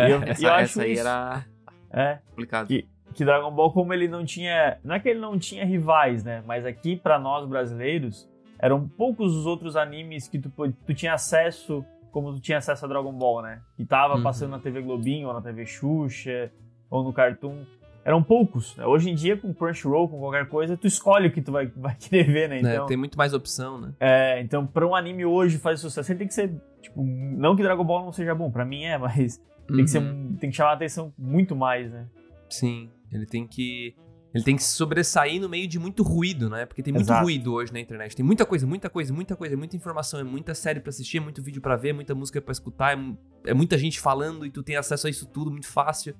Eu, 0.08 0.22
essa, 0.30 0.46
eu 0.46 0.54
essa 0.54 0.82
aí 0.82 0.96
era 0.96 1.44
é, 1.90 2.18
complicado. 2.30 2.68
Que, 2.68 2.88
que 3.14 3.24
Dragon 3.24 3.50
Ball, 3.50 3.72
como 3.72 3.92
ele 3.92 4.06
não 4.06 4.24
tinha. 4.24 4.78
Não 4.84 4.94
é 4.94 5.00
que 5.00 5.08
ele 5.08 5.18
não 5.18 5.36
tinha 5.36 5.64
rivais, 5.64 6.22
né? 6.22 6.40
Mas 6.46 6.64
aqui, 6.64 6.94
para 6.94 7.18
nós 7.18 7.48
brasileiros, 7.48 8.28
eram 8.60 8.88
poucos 8.88 9.34
os 9.34 9.44
outros 9.44 9.74
animes 9.74 10.28
que 10.28 10.38
tu, 10.38 10.50
tu 10.86 10.94
tinha 10.94 11.14
acesso 11.14 11.84
como 12.12 12.32
tu 12.32 12.40
tinha 12.40 12.58
acesso 12.58 12.84
a 12.84 12.88
Dragon 12.88 13.12
Ball, 13.12 13.42
né? 13.42 13.60
Que 13.76 13.84
tava 13.84 14.14
uhum. 14.14 14.22
passando 14.22 14.50
na 14.50 14.58
TV 14.58 14.80
Globinho, 14.80 15.28
ou 15.28 15.34
na 15.34 15.42
TV 15.42 15.66
Xuxa, 15.66 16.50
ou 16.88 17.02
no 17.02 17.12
Cartoon 17.12 17.64
eram 18.08 18.22
poucos. 18.22 18.74
Né? 18.74 18.86
Hoje 18.86 19.10
em 19.10 19.14
dia, 19.14 19.36
com 19.36 19.52
Crunchyroll, 19.52 20.08
com 20.08 20.18
qualquer 20.18 20.48
coisa, 20.48 20.78
tu 20.78 20.86
escolhe 20.86 21.28
o 21.28 21.30
que 21.30 21.42
tu 21.42 21.52
vai, 21.52 21.66
vai 21.76 21.94
querer 21.94 22.24
ver, 22.24 22.48
né? 22.48 22.56
É, 22.56 22.60
então, 22.60 22.84
é, 22.84 22.88
tem 22.88 22.96
muito 22.96 23.18
mais 23.18 23.34
opção, 23.34 23.78
né? 23.78 23.92
É, 24.00 24.40
então 24.40 24.66
pra 24.66 24.86
um 24.86 24.94
anime 24.94 25.26
hoje 25.26 25.58
fazer 25.58 25.76
sucesso, 25.76 26.10
ele 26.10 26.20
tem 26.20 26.28
que 26.28 26.32
ser, 26.32 26.50
tipo, 26.80 27.02
não 27.04 27.54
que 27.54 27.62
Dragon 27.62 27.84
Ball 27.84 28.02
não 28.02 28.12
seja 28.12 28.34
bom, 28.34 28.50
pra 28.50 28.64
mim 28.64 28.84
é, 28.84 28.96
mas 28.98 29.38
uhum. 29.68 29.76
tem, 29.76 29.84
que 29.84 29.90
ser, 29.90 29.98
uhum. 29.98 30.36
tem 30.40 30.50
que 30.50 30.56
chamar 30.56 30.70
a 30.70 30.74
atenção 30.74 31.12
muito 31.18 31.54
mais, 31.54 31.92
né? 31.92 32.06
Sim, 32.48 32.88
ele 33.12 33.26
tem 33.26 33.46
que... 33.46 33.94
Ele 34.34 34.44
tem 34.44 34.56
que 34.56 34.62
se 34.62 34.74
sobressair 34.74 35.40
no 35.40 35.48
meio 35.48 35.66
de 35.66 35.78
muito 35.78 36.02
ruído, 36.02 36.50
né? 36.50 36.66
Porque 36.66 36.82
tem 36.82 36.92
muito 36.92 37.06
Exato. 37.06 37.24
ruído 37.24 37.54
hoje 37.54 37.72
na 37.72 37.80
internet. 37.80 38.14
Tem 38.14 38.24
muita 38.24 38.44
coisa, 38.44 38.66
muita 38.66 38.90
coisa, 38.90 39.12
muita 39.12 39.34
coisa, 39.34 39.56
muita 39.56 39.74
informação, 39.74 40.20
é 40.20 40.22
muita 40.22 40.54
série 40.54 40.80
para 40.80 40.90
assistir, 40.90 41.16
é 41.16 41.20
muito 41.20 41.42
vídeo 41.42 41.62
para 41.62 41.76
ver, 41.76 41.94
muita 41.94 42.14
música 42.14 42.38
para 42.40 42.52
escutar, 42.52 42.96
é, 42.96 43.50
é 43.50 43.54
muita 43.54 43.78
gente 43.78 43.98
falando 43.98 44.44
e 44.44 44.50
tu 44.50 44.62
tem 44.62 44.76
acesso 44.76 45.06
a 45.06 45.10
isso 45.10 45.26
tudo 45.26 45.50
muito 45.50 45.66
fácil. 45.66 46.14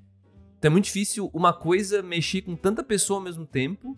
Então 0.59 0.69
é 0.69 0.73
muito 0.73 0.87
difícil 0.87 1.31
uma 1.33 1.53
coisa 1.53 2.03
mexer 2.03 2.43
com 2.43 2.57
tanta 2.57 2.83
pessoa 2.83 3.19
ao 3.19 3.25
mesmo 3.25 3.47
tempo 3.47 3.97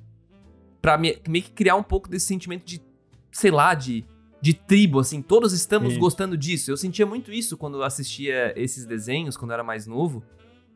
pra 0.81 0.99
meio 0.99 1.19
que 1.19 1.51
criar 1.51 1.77
um 1.77 1.83
pouco 1.83 2.09
desse 2.09 2.27
sentimento 2.27 2.65
de, 2.65 2.83
sei 3.33 3.51
lá, 3.51 3.75
de, 3.75 4.05
de 4.41 4.55
tribo, 4.55 5.01
assim. 5.01 5.23
Todos 5.23 5.53
estamos 5.53 5.93
isso. 5.93 6.01
gostando 6.01 6.37
disso. 6.37 6.71
Eu 6.71 6.77
sentia 6.77 7.07
muito 7.07 7.33
isso 7.33 7.57
quando 7.57 7.79
eu 7.79 7.83
assistia 7.83 8.53
esses 8.57 8.85
desenhos, 8.85 9.37
quando 9.37 9.51
eu 9.51 9.55
era 9.55 9.65
mais 9.65 9.87
novo. 9.87 10.23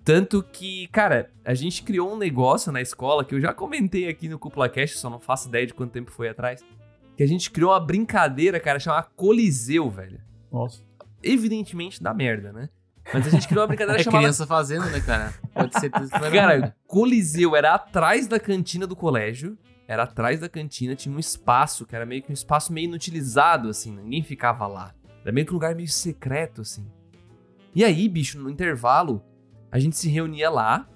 Tanto 0.03 0.43
que, 0.43 0.87
cara, 0.89 1.31
a 1.45 1.55
gente 1.55 1.83
criou 1.83 2.13
um 2.13 2.17
negócio 2.17 2.71
na 2.71 2.81
escola 2.81 3.25
que 3.25 3.35
eu 3.35 3.41
já 3.41 3.55
comentei 3.55 4.07
aqui 4.09 4.29
no 4.29 4.39
Cúpula 4.39 4.69
Cast, 4.69 4.99
só 4.99 5.09
não 5.09 5.19
faço 5.19 5.49
ideia 5.49 5.67
de 5.67 5.73
quanto 5.73 5.93
tempo 5.93 6.11
foi 6.11 6.29
atrás. 6.29 6.63
Que 7.17 7.23
a 7.23 7.27
gente 7.27 7.51
criou 7.51 7.71
uma 7.71 7.81
brincadeira, 7.81 8.61
cara, 8.61 8.79
chamada 8.79 9.09
Coliseu, 9.17 9.89
velho. 9.89 10.21
Nossa. 10.53 10.83
Evidentemente 11.23 12.03
dá 12.03 12.13
merda, 12.13 12.53
né? 12.53 12.69
Mas 13.13 13.27
a 13.27 13.31
gente 13.31 13.47
criou 13.47 13.63
uma 13.63 13.69
brincadeira 13.69 14.01
é 14.01 14.05
chamada... 14.05 14.23
criança 14.23 14.47
fazendo, 14.47 14.87
né, 14.87 15.01
cara? 15.01 15.35
Pode 15.53 15.79
ser... 15.79 15.91
cara, 15.91 16.75
Coliseu 16.87 17.55
era 17.55 17.75
atrás 17.75 18.27
da 18.27 18.41
cantina 18.41 18.87
do 18.87 18.97
colégio. 18.97 19.59
Era 19.87 20.05
atrás 20.05 20.41
da 20.41 20.49
cantina, 20.49 20.97
tinha 20.97 21.15
um 21.15 21.19
espaço, 21.19 21.85
que 21.85 21.95
era 21.95 22.07
meio 22.07 22.23
que 22.23 22.31
um 22.31 22.33
espaço 22.33 22.73
meio 22.73 22.87
inutilizado, 22.87 23.69
assim. 23.69 23.95
Ninguém 23.95 24.23
ficava 24.23 24.67
lá. 24.67 24.95
Era 25.23 25.33
meio 25.33 25.47
que 25.47 25.53
um 25.53 25.57
lugar 25.57 25.75
meio 25.75 25.89
secreto, 25.89 26.63
assim. 26.63 26.87
E 27.75 27.85
aí, 27.85 28.09
bicho, 28.09 28.39
no 28.39 28.49
intervalo, 28.49 29.23
a 29.71 29.79
gente 29.79 29.97
se 29.97 30.09
reunia 30.09 30.49
lá, 30.49 30.89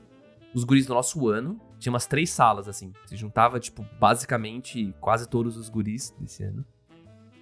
os 0.55 0.65
guris 0.65 0.87
do 0.87 0.95
nosso 0.95 1.29
ano. 1.29 1.61
Tinha 1.79 1.93
umas 1.93 2.07
três 2.07 2.31
salas, 2.31 2.67
assim. 2.67 2.93
Se 3.07 3.15
juntava, 3.15 3.61
tipo, 3.61 3.87
basicamente 4.01 4.95
quase 5.01 5.29
todos 5.29 5.57
os 5.57 5.69
guris 5.69 6.15
desse 6.19 6.43
ano. 6.43 6.65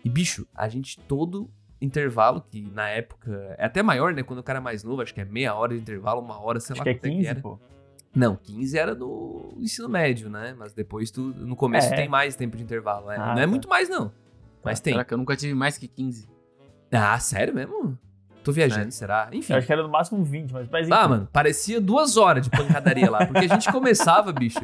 E, 0.05 0.11
bicho, 0.11 0.47
a 0.55 0.69
gente 0.69 0.99
todo 1.01 1.51
intervalo, 1.81 2.41
que 2.41 2.71
na 2.73 2.89
época 2.89 3.55
é 3.59 3.67
até 3.67 3.83
maior, 3.83 4.15
né? 4.15 4.23
Quando 4.23 4.41
o 4.41 4.43
cara 4.43 4.59
é 4.59 4.63
mais 4.63 4.83
novo, 4.83 5.03
acho 5.03 5.13
que 5.13 5.21
é 5.21 5.25
meia 5.25 5.55
hora 5.55 5.75
de 5.75 5.81
intervalo, 5.81 6.21
uma 6.21 6.41
hora, 6.41 6.61
sei 6.61 6.75
acho 6.75 6.81
lá 6.81 6.85
que 6.85 6.91
é 6.91 6.95
15, 6.95 7.23
que 7.23 7.27
era. 7.27 7.41
Pô. 7.41 7.59
Não, 8.15 8.35
15 8.35 8.79
era 8.79 8.95
no 8.95 9.55
ensino 9.59 9.89
médio, 9.89 10.31
né? 10.31 10.55
Mas 10.59 10.73
depois 10.73 11.11
tu, 11.11 11.21
no 11.21 11.55
começo 11.55 11.93
é. 11.93 11.97
tem 11.97 12.09
mais 12.09 12.35
tempo 12.35 12.57
de 12.57 12.63
intervalo. 12.63 13.11
É. 13.11 13.17
Ah, 13.17 13.35
não 13.35 13.43
é 13.43 13.45
tá. 13.45 13.47
muito 13.47 13.69
mais, 13.69 13.89
não. 13.89 14.11
Mas 14.65 14.81
tem. 14.81 14.95
Caraca, 14.95 15.15
eu 15.15 15.19
nunca 15.19 15.37
tive 15.37 15.55
mais 15.55 15.77
que 15.77 15.87
15. 15.87 16.29
Ah, 16.91 17.19
sério 17.19 17.55
mesmo? 17.55 17.99
Tô 18.43 18.53
viajando, 18.53 18.93
será? 18.93 19.29
Enfim. 19.33 19.53
Eu 19.53 19.59
acho 19.59 19.67
que 19.67 19.73
era 19.73 19.83
no 19.83 19.89
máximo 19.89 20.23
20, 20.23 20.53
mas... 20.53 20.69
mas 20.71 20.91
Ah, 20.91 21.09
mano, 21.09 21.29
parecia 21.33 21.81
duas 21.81 22.17
horas 22.17 22.45
de 22.45 22.51
pancadaria 22.51 23.11
lá. 23.11 23.27
Porque 23.27 23.45
a 23.45 23.49
gente 23.49 23.71
começava, 23.73 24.33
bicho. 24.33 24.61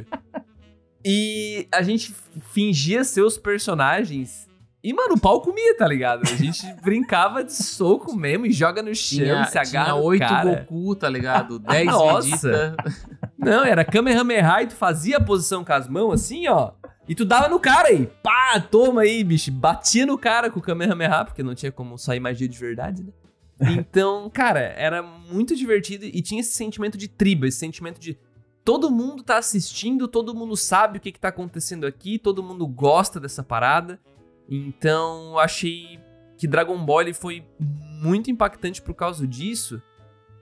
E 1.04 1.66
a 1.72 1.82
gente 1.82 2.14
fingia 2.52 3.02
ser 3.02 3.22
os 3.22 3.36
personagens. 3.36 4.48
E, 4.84 4.92
mano, 4.92 5.14
o 5.14 5.20
pau 5.20 5.40
comia, 5.40 5.76
tá 5.76 5.86
ligado? 5.86 6.22
A 6.22 6.36
gente 6.36 6.66
brincava 6.82 7.44
de 7.44 7.52
soco 7.52 8.16
mesmo 8.16 8.46
e 8.46 8.52
joga 8.52 8.82
no 8.82 8.92
chão, 8.94 9.18
Tinha, 9.18 9.44
se 9.44 9.58
agarra 9.58 9.90
tinha 9.90 9.96
no 9.96 10.02
8 10.02 10.20
cara. 10.20 10.66
Goku, 10.68 10.96
tá 10.96 11.08
ligado? 11.08 11.58
10 11.60 11.86
Nossa. 11.86 12.76
Não, 13.38 13.64
era 13.64 13.84
Kamehameha 13.84 14.62
e 14.62 14.66
tu 14.66 14.74
fazia 14.74 15.18
a 15.18 15.20
posição 15.20 15.64
com 15.64 15.72
as 15.72 15.88
mãos 15.88 16.14
assim, 16.14 16.48
ó. 16.48 16.72
E 17.08 17.14
tu 17.14 17.24
dava 17.24 17.48
no 17.48 17.60
cara 17.60 17.88
aí. 17.88 18.06
Pá, 18.22 18.60
toma 18.60 19.02
aí, 19.02 19.22
bicho. 19.22 19.52
Batia 19.52 20.06
no 20.06 20.18
cara 20.18 20.50
com 20.50 20.58
o 20.58 20.62
Kamehameha, 20.62 21.24
porque 21.24 21.42
não 21.42 21.54
tinha 21.54 21.70
como 21.70 21.96
sair 21.96 22.20
magia 22.20 22.48
de 22.48 22.58
verdade, 22.58 23.04
né? 23.04 23.12
Então, 23.60 24.28
cara, 24.30 24.60
era 24.60 25.02
muito 25.02 25.54
divertido 25.54 26.04
e 26.04 26.20
tinha 26.20 26.40
esse 26.40 26.52
sentimento 26.52 26.98
de 26.98 27.06
tribo, 27.06 27.46
esse 27.46 27.58
sentimento 27.58 28.00
de 28.00 28.18
todo 28.64 28.90
mundo 28.90 29.22
tá 29.22 29.38
assistindo, 29.38 30.08
todo 30.08 30.34
mundo 30.34 30.56
sabe 30.56 30.98
o 30.98 31.00
que, 31.00 31.12
que 31.12 31.20
tá 31.20 31.28
acontecendo 31.28 31.86
aqui, 31.86 32.18
todo 32.18 32.42
mundo 32.42 32.66
gosta 32.66 33.20
dessa 33.20 33.42
parada. 33.42 34.00
Então, 34.48 35.32
eu 35.32 35.38
achei 35.38 36.00
que 36.36 36.46
Dragon 36.46 36.84
Ball 36.84 37.12
foi 37.14 37.46
muito 37.58 38.30
impactante 38.30 38.82
por 38.82 38.94
causa 38.94 39.26
disso. 39.26 39.80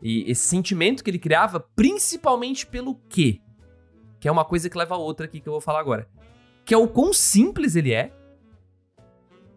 E 0.02 0.30
esse 0.30 0.48
sentimento 0.48 1.04
que 1.04 1.10
ele 1.10 1.18
criava, 1.18 1.60
principalmente 1.76 2.66
pelo 2.66 2.94
quê? 3.08 3.40
Que 4.18 4.28
é 4.28 4.32
uma 4.32 4.44
coisa 4.44 4.68
que 4.70 4.78
leva 4.78 4.94
a 4.94 4.98
outra 4.98 5.26
aqui 5.26 5.40
que 5.40 5.48
eu 5.48 5.52
vou 5.52 5.60
falar 5.60 5.80
agora. 5.80 6.08
Que 6.64 6.72
é 6.74 6.76
o 6.78 6.88
quão 6.88 7.12
simples 7.12 7.76
ele 7.76 7.92
é. 7.92 8.12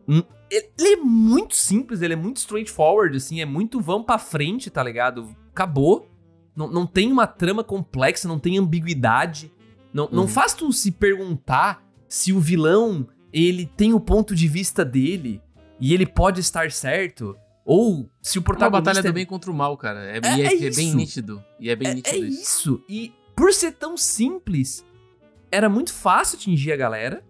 Hum, 0.08 0.24
Ele 0.52 0.94
é 0.94 0.96
muito 0.98 1.56
simples, 1.56 2.02
ele 2.02 2.14
é 2.14 2.18
muito 2.18 2.38
straightforward, 2.38 3.18
assim, 3.18 3.42
é 3.42 3.46
muito 3.46 3.80
vamos 3.82 4.06
pra 4.06 4.20
frente, 4.20 4.70
tá 4.70 4.84
ligado? 4.84 5.36
Acabou. 5.50 6.08
Não, 6.56 6.68
não 6.70 6.86
tem 6.86 7.12
uma 7.12 7.26
trama 7.26 7.64
complexa, 7.64 8.28
não 8.28 8.38
tem 8.38 8.60
ambiguidade. 8.60 9.52
Não, 9.92 10.08
não 10.12 10.24
Uhum. 10.24 10.28
faz 10.28 10.54
tu 10.54 10.72
se 10.72 10.92
perguntar 10.92 11.84
se 12.08 12.32
o 12.34 12.40
vilão, 12.40 13.08
ele 13.34 13.66
tem 13.66 13.94
o 13.94 14.00
ponto 14.00 14.36
de 14.36 14.48
vista 14.48 14.86
dele 14.86 15.42
e 15.80 15.94
ele 15.94 16.06
pode 16.06 16.40
estar 16.40 16.72
certo. 16.72 17.36
Ou 17.66 18.10
se 18.22 18.38
o 18.38 18.40
É 18.40 18.42
uma 18.42 18.46
protagonista 18.46 18.82
batalha 18.92 19.08
é 19.08 19.12
do 19.12 19.14
bem 19.14 19.26
contra 19.26 19.50
o 19.50 19.54
mal, 19.54 19.76
cara. 19.78 20.06
É, 20.06 20.18
É- 20.18 20.42
é, 20.42 20.54
é 20.64 20.66
é 20.68 20.70
bem 20.70 20.94
nítido. 20.94 21.44
E 21.60 21.70
é 21.70 21.76
bem 21.76 21.88
é, 21.90 21.94
nítido 21.96 22.16
é 22.16 22.20
isso. 22.20 22.42
isso. 22.42 22.84
E 22.88 23.14
por 23.36 23.52
ser 23.54 23.72
tão 23.72 23.98
simples, 23.98 24.86
era 25.52 25.68
muito 25.68 25.94
fácil 25.94 26.38
atingir 26.38 26.72
a 26.72 26.78
galera 26.78 27.24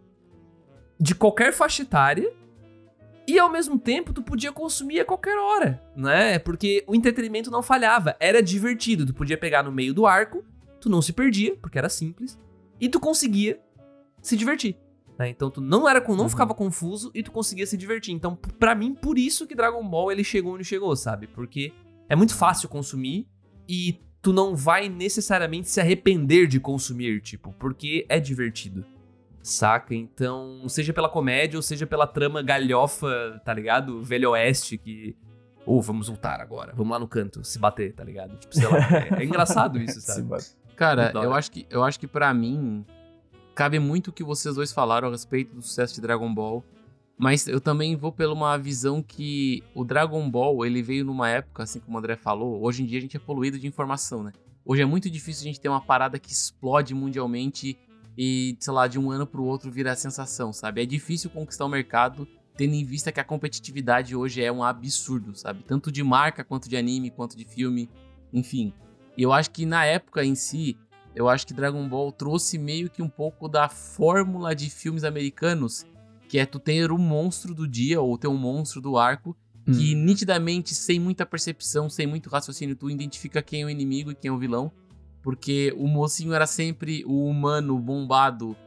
de 0.99 1.15
qualquer 1.15 1.53
faixa 1.53 1.83
etária. 1.83 2.31
E 3.25 3.39
ao 3.39 3.49
mesmo 3.49 3.79
tempo, 3.79 4.11
tu 4.11 4.21
podia 4.21 4.51
consumir 4.51 4.99
a 4.99 5.05
qualquer 5.05 5.37
hora, 5.37 5.81
né? 5.95 6.37
Porque 6.39 6.83
o 6.85 6.93
entretenimento 6.93 7.49
não 7.49 7.63
falhava, 7.63 8.17
era 8.19 8.43
divertido. 8.43 9.05
Tu 9.05 9.13
podia 9.13 9.37
pegar 9.37 9.63
no 9.63 9.71
meio 9.71 9.93
do 9.93 10.05
arco, 10.05 10.43
tu 10.81 10.89
não 10.89 11.01
se 11.01 11.13
perdia, 11.13 11.55
porque 11.55 11.77
era 11.77 11.87
simples, 11.87 12.37
e 12.81 12.89
tu 12.89 12.99
conseguia 12.99 13.61
se 14.21 14.35
divertir. 14.35 14.75
Né? 15.17 15.29
Então 15.29 15.49
tu 15.49 15.61
não 15.61 15.87
era 15.87 15.99
com, 16.01 16.15
não 16.15 16.23
Uhum. 16.23 16.29
ficava 16.29 16.53
confuso 16.53 17.11
e 17.13 17.21
tu 17.23 17.31
conseguia 17.31 17.65
se 17.67 17.77
divertir. 17.77 18.13
Então, 18.13 18.35
p- 18.35 18.51
pra 18.53 18.73
mim, 18.75 18.93
por 18.93 19.17
isso 19.17 19.45
que 19.47 19.55
Dragon 19.55 19.87
Ball 19.87 20.11
ele 20.11 20.23
chegou 20.23 20.55
onde 20.55 20.63
chegou, 20.63 20.95
sabe? 20.95 21.27
Porque 21.27 21.71
é 22.09 22.15
muito 22.15 22.35
fácil 22.35 22.67
consumir 22.69 23.27
e 23.67 23.99
tu 24.21 24.31
não 24.33 24.55
vai 24.55 24.87
necessariamente 24.89 25.69
se 25.69 25.79
arrepender 25.81 26.47
de 26.47 26.59
consumir, 26.59 27.21
tipo, 27.21 27.53
porque 27.59 28.05
é 28.09 28.19
divertido. 28.19 28.85
Saca? 29.41 29.93
Então, 29.93 30.63
seja 30.69 30.93
pela 30.93 31.09
comédia 31.09 31.57
ou 31.57 31.61
seja 31.61 31.85
pela 31.85 32.07
trama 32.07 32.41
galhofa, 32.41 33.41
tá 33.43 33.53
ligado? 33.53 34.01
Velho 34.01 34.31
Oeste 34.31 34.77
que. 34.77 35.17
Ou 35.65 35.81
vamos 35.81 36.07
voltar 36.07 36.39
agora, 36.41 36.73
vamos 36.75 36.91
lá 36.91 36.99
no 36.99 37.07
canto, 37.07 37.43
se 37.43 37.57
bater, 37.59 37.93
tá 37.93 38.03
ligado? 38.03 38.37
Tipo, 38.37 38.53
sei 38.55 38.67
lá. 38.67 38.77
É, 38.77 39.21
é 39.21 39.25
engraçado 39.25 39.77
isso, 39.81 39.99
sabe? 40.01 40.27
Cara, 40.75 41.11
eu 41.15 41.33
acho 41.33 41.51
que 41.51 41.65
eu 41.69 41.83
acho 41.83 41.99
que 41.99 42.07
para 42.07 42.33
mim 42.33 42.85
cabe 43.53 43.79
muito 43.79 44.09
o 44.09 44.13
que 44.13 44.23
vocês 44.23 44.55
dois 44.55 44.71
falaram 44.71 45.07
a 45.07 45.11
respeito 45.11 45.55
do 45.55 45.61
sucesso 45.61 45.95
de 45.95 46.01
Dragon 46.01 46.33
Ball, 46.33 46.63
mas 47.17 47.47
eu 47.47 47.61
também 47.61 47.95
vou 47.95 48.11
pela 48.11 48.33
uma 48.33 48.57
visão 48.57 49.01
que 49.01 49.63
o 49.75 49.83
Dragon 49.83 50.29
Ball, 50.29 50.65
ele 50.65 50.81
veio 50.81 51.05
numa 51.05 51.29
época, 51.29 51.63
assim 51.63 51.79
como 51.79 51.95
o 51.95 51.99
André 51.99 52.15
falou, 52.15 52.63
hoje 52.63 52.83
em 52.83 52.85
dia 52.85 52.97
a 52.97 53.01
gente 53.01 53.15
é 53.15 53.19
poluído 53.19 53.59
de 53.59 53.67
informação, 53.67 54.23
né? 54.23 54.31
Hoje 54.65 54.81
é 54.81 54.85
muito 54.85 55.09
difícil 55.09 55.41
a 55.41 55.45
gente 55.45 55.59
ter 55.59 55.69
uma 55.69 55.81
parada 55.81 56.17
que 56.17 56.31
explode 56.31 56.95
mundialmente 56.95 57.77
e, 58.17 58.55
sei 58.59 58.73
lá, 58.73 58.87
de 58.87 58.97
um 58.97 59.11
ano 59.11 59.27
pro 59.27 59.43
outro 59.43 59.71
virar 59.71 59.95
sensação, 59.95 60.53
sabe? 60.53 60.81
É 60.81 60.85
difícil 60.85 61.29
conquistar 61.29 61.65
o 61.65 61.69
mercado 61.69 62.27
tendo 62.55 62.73
em 62.73 62.85
vista 62.85 63.11
que 63.11 63.19
a 63.19 63.23
competitividade 63.23 64.15
hoje 64.15 64.41
é 64.41 64.51
um 64.51 64.63
absurdo, 64.63 65.35
sabe? 65.35 65.63
Tanto 65.63 65.91
de 65.91 66.03
marca 66.03 66.43
quanto 66.43 66.69
de 66.69 66.77
anime, 66.77 67.09
quanto 67.09 67.35
de 67.35 67.45
filme, 67.45 67.89
enfim. 68.31 68.73
E 69.17 69.23
eu 69.23 69.33
acho 69.33 69.51
que 69.51 69.65
na 69.65 69.85
época 69.85 70.23
em 70.23 70.35
si, 70.35 70.77
eu 71.15 71.29
acho 71.29 71.45
que 71.47 71.53
Dragon 71.53 71.87
Ball 71.87 72.11
trouxe 72.11 72.57
meio 72.57 72.89
que 72.89 73.01
um 73.01 73.09
pouco 73.09 73.47
da 73.47 73.69
fórmula 73.69 74.55
de 74.55 74.69
filmes 74.69 75.03
americanos, 75.03 75.85
que 76.27 76.37
é 76.39 76.45
tu 76.45 76.59
ter 76.59 76.91
o 76.91 76.97
monstro 76.97 77.53
do 77.53 77.67
dia 77.67 78.01
ou 78.01 78.17
ter 78.17 78.27
um 78.27 78.37
monstro 78.37 78.81
do 78.81 78.97
arco, 78.97 79.35
que 79.65 79.95
nitidamente, 79.95 80.75
sem 80.75 80.99
muita 80.99 81.25
percepção, 81.25 81.89
sem 81.89 82.05
muito 82.05 82.29
raciocínio, 82.29 82.75
tu 82.75 82.89
identifica 82.89 83.41
quem 83.41 83.61
é 83.61 83.65
o 83.65 83.69
inimigo 83.69 84.11
e 84.11 84.15
quem 84.15 84.27
é 84.29 84.31
o 84.31 84.37
vilão. 84.37 84.71
Porque 85.21 85.73
o 85.77 85.87
mocinho 85.87 86.33
era 86.33 86.45
sempre 86.45 87.03
o 87.05 87.25
humano 87.29 87.79
bombado, 87.79 88.57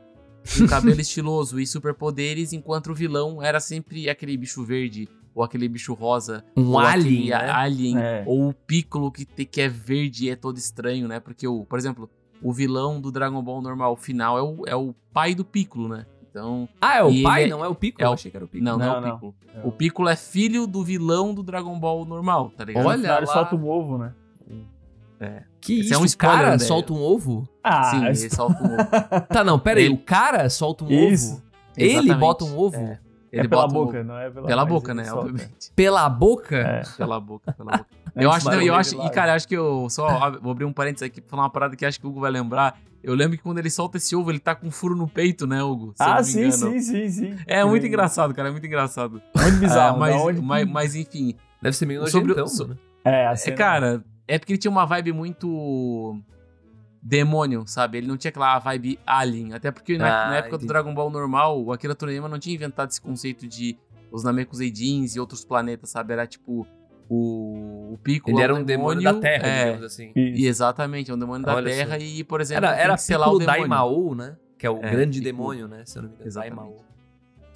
com 0.58 0.66
cabelo 0.66 0.98
estiloso 1.00 1.60
e 1.60 1.66
superpoderes, 1.66 2.54
enquanto 2.54 2.92
o 2.92 2.94
vilão 2.94 3.42
era 3.42 3.60
sempre 3.60 4.08
aquele 4.08 4.34
bicho 4.38 4.64
verde 4.64 5.06
ou 5.34 5.42
aquele 5.42 5.68
bicho 5.68 5.92
rosa 5.92 6.42
Um 6.56 6.70
ou 6.70 6.78
alien, 6.78 7.30
aquele 7.34 7.46
né? 7.46 7.50
alien, 7.52 7.98
É. 7.98 8.24
ou 8.26 8.48
o 8.48 8.54
Piccolo 8.54 9.12
que, 9.12 9.26
te- 9.26 9.44
que 9.44 9.60
é 9.60 9.68
verde 9.68 10.24
e 10.26 10.30
é 10.30 10.36
todo 10.36 10.56
estranho, 10.56 11.06
né? 11.06 11.20
Porque, 11.20 11.46
o, 11.46 11.66
por 11.66 11.78
exemplo, 11.78 12.08
o 12.48 12.52
vilão 12.52 13.00
do 13.00 13.10
Dragon 13.10 13.42
Ball 13.42 13.60
normal 13.60 13.96
final 13.96 14.38
é 14.38 14.42
o, 14.42 14.62
é 14.66 14.76
o 14.76 14.94
pai 15.12 15.34
do 15.34 15.44
Piccolo, 15.44 15.88
né? 15.88 16.06
Então, 16.30 16.68
Ah, 16.80 16.98
é 16.98 17.02
o 17.02 17.22
pai, 17.22 17.42
ele 17.44 17.50
é- 17.52 17.56
não 17.56 17.64
é 17.64 17.68
o 17.68 17.74
Pico? 17.74 18.00
é 18.00 18.04
eu 18.04 18.10
o- 18.10 18.12
achei 18.12 18.30
que 18.30 18.36
era 18.36 18.44
o 18.44 18.48
Pico. 18.48 18.62
não, 18.62 18.76
não, 18.78 18.84
é 18.84 18.88
Não, 18.88 18.98
o 18.98 19.00
não. 19.00 19.12
Piccolo. 19.14 19.34
É 19.54 19.60
O 19.66 19.72
Piccolo 19.72 20.08
é 20.10 20.16
filho 20.16 20.66
do 20.66 20.84
vilão 20.84 21.32
do 21.34 21.42
Dragon 21.42 21.78
Ball 21.80 22.04
normal, 22.04 22.50
tá 22.56 22.64
ligado? 22.64 22.86
Olha 22.86 22.98
ele 22.98 23.06
lá. 23.08 23.26
solta 23.26 23.56
um 23.56 23.66
ovo, 23.68 23.96
né? 23.98 24.12
Que 25.62 25.80
Esse 25.80 25.86
isso, 25.86 25.94
é 25.94 25.98
um 25.98 26.02
o 26.02 26.04
spoiler, 26.04 26.38
cara 26.38 26.50
né? 26.52 26.58
solta 26.58 26.92
um 26.92 27.02
ovo? 27.02 27.48
Ah, 27.64 27.84
Sim, 27.84 28.04
ele 28.04 28.30
solta 28.30 28.62
um 28.62 28.66
ovo. 28.74 29.26
Tá, 29.28 29.42
não, 29.42 29.58
pera 29.58 29.80
aí, 29.80 29.86
Ele- 29.86 29.94
o 29.94 29.98
cara 29.98 30.48
solta 30.50 30.84
um 30.84 30.90
Isso. 30.90 31.32
ovo? 31.36 31.42
Ele 31.76 31.90
Exatamente. 31.92 32.18
bota 32.20 32.44
um 32.44 32.58
ovo? 32.58 32.76
É. 32.76 33.00
é 33.32 33.38
Ele 33.40 33.48
pela 33.48 33.62
bota 33.62 33.74
um 33.74 33.84
boca, 33.84 33.98
ovo. 33.98 34.06
não 34.08 34.18
é 34.18 34.30
pela 34.30 34.46
Pela 34.46 34.64
boca, 34.64 34.94
né? 34.94 35.04
solta. 35.04 35.28
Obviamente. 35.30 35.72
Pela 35.74 36.08
boca? 36.08 36.56
É. 36.56 36.82
Pela 36.96 37.20
boca, 37.20 37.52
pela 37.52 37.70
boca. 37.78 37.86
Eu 38.14 38.30
acho, 38.30 38.46
não, 38.50 38.62
eu 38.62 38.74
acho, 38.74 38.94
e 39.02 39.10
cara, 39.10 39.32
eu 39.32 39.36
acho 39.36 39.46
que 39.48 39.56
eu 39.56 39.88
só 39.90 40.30
vou 40.40 40.52
abrir 40.52 40.64
um 40.64 40.72
parênteses 40.72 41.02
aqui 41.06 41.20
pra 41.20 41.30
falar 41.30 41.42
uma 41.42 41.50
parada 41.50 41.76
que 41.76 41.84
acho 41.84 42.00
que 42.00 42.06
o 42.06 42.10
Hugo 42.10 42.20
vai 42.20 42.30
lembrar. 42.30 42.78
Eu 43.02 43.14
lembro 43.14 43.36
que 43.36 43.42
quando 43.42 43.58
ele 43.58 43.68
solta 43.70 43.98
esse 43.98 44.16
ovo, 44.16 44.30
ele 44.32 44.38
tá 44.40 44.54
com 44.54 44.66
um 44.66 44.70
furo 44.70 44.96
no 44.96 45.06
peito, 45.06 45.46
né, 45.46 45.62
Hugo? 45.62 45.92
Se 45.94 46.02
eu 46.02 46.06
não 46.08 46.14
Ah, 46.14 46.18
me 46.18 46.24
sim, 46.24 46.38
engano. 46.40 46.54
sim, 46.56 46.80
sim, 46.80 47.08
sim. 47.10 47.36
É 47.46 47.62
muito 47.64 47.82
Sim. 47.82 47.88
engraçado, 47.88 48.34
cara, 48.34 48.48
é 48.48 48.50
muito 48.50 48.66
engraçado. 48.66 49.20
Muito 49.36 49.58
bizarro, 49.58 49.96
Ah, 49.96 49.98
mas, 50.00 50.16
onde- 50.16 50.40
mas, 50.40 50.66
mas, 50.66 50.94
enfim, 50.96 51.34
Deve 51.62 51.76
ser 51.76 51.86
meio 51.86 52.06
Sobre 52.08 52.32
o- 52.32 52.36
nojentão, 52.36 52.46
so- 52.48 52.68
mano. 52.68 52.80
É, 53.04 53.26
a 53.28 53.32
é, 53.34 53.50
cara, 53.52 54.02
é 54.26 54.38
porque 54.38 54.52
ele 54.54 54.58
tinha 54.58 54.70
uma 54.70 54.84
vibe 54.86 55.12
muito 55.12 56.18
demônio, 57.06 57.64
sabe? 57.66 57.98
Ele 57.98 58.06
não 58.08 58.16
tinha 58.16 58.30
aquela 58.30 58.58
vibe 58.58 58.98
alien, 59.06 59.52
até 59.54 59.70
porque 59.70 59.96
na, 59.96 60.06
Ah, 60.26 60.28
na 60.30 60.36
época 60.36 60.48
entendi. 60.56 60.64
do 60.66 60.68
Dragon 60.68 60.92
Ball 60.94 61.10
normal, 61.10 61.62
o 61.62 61.72
Akira 61.72 61.94
Toriyama 61.94 62.28
não 62.28 62.38
tinha 62.38 62.54
inventado 62.54 62.90
esse 62.90 63.00
conceito 63.00 63.46
de 63.46 63.78
os 64.10 64.24
Namekuseidins 64.24 65.14
e 65.14 65.20
outros 65.20 65.44
planetas, 65.44 65.90
sabe? 65.90 66.12
Era 66.12 66.26
tipo 66.26 66.66
o, 67.08 67.92
o 67.94 67.98
Piccolo 68.02 68.36
Ele 68.36 68.40
é 68.40 68.44
era 68.44 68.54
um 68.54 68.64
demônio 68.64 69.02
da 69.04 69.14
Terra, 69.14 69.46
é, 69.46 69.64
digamos 69.66 69.84
assim. 69.84 70.12
E 70.16 70.46
exatamente, 70.46 71.10
é 71.10 71.14
um 71.14 71.18
demônio 71.18 71.46
da 71.46 71.54
Olha 71.54 71.70
só. 71.70 71.76
Terra 71.76 71.98
e, 71.98 72.24
por 72.24 72.40
exemplo, 72.40 72.64
Era, 72.66 72.76
era 72.76 72.96
Piccolo 72.96 73.36
o 73.36 73.38
demônio 73.38 73.46
Daimao, 73.60 74.14
né? 74.14 74.36
Que 74.58 74.66
é 74.66 74.70
o 74.70 74.78
É, 74.78 74.90
grande 74.90 75.20
Piccolo. 75.20 75.24
demônio, 75.24 75.68
né? 75.68 75.84
Se 75.86 75.98
eu 75.98 76.02
não 76.02 76.08
me 76.08 76.14
engano. 76.16 76.28
Exatamente. 76.28 76.56
Daimao. 76.56 76.84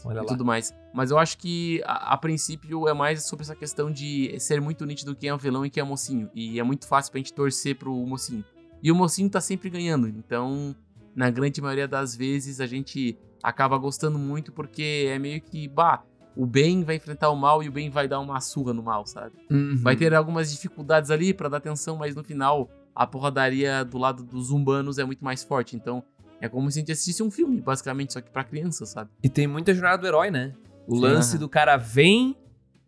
Olha 0.05 0.17
e 0.19 0.21
lá. 0.21 0.25
tudo 0.27 0.45
mais. 0.45 0.73
Mas 0.95 1.11
eu 1.11 1.19
acho 1.19 1.37
que, 1.39 1.83
a, 1.85 2.15
a 2.15 2.17
princípio, 2.17 2.87
é 2.89 2.95
mais 2.95 3.25
sobre 3.27 3.43
essa 3.43 3.55
questão 3.57 3.91
de 3.91 4.35
ser 4.39 4.61
muito 4.61 4.87
nítido 4.87 5.15
quem 5.17 5.29
é 5.29 5.35
o 5.35 5.39
vilão 5.39 5.67
e 5.67 5.71
quem 5.71 5.81
é 5.81 5.85
o 5.85 5.87
mocinho. 5.87 6.31
E 6.35 6.59
é 6.59 6.63
muito 6.63 6.87
fácil 6.87 7.11
pra 7.11 7.19
gente 7.19 7.33
torcer 7.35 7.75
pro 7.77 7.93
mocinho. 8.07 8.45
E 8.83 8.91
o 8.91 8.95
mocinho 8.95 9.29
tá 9.29 9.41
sempre 9.41 9.69
ganhando. 9.71 10.09
Então, 10.09 10.75
na 11.15 11.31
grande 11.31 11.61
maioria 11.61 11.89
das 11.89 12.17
vezes, 12.17 12.61
a 12.61 12.67
gente 12.67 13.19
acaba 13.43 13.77
gostando 13.79 14.19
muito 14.19 14.53
porque 14.53 15.09
é 15.09 15.19
meio 15.19 15.41
que, 15.41 15.69
bah, 15.69 16.03
o 16.37 16.47
bem 16.47 16.85
vai 16.85 16.97
enfrentar 16.97 17.31
o 17.31 17.37
mal 17.37 17.63
e 17.63 17.69
o 17.69 17.73
bem 17.73 17.91
vai 17.91 18.07
dar 18.07 18.21
uma 18.21 18.41
surra 18.41 18.73
no 18.73 18.83
mal, 18.83 19.07
sabe? 19.07 19.37
Uhum. 19.51 19.77
Vai 19.83 19.97
ter 19.97 20.15
algumas 20.15 20.51
dificuldades 20.53 21.11
ali 21.11 21.35
pra 21.35 21.49
dar 21.49 21.59
atenção, 21.59 21.97
mas 21.97 22.15
no 22.15 22.23
final 22.23 22.71
a 22.95 23.07
porradaria 23.07 23.85
do 23.85 23.99
lado 23.99 24.23
dos 24.23 24.51
humanos 24.51 24.99
é 24.99 25.05
muito 25.05 25.25
mais 25.25 25.43
forte. 25.43 25.77
Então 25.77 26.03
é 26.41 26.49
como 26.49 26.71
se 26.71 26.79
a 26.79 26.81
gente 26.81 26.93
assistisse 26.93 27.23
um 27.23 27.31
filme, 27.31 27.61
basicamente, 27.61 28.13
só 28.13 28.21
que 28.21 28.31
pra 28.31 28.45
criança, 28.45 28.87
sabe? 28.87 29.11
E 29.23 29.29
tem 29.29 29.47
muita 29.47 29.75
jornada 29.75 29.99
do 29.99 30.07
herói, 30.07 30.31
né? 30.31 30.55
O 30.87 30.95
Sim, 30.97 31.01
lance 31.03 31.31
aham. 31.33 31.41
do 31.41 31.49
cara 31.49 31.77
vem, 31.77 32.37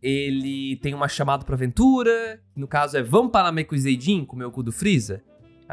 ele 0.01 0.77
tem 0.77 0.95
uma 0.95 1.09
chamada 1.09 1.45
pra 1.45 1.55
aventura, 1.55 2.41
no 2.57 2.67
caso 2.67 2.97
é 2.97 3.03
vamos 3.03 3.31
para 3.31 3.45
Namekusei-Jin 3.45 4.25
comer 4.25 4.45
o 4.45 4.51
cu 4.51 4.63
do 4.63 4.73
Freeza? 4.73 5.23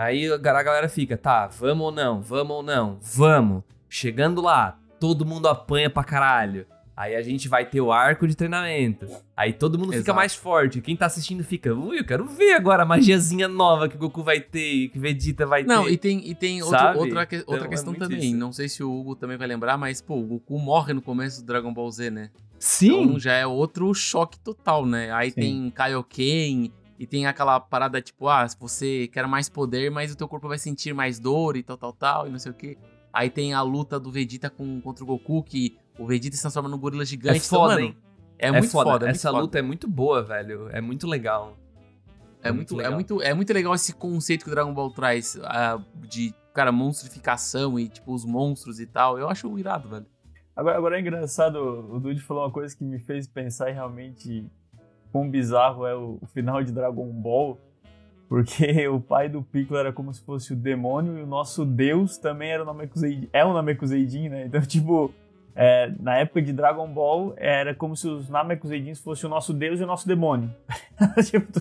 Aí 0.02 0.32
a 0.32 0.38
ga- 0.38 0.58
a 0.58 0.64
galera 0.64 0.88
fica, 0.88 1.18
tá, 1.18 1.48
vamos 1.48 1.86
ou 1.88 1.92
não, 1.92 2.22
vamos 2.22 2.56
ou 2.56 2.64
não, 2.64 2.98
vamos. 3.02 3.64
Chegando 3.90 4.42
lá, 4.42 4.78
todo 4.98 5.26
mundo 5.26 5.48
apanha 5.50 5.90
pra 5.90 6.06
caralho. 6.06 6.66
Aí 6.96 7.16
a 7.16 7.22
gente 7.22 7.48
vai 7.50 7.66
ter 7.66 7.80
o 7.82 7.92
arco 7.92 8.28
de 8.28 8.36
treinamento. 8.36 9.08
Aí 9.36 9.52
todo 9.54 9.78
mundo 9.78 9.88
fica 9.92 10.00
Exato. 10.04 10.16
mais 10.18 10.36
forte. 10.36 10.82
Quem 10.82 10.96
tá 10.98 11.06
assistindo 11.06 11.44
fica, 11.44 11.74
ui, 11.74 12.00
eu 12.00 12.06
quero 12.06 12.26
ver 12.26 12.54
agora 12.54 12.84
a 12.84 12.86
magiazinha 12.86 13.48
nova 13.48 13.88
que 13.90 13.96
o 13.96 14.00
Goku 14.00 14.22
vai 14.24 14.40
ter, 14.42 14.88
que 14.90 15.00
Vegeta 15.00 15.46
vai 15.46 15.64
Não, 15.64 15.84
ter. 15.86 15.92
e 15.92 15.98
tem, 15.98 16.30
e 16.30 16.36
tem 16.36 16.62
outro- 16.62 16.98
outra, 17.00 17.26
que- 17.26 17.36
Então, 17.38 17.54
outra 17.54 17.68
é 17.68 17.70
questão 17.70 17.92
muito 17.94 18.04
também. 18.04 18.20
isso. 18.20 18.36
Não 18.38 18.52
sei 18.54 18.68
se 18.70 18.82
o 18.84 18.92
Hugo 18.94 19.16
também 19.16 19.38
vai 19.38 19.48
lembrar, 19.48 19.78
mas, 19.78 20.02
pô, 20.02 20.16
o 20.16 20.24
Goku 20.24 20.60
morre 20.60 20.94
no 20.94 21.02
começo 21.02 21.42
do 21.42 21.46
Dragon 21.48 21.74
Ball 21.74 21.90
Z, 21.92 22.10
né? 22.10 22.30
Sim! 22.58 23.04
Então 23.04 23.20
já 23.20 23.34
é 23.34 23.46
outro 23.48 23.94
choque 23.94 24.38
total, 24.40 24.86
né? 24.86 25.10
Aí 25.14 25.32
Sim. 25.32 25.40
tem 25.42 25.70
Kaioken 25.72 26.72
e 27.00 27.08
tem 27.08 27.26
aquela 27.26 27.62
parada 27.62 28.02
tipo, 28.02 28.28
ah, 28.28 28.46
se 28.46 28.60
você 28.60 29.08
quer 29.08 29.26
mais 29.26 29.48
poder, 29.48 29.90
mas 29.90 30.12
o 30.12 30.18
teu 30.18 30.28
corpo 30.28 30.50
vai 30.50 30.58
sentir 30.58 30.94
mais 30.94 31.18
dor 31.18 31.56
e 31.56 31.64
tal, 31.64 31.78
tal, 31.78 31.94
tal, 31.94 32.28
e 32.28 32.30
não 32.30 32.38
sei 32.38 32.52
o 32.52 32.56
quê. 32.56 32.78
Aí 33.14 33.30
tem 33.30 33.54
a 33.54 33.62
luta 33.62 33.98
do 33.98 34.12
Vegeta 34.12 34.50
com, 34.50 34.82
contra 34.82 35.02
o 35.06 35.08
Goku, 35.08 35.42
que 35.42 35.78
o 35.98 36.06
Vegeta 36.06 36.36
se 36.36 36.42
transforma 36.42 36.68
num 36.68 36.78
gorila 36.78 37.06
gigante. 37.06 37.38
É 37.38 37.40
foda, 37.40 37.76
então, 37.76 37.86
hein? 37.86 37.96
mano, 37.96 38.36
É 38.38 38.52
muito 38.52 38.70
foda. 38.70 38.90
é 38.90 38.92
muito 38.92 39.06
Essa 39.08 39.30
foda. 39.30 39.42
luta 39.42 39.60
é 39.60 39.62
muito 39.62 39.88
boa, 39.88 40.22
velho. 40.22 40.70
É 40.72 40.82
muito 40.82 41.08
legal. 41.08 41.58
É 42.44 42.52
muito, 42.52 42.74
é, 42.74 42.78
legal. 42.78 42.94
muito, 42.94 43.22
é 43.22 43.34
muito 43.34 43.54
legal 43.54 43.74
esse 43.74 43.94
conceito 43.94 44.44
que 44.44 44.50
o 44.50 44.54
Dragon 44.54 44.74
Ball 44.74 44.92
traz 44.92 45.40
ah, 45.44 45.82
de, 46.08 46.34
cara, 46.54 46.72
monstrificação 46.72 47.80
e, 47.80 47.88
tipo, 47.88 48.14
os 48.14 48.26
monstros 48.26 48.80
e 48.82 48.86
tal. 48.86 49.18
Eu 49.18 49.30
acho 49.30 49.58
irado, 49.58 49.88
velho. 49.90 50.06
Agora, 50.54 50.78
agora 50.78 50.98
é 50.98 51.00
engraçado, 51.00 51.58
o 51.58 51.98
Dude 52.00 52.20
falou 52.20 52.44
uma 52.44 52.52
coisa 52.52 52.76
que 52.76 52.84
me 52.84 53.00
fez 53.00 53.26
pensar 53.26 53.72
em 53.72 53.74
realmente 53.74 54.52
quão 55.12 55.30
bizarro 55.30 55.86
é 55.86 55.96
o, 55.96 56.20
final 56.34 56.64
de 56.64 56.72
Dragon 56.72 57.08
Ball, 57.08 57.60
porque 58.28 58.88
o 58.88 59.00
pai 59.00 59.30
do 59.30 59.42
Piccolo 59.42 59.80
era 59.80 59.94
como 59.94 60.14
se 60.14 60.24
fosse 60.24 60.54
o 60.54 60.56
demônio 60.56 61.18
e 61.18 61.24
o 61.24 61.28
nosso 61.28 61.66
deus 61.66 62.18
também 62.18 62.52
era 62.52 62.64
o 62.64 62.66
Namekuseidin, 62.66 63.30
é 63.34 63.44
o 63.46 63.54
Namekuseidin, 63.54 64.30
né? 64.30 64.46
Então, 64.46 64.62
tipo, 64.66 65.14
é, 65.56 65.92
na 66.00 66.18
época 66.18 66.42
de 66.42 66.54
Dragon 66.54 66.88
Ball, 66.88 67.34
era 67.38 67.76
como 67.76 67.96
se 67.96 68.08
os 68.08 68.30
Namekuseidins 68.30 69.00
fossem 69.00 69.28
o 69.28 69.30
nosso 69.30 69.54
deus 69.54 69.80
e 69.80 69.84
o 69.84 69.88
nosso 69.88 70.08
demônio. 70.08 70.50
Tipo, 71.26 71.52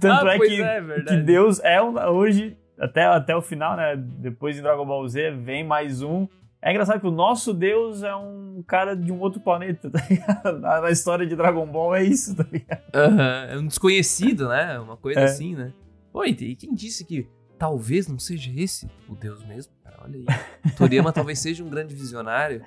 Tanto 0.00 0.26
Ah, 0.26 0.34
é 0.34 0.38
que, 0.38 0.62
é, 0.62 0.80
que 0.80 0.86
verdade. 0.86 1.22
Deus 1.22 1.60
é 1.64 1.80
hoje, 1.82 2.56
até, 2.78 3.04
até 3.04 3.36
o 3.36 3.42
final, 3.42 3.76
né? 3.76 3.96
Depois 3.96 4.58
em 4.58 4.62
Dragon 4.62 4.86
Ball 4.86 5.06
Z, 5.08 5.32
vem 5.32 5.64
mais 5.64 6.02
um. 6.02 6.28
É 6.66 6.70
engraçado 6.70 6.98
que 7.00 7.06
o 7.06 7.12
nosso 7.12 7.54
Deus 7.54 8.02
é 8.02 8.12
um 8.16 8.60
cara 8.66 8.96
de 8.96 9.12
um 9.12 9.20
outro 9.20 9.40
planeta, 9.40 9.88
tá 9.88 10.04
ligado? 10.10 10.58
Na, 10.58 10.90
história 10.90 11.24
de 11.24 11.36
Dragon 11.36 11.64
Ball 11.64 11.94
é 11.94 12.02
isso, 12.02 12.34
tá 12.34 12.44
ligado? 12.50 12.82
Aham, 12.92 13.46
É 13.50 13.56
um 13.56 13.68
desconhecido, 13.68 14.48
né? 14.48 14.76
Uma 14.80 14.96
coisa 14.96 15.20
É. 15.20 15.24
assim, 15.26 15.54
né? 15.54 15.72
Oi, 16.12 16.30
e 16.30 16.56
quem 16.56 16.74
disse 16.74 17.04
que 17.04 17.28
talvez 17.56 18.08
não 18.08 18.18
seja 18.18 18.50
esse 18.56 18.90
o 19.08 19.14
Deus 19.14 19.44
mesmo? 19.44 19.72
Cara, 19.84 19.96
olha 20.02 20.18
aí. 20.18 20.72
Toriyama 20.72 21.12
talvez 21.12 21.38
seja 21.38 21.62
um 21.62 21.70
grande 21.70 21.94
visionário. 21.94 22.64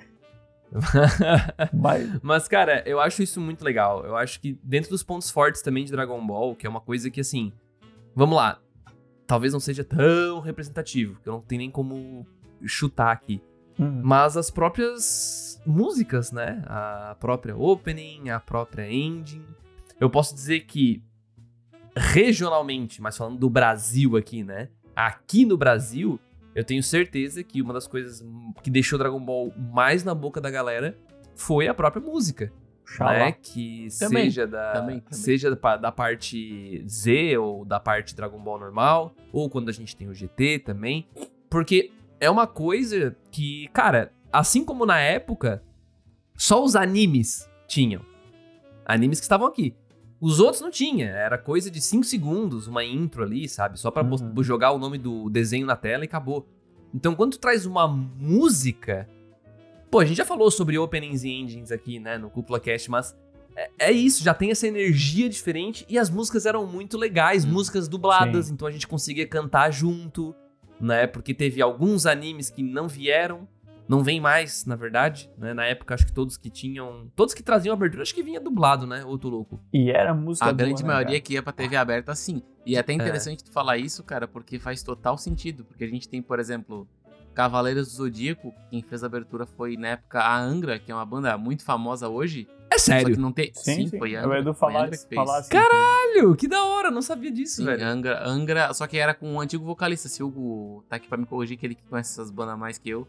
Mas, 1.70 2.20
Mas, 2.22 2.48
cara, 2.48 2.82
eu 2.86 2.98
acho 3.00 3.22
isso 3.22 3.38
muito 3.38 3.62
legal. 3.62 4.06
Eu 4.06 4.16
acho 4.16 4.40
que 4.40 4.58
dentro 4.62 4.88
dos 4.88 5.02
pontos 5.02 5.30
fortes 5.30 5.60
também 5.60 5.84
de 5.84 5.92
Dragon 5.92 6.26
Ball, 6.26 6.56
que 6.56 6.66
é 6.66 6.70
uma 6.70 6.80
coisa 6.80 7.10
que, 7.10 7.20
assim, 7.20 7.52
vamos 8.16 8.36
lá, 8.36 8.58
talvez 9.26 9.52
não 9.52 9.60
seja 9.60 9.84
tão 9.84 10.40
representativo, 10.40 11.20
que 11.22 11.28
eu 11.28 11.34
não 11.34 11.40
tenho 11.42 11.58
nem 11.58 11.70
como 11.70 12.26
chutar 12.64 13.12
aqui. 13.12 13.42
Uhum. 13.80 14.00
Mas 14.04 14.36
as 14.36 14.50
próprias 14.50 15.60
músicas, 15.64 16.30
né? 16.32 16.62
A 16.66 17.16
própria 17.18 17.56
opening, 17.56 18.28
a 18.28 18.38
própria 18.38 18.90
ending. 18.92 19.44
Eu 19.98 20.10
posso 20.10 20.34
dizer 20.34 20.60
que 20.60 21.02
regionalmente, 21.96 23.00
mas 23.02 23.16
falando 23.16 23.38
do 23.38 23.50
Brasil 23.50 24.16
aqui, 24.16 24.42
né? 24.44 24.68
Aqui 24.94 25.44
no 25.44 25.56
Brasil, 25.56 26.18
eu 26.54 26.64
tenho 26.64 26.82
certeza 26.82 27.42
que 27.42 27.60
uma 27.62 27.72
das 27.72 27.86
coisas 27.86 28.24
que 28.62 28.70
deixou 28.70 28.98
Dragon 28.98 29.20
Ball 29.20 29.52
mais 29.56 30.04
na 30.04 30.14
boca 30.14 30.40
da 30.40 30.50
galera 30.50 30.96
foi 31.34 31.68
a 31.68 31.74
própria 31.74 32.02
música, 32.02 32.52
Xalá. 32.84 33.12
né? 33.14 33.32
Que 33.32 33.88
Também, 33.98 34.24
seja 34.24 34.46
da 34.46 34.72
também, 34.72 35.00
também. 35.00 35.18
seja 35.18 35.54
da, 35.54 35.76
da 35.76 35.92
parte 35.92 36.84
Z 36.88 37.38
ou 37.38 37.64
da 37.64 37.80
parte 37.80 38.14
Dragon 38.14 38.38
Ball 38.38 38.58
normal, 38.58 39.14
ou 39.32 39.48
quando 39.48 39.68
a 39.68 39.72
gente 39.72 39.96
tem 39.96 40.08
o 40.08 40.14
GT 40.14 40.60
também, 40.60 41.08
porque 41.48 41.90
é 42.20 42.28
uma 42.30 42.46
coisa 42.46 43.16
que, 43.30 43.68
cara, 43.72 44.12
assim 44.32 44.64
como 44.64 44.84
na 44.86 45.00
época, 45.00 45.62
só 46.36 46.62
os 46.62 46.76
animes 46.76 47.48
tinham. 47.66 48.02
Animes 48.84 49.18
que 49.18 49.24
estavam 49.24 49.46
aqui. 49.46 49.74
Os 50.20 50.38
outros 50.38 50.60
não 50.60 50.70
tinha, 50.70 51.06
era 51.08 51.38
coisa 51.38 51.70
de 51.70 51.80
5 51.80 52.04
segundos, 52.04 52.66
uma 52.66 52.84
intro 52.84 53.22
ali, 53.22 53.48
sabe? 53.48 53.80
Só 53.80 53.90
pra 53.90 54.02
Uhum. 54.04 54.42
jogar 54.42 54.70
o 54.72 54.78
nome 54.78 54.98
do 54.98 55.30
desenho 55.30 55.66
na 55.66 55.76
tela 55.76 56.04
e 56.04 56.06
acabou. 56.06 56.46
Então, 56.94 57.14
quando 57.14 57.32
tu 57.32 57.38
traz 57.38 57.64
uma 57.64 57.88
música. 57.88 59.08
Pô, 59.90 59.98
a 60.00 60.04
gente 60.04 60.18
já 60.18 60.24
falou 60.24 60.50
sobre 60.50 60.78
openings 60.78 61.24
e 61.24 61.30
endings 61.30 61.72
aqui, 61.72 61.98
né, 61.98 62.16
no 62.18 62.30
Cúpula 62.30 62.60
Cast, 62.60 62.90
mas 62.90 63.16
é, 63.56 63.70
é 63.78 63.92
isso, 63.92 64.22
já 64.22 64.32
tem 64.34 64.50
essa 64.50 64.66
energia 64.68 65.28
diferente 65.28 65.84
e 65.88 65.98
as 65.98 66.08
músicas 66.10 66.46
eram 66.46 66.64
muito 66.66 66.96
legais, 66.96 67.44
músicas 67.44 67.88
dubladas, 67.88 68.50
então 68.50 68.68
a 68.68 68.70
gente 68.70 68.86
conseguia 68.86 69.26
cantar 69.26 69.72
junto, 69.72 70.32
né? 70.80 71.06
Porque 71.06 71.34
teve 71.34 71.60
alguns 71.60 72.06
animes 72.06 72.50
que 72.50 72.62
não 72.62 72.88
vieram, 72.88 73.46
não 73.88 74.04
vem 74.04 74.20
mais, 74.20 74.64
na 74.64 74.76
verdade, 74.76 75.28
né? 75.36 75.52
Na 75.52 75.64
época 75.64 75.94
acho 75.94 76.06
que 76.06 76.12
todos 76.12 76.36
que 76.36 76.48
tinham, 76.48 77.10
todos 77.16 77.34
que 77.34 77.42
traziam 77.42 77.72
abertura, 77.72 78.02
acho 78.02 78.14
que 78.14 78.22
vinha 78.22 78.40
dublado, 78.40 78.86
né? 78.86 79.04
Tô 79.20 79.28
louco. 79.28 79.60
E 79.72 79.90
era 79.90 80.14
música 80.14 80.46
A 80.46 80.52
boa, 80.52 80.56
grande 80.56 80.82
né, 80.82 80.88
maioria 80.88 81.14
cara? 81.14 81.20
que 81.20 81.32
ia 81.34 81.42
pra 81.42 81.52
TV 81.52 81.76
aberta, 81.76 82.14
sim. 82.14 82.40
E 82.64 82.76
é 82.76 82.78
até 82.78 82.92
interessante 82.92 83.42
tu 83.42 83.50
falar 83.50 83.78
isso, 83.78 84.04
cara, 84.04 84.28
porque 84.28 84.58
faz 84.58 84.82
total 84.82 85.18
sentido. 85.18 85.64
Porque 85.64 85.82
a 85.82 85.88
gente 85.88 86.08
tem, 86.08 86.22
por 86.22 86.38
exemplo, 86.38 86.86
Cavaleiros 87.34 87.88
do 87.88 87.94
Zodíaco, 87.94 88.54
quem 88.70 88.82
fez 88.82 89.02
a 89.02 89.06
abertura 89.06 89.46
foi, 89.46 89.76
na 89.76 89.88
época, 89.88 90.20
a 90.20 90.38
Angra, 90.38 90.78
que 90.78 90.92
é 90.92 90.94
uma 90.94 91.06
banda 91.06 91.36
muito 91.36 91.64
famosa 91.64 92.08
hoje. 92.08 92.46
É 92.72 92.78
Só 92.78 92.84
sério? 92.92 93.14
que 93.14 93.20
não 93.20 93.32
tem... 93.32 93.50
Sim, 93.54 93.88
sim. 93.88 93.98
foi 93.98 94.14
a 94.16 94.20
o 94.22 94.24
Angra. 94.26 94.38
Edu 94.38 94.54
falar, 94.54 94.84
Angra 94.84 94.96
que 94.96 95.08
fez. 95.08 95.14
falar 95.14 95.38
assim. 95.38 95.50
Caralho, 95.50 96.36
que 96.36 96.46
da 96.46 96.64
hora, 96.64 96.90
não 96.90 97.02
sabia 97.02 97.30
disso, 97.30 97.56
Sim, 97.56 97.64
velho. 97.64 97.84
Angra, 97.84 98.22
Angra, 98.28 98.72
só 98.72 98.86
que 98.86 98.96
era 98.96 99.12
com 99.12 99.32
um 99.34 99.40
antigo 99.40 99.64
vocalista. 99.64 100.08
Se 100.08 100.22
o 100.22 100.28
Hugo 100.28 100.84
tá 100.88 100.96
aqui 100.96 101.08
pra 101.08 101.18
me 101.18 101.26
corrigir, 101.26 101.56
que 101.58 101.66
ele 101.66 101.74
que 101.74 101.82
conhece 101.82 102.12
essas 102.12 102.30
bandas 102.30 102.56
mais 102.58 102.78
que 102.78 102.88
eu, 102.88 103.06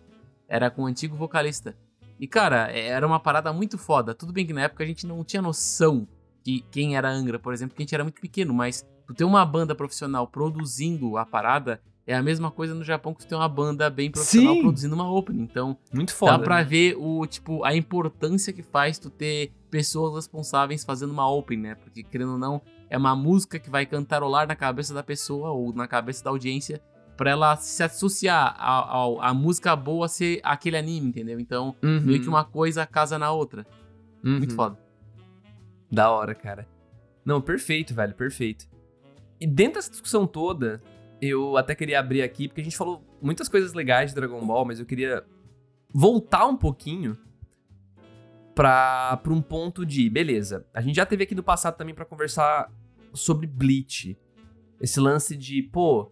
era 0.48 0.70
com 0.72 0.84
um 0.84 0.88
antigo 0.88 1.16
vocalista. 1.16 1.76
E, 2.20 2.28
cara, 2.28 2.72
é- 2.72 2.88
era 2.88 3.06
uma 3.06 3.20
parada 3.20 3.54
muito 3.54 3.78
foda. 3.78 4.14
Tudo 4.16 4.34
bem 4.34 4.46
que 4.46 4.54
na 4.54 4.62
época 4.64 4.84
a 4.84 4.88
gente 4.88 5.06
não 5.06 5.24
tinha 5.24 5.42
noção 5.42 6.08
de 6.44 6.64
quem 6.72 6.98
era 6.98 7.10
Angra, 7.10 7.38
por 7.38 7.54
exemplo, 7.54 7.74
porque 7.74 7.84
a 7.84 7.86
gente 7.86 7.94
era 7.96 8.04
muito 8.04 8.20
pequeno, 8.20 8.54
mas 8.54 8.84
tu 9.06 9.14
ter 9.14 9.24
uma 9.24 9.46
banda 9.46 9.76
profissional 9.76 10.26
produzindo 10.28 11.18
a 11.18 11.26
parada 11.26 11.80
é 12.08 12.16
a 12.16 12.22
mesma 12.24 12.50
coisa 12.52 12.74
no 12.74 12.84
Japão 12.84 13.14
que 13.14 13.22
tu 13.22 13.28
tem 13.28 13.38
uma 13.38 13.48
banda 13.48 13.90
bem 13.90 14.10
profissional 14.12 14.56
Sim. 14.56 14.62
produzindo 14.62 14.96
uma 14.96 15.12
opening. 15.12 15.44
Então, 15.44 15.78
Muito 15.94 16.14
foda. 16.14 16.38
Dá 16.38 16.44
pra 16.44 16.56
né? 16.58 16.64
ver 16.64 16.96
o, 16.98 17.26
tipo, 17.28 17.64
a 17.64 17.76
importância 17.76 18.52
que 18.52 18.64
faz 18.64 18.98
tu 19.00 19.10
ter 19.10 19.52
pessoas 19.70 20.16
responsáveis 20.16 20.84
fazendo 20.84 21.12
uma 21.12 21.30
open, 21.30 21.58
né? 21.60 21.76
Porque, 21.76 22.04
querendo 22.04 22.34
ou 22.34 22.38
não, 22.38 22.62
é 22.90 22.98
uma 22.98 23.16
música 23.16 23.58
que 23.60 23.70
vai 23.70 23.86
cantarolar 23.86 24.48
na 24.48 24.56
cabeça 24.56 24.94
da 24.94 25.04
pessoa 25.04 25.52
ou 25.52 25.74
na 25.74 25.88
cabeça 25.88 26.24
da 26.24 26.30
audiência 26.32 26.82
pra 27.16 27.32
ela 27.32 27.56
se 27.56 27.84
associar 27.84 28.56
ao- 28.60 29.22
a 29.22 29.34
música 29.34 29.76
boa 29.76 30.08
ser 30.08 30.40
aquele 30.44 30.76
anime, 30.78 31.10
entendeu? 31.10 31.40
Então, 31.40 31.76
Uhum, 31.84 32.02
meio 32.02 32.20
que 32.22 32.28
uma 32.28 32.44
coisa 32.44 32.86
casa 32.86 33.20
na 33.20 33.32
outra. 33.32 33.66
uhum. 34.24 34.40
Muito 34.40 34.56
foda. 34.56 34.78
Da 35.92 36.10
hora, 36.10 36.34
cara. 36.34 36.68
Não, 37.24 37.40
perfeito, 37.42 37.94
velho, 37.94 38.14
perfeito. 38.16 38.66
E 39.40 39.46
dentro 39.46 39.76
dessa 39.76 39.92
discussão 39.92 40.26
toda, 40.26 40.82
eu 41.22 41.56
até 41.56 41.76
queria 41.76 42.00
abrir 42.00 42.24
aqui, 42.24 42.48
porque 42.48 42.62
a 42.62 42.64
gente 42.64 42.76
falou 42.76 43.06
muitas 43.22 43.48
coisas 43.48 43.74
legais 43.74 44.10
de 44.10 44.16
Dragon 44.16 44.44
Ball, 44.46 44.66
mas 44.66 44.80
eu 44.80 44.86
queria 44.86 45.24
voltar 45.94 46.48
um 46.48 46.58
pouquinho 46.58 47.16
pra, 48.56 49.22
um 49.28 49.42
ponto 49.42 49.86
de, 49.86 50.10
beleza, 50.10 50.66
a 50.74 50.82
gente 50.82 50.96
já 50.96 51.06
teve 51.06 51.24
aqui 51.24 51.36
no 51.36 51.44
passado 51.44 51.78
também 51.78 51.94
pra 51.94 52.06
conversar 52.06 52.72
sobre 53.14 53.46
Bleach. 53.46 54.18
Esse 54.80 55.00
lance 55.00 55.38
de, 55.38 55.62
pô, 55.62 56.10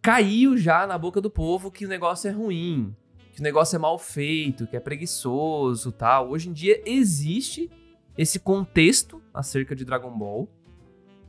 caiu 0.00 0.56
já 0.56 0.86
na 0.86 0.96
boca 0.96 1.20
do 1.20 1.30
povo 1.30 1.70
que 1.70 1.84
o 1.84 1.88
negócio 1.88 2.28
é 2.28 2.30
ruim, 2.30 2.94
que 3.32 3.40
o 3.40 3.42
negócio 3.42 3.74
é 3.74 3.78
mal 3.80 3.98
feito, 3.98 4.66
que 4.66 4.76
é 4.76 4.80
preguiçoso 4.80 5.90
tal. 5.90 6.30
Hoje 6.30 6.50
em 6.50 6.52
dia 6.52 6.80
existe 6.86 7.68
esse 8.16 8.38
contexto 8.38 9.20
acerca 9.32 9.74
de 9.74 9.84
Dragon 9.84 10.16
Ball 10.16 10.48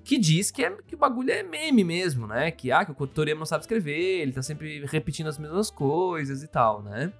que 0.05 0.19
diz 0.19 0.51
que, 0.51 0.63
é, 0.63 0.71
que 0.85 0.93
o 0.93 0.97
bagulho 0.97 1.31
é 1.31 1.41
meme 1.41 1.83
mesmo, 1.83 2.27
né? 2.27 2.51
Que, 2.51 2.71
ah, 2.71 2.85
que 2.85 2.91
o 2.91 3.07
Toriyama 3.07 3.39
não 3.39 3.45
sabe 3.45 3.63
escrever, 3.63 4.21
ele 4.21 4.31
tá 4.31 4.41
sempre 4.43 4.85
repetindo 4.85 5.27
as 5.27 5.39
mesmas 5.39 5.71
coisas 5.71 6.43
e 6.43 6.47
tal, 6.47 6.83
né? 6.83 7.11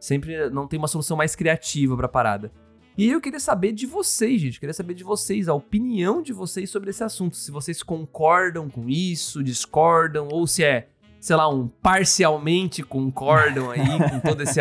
Sempre 0.00 0.50
não 0.50 0.66
tem 0.66 0.78
uma 0.78 0.88
solução 0.88 1.16
mais 1.16 1.36
criativa 1.36 1.96
pra 1.96 2.08
parada. 2.08 2.50
E 2.98 3.08
eu 3.08 3.20
queria 3.20 3.40
saber 3.40 3.72
de 3.72 3.86
vocês, 3.86 4.40
gente. 4.40 4.58
Queria 4.58 4.74
saber 4.74 4.94
de 4.94 5.04
vocês, 5.04 5.48
a 5.48 5.54
opinião 5.54 6.20
de 6.20 6.32
vocês 6.32 6.68
sobre 6.70 6.90
esse 6.90 7.02
assunto. 7.02 7.36
Se 7.36 7.50
vocês 7.50 7.82
concordam 7.82 8.68
com 8.68 8.88
isso, 8.88 9.42
discordam, 9.42 10.28
ou 10.30 10.46
se 10.46 10.64
é, 10.64 10.88
sei 11.20 11.36
lá, 11.36 11.48
um 11.48 11.68
parcialmente 11.68 12.82
concordam 12.82 13.70
aí 13.70 13.80
com 14.10 14.20
todo 14.20 14.42
esse, 14.42 14.60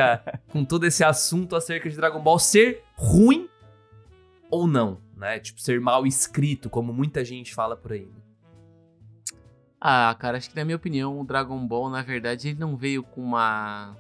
com 0.51 0.63
todo 0.63 0.85
esse 0.85 1.03
assunto 1.03 1.55
acerca 1.55 1.89
de 1.89 1.95
Dragon 1.95 2.21
Ball 2.21 2.39
ser 2.39 2.83
ruim 2.95 3.49
ou 4.49 4.67
não, 4.67 4.99
né? 5.23 5.39
Tipo, 5.39 5.61
ser 5.61 5.79
mal 5.79 6.05
escrito, 6.05 6.69
como 6.69 6.93
muita 6.93 7.23
gente 7.23 7.55
fala 7.55 7.77
por 7.77 7.93
aí. 7.93 8.05
né? 8.05 8.21
Ah, 9.79 10.15
cara, 10.19 10.37
acho 10.37 10.49
que 10.49 10.55
na 10.55 10.63
minha 10.65 10.75
opinião, 10.75 11.19
o 11.19 11.23
Dragon 11.25 11.65
Ball, 11.65 11.89
na 11.89 12.01
verdade, 12.01 12.49
ele 12.49 12.59
não 12.59 12.75
veio 12.77 13.03
com 13.03 13.21
uma, 13.21 13.97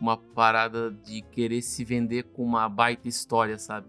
uma 0.00 0.16
parada 0.16 0.90
de 0.90 1.22
querer 1.22 1.62
se 1.62 1.84
vender 1.84 2.24
com 2.24 2.44
uma 2.44 2.68
baita 2.68 3.08
história, 3.08 3.58
sabe? 3.58 3.86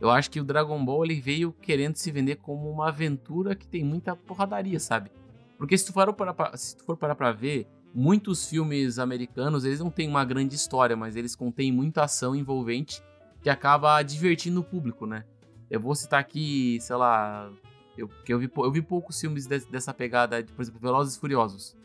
Eu 0.00 0.10
acho 0.10 0.30
que 0.30 0.40
o 0.40 0.44
Dragon 0.44 0.82
Ball 0.84 1.04
ele 1.04 1.20
veio 1.20 1.52
querendo 1.52 1.96
se 1.96 2.10
vender 2.10 2.36
como 2.36 2.70
uma 2.70 2.88
aventura 2.88 3.54
que 3.56 3.66
tem 3.66 3.82
muita 3.82 4.14
porradaria, 4.14 4.78
sabe? 4.78 5.10
Porque 5.56 5.76
se 5.76 5.86
tu 5.86 5.92
for 5.92 6.12
parar 6.12 6.56
se 6.56 6.76
tu 6.76 6.84
for 6.84 6.96
parar 6.96 7.16
pra 7.16 7.32
ver, 7.32 7.66
muitos 7.92 8.48
filmes 8.48 8.98
americanos, 8.98 9.64
eles 9.64 9.80
não 9.80 9.90
têm 9.90 10.08
uma 10.08 10.24
grande 10.24 10.54
história, 10.54 10.96
mas 10.96 11.16
eles 11.16 11.34
contêm 11.34 11.72
muita 11.72 12.04
ação 12.04 12.34
envolvente 12.36 13.02
que 13.42 13.50
acaba 13.50 14.00
divertindo 14.02 14.60
o 14.60 14.64
público, 14.64 15.04
né? 15.04 15.24
Eu 15.70 15.80
vou 15.80 15.94
citar 15.94 16.20
aqui, 16.20 16.78
sei 16.80 16.96
lá, 16.96 17.50
eu, 17.96 18.08
eu, 18.28 18.38
vi, 18.38 18.50
eu 18.56 18.72
vi 18.72 18.82
poucos 18.82 19.20
filmes 19.20 19.46
de, 19.46 19.58
dessa 19.66 19.92
pegada, 19.92 20.42
de, 20.42 20.52
por 20.52 20.62
exemplo, 20.62 20.80
Velozes 20.80 21.16
e 21.16 21.20
Furiosos. 21.20 21.76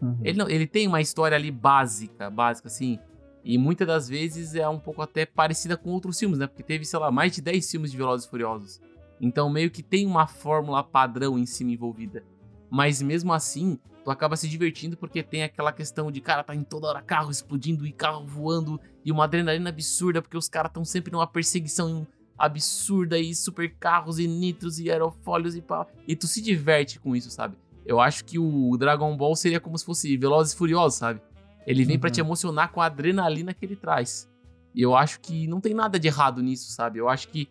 Uhum. 0.00 0.18
Ele, 0.22 0.38
não, 0.38 0.48
ele 0.48 0.66
tem 0.66 0.86
uma 0.86 1.00
história 1.00 1.36
ali 1.36 1.50
básica, 1.50 2.30
básica, 2.30 2.68
assim, 2.68 2.98
e 3.44 3.56
muitas 3.56 3.86
das 3.86 4.08
vezes 4.08 4.54
é 4.54 4.68
um 4.68 4.78
pouco 4.78 5.02
até 5.02 5.24
parecida 5.24 5.76
com 5.76 5.90
outros 5.90 6.18
filmes, 6.18 6.38
né? 6.38 6.46
Porque 6.46 6.62
teve, 6.62 6.84
sei 6.84 6.98
lá, 6.98 7.10
mais 7.10 7.32
de 7.32 7.40
10 7.40 7.70
filmes 7.70 7.90
de 7.90 7.96
Velozes 7.96 8.26
e 8.26 8.30
Furiosos. 8.30 8.80
Então 9.20 9.50
meio 9.50 9.70
que 9.70 9.82
tem 9.82 10.06
uma 10.06 10.26
fórmula 10.26 10.82
padrão 10.82 11.38
em 11.38 11.46
cima 11.46 11.72
envolvida. 11.72 12.22
Mas 12.70 13.00
mesmo 13.00 13.32
assim, 13.32 13.78
tu 14.04 14.10
acaba 14.10 14.36
se 14.36 14.48
divertindo 14.48 14.96
porque 14.96 15.22
tem 15.22 15.42
aquela 15.42 15.72
questão 15.72 16.10
de, 16.10 16.20
cara, 16.20 16.44
tá 16.44 16.54
em 16.54 16.62
toda 16.62 16.88
hora 16.88 17.02
carro 17.02 17.30
explodindo 17.30 17.86
e 17.86 17.92
carro 17.92 18.26
voando 18.26 18.80
e 19.04 19.10
uma 19.10 19.24
adrenalina 19.24 19.70
absurda 19.70 20.20
porque 20.20 20.36
os 20.36 20.48
caras 20.48 20.70
estão 20.70 20.84
sempre 20.84 21.12
numa 21.12 21.26
perseguição 21.26 22.06
absurda 22.38 23.18
e 23.18 23.34
super 23.34 23.74
carros 23.78 24.18
e 24.18 24.26
nitros 24.28 24.78
e 24.78 24.90
aerofólios 24.90 25.56
e 25.56 25.60
pá. 25.60 25.86
E 26.06 26.14
tu 26.14 26.26
se 26.26 26.40
diverte 26.40 26.98
com 27.00 27.16
isso, 27.16 27.30
sabe? 27.30 27.56
Eu 27.84 28.00
acho 28.00 28.24
que 28.24 28.38
o 28.38 28.76
Dragon 28.76 29.16
Ball 29.16 29.34
seria 29.34 29.58
como 29.58 29.76
se 29.76 29.84
fosse 29.84 30.16
Velozes 30.16 30.52
e 30.52 30.56
Furiosos, 30.56 30.98
sabe? 30.98 31.20
Ele 31.66 31.84
vem 31.84 31.96
uhum. 31.96 32.00
para 32.00 32.10
te 32.10 32.20
emocionar 32.20 32.70
com 32.70 32.80
a 32.80 32.86
adrenalina 32.86 33.52
que 33.52 33.64
ele 33.64 33.76
traz. 33.76 34.28
E 34.74 34.82
eu 34.82 34.94
acho 34.94 35.20
que 35.20 35.46
não 35.46 35.60
tem 35.60 35.74
nada 35.74 35.98
de 35.98 36.06
errado 36.06 36.42
nisso, 36.42 36.70
sabe? 36.70 36.98
Eu 36.98 37.08
acho 37.08 37.28
que 37.28 37.48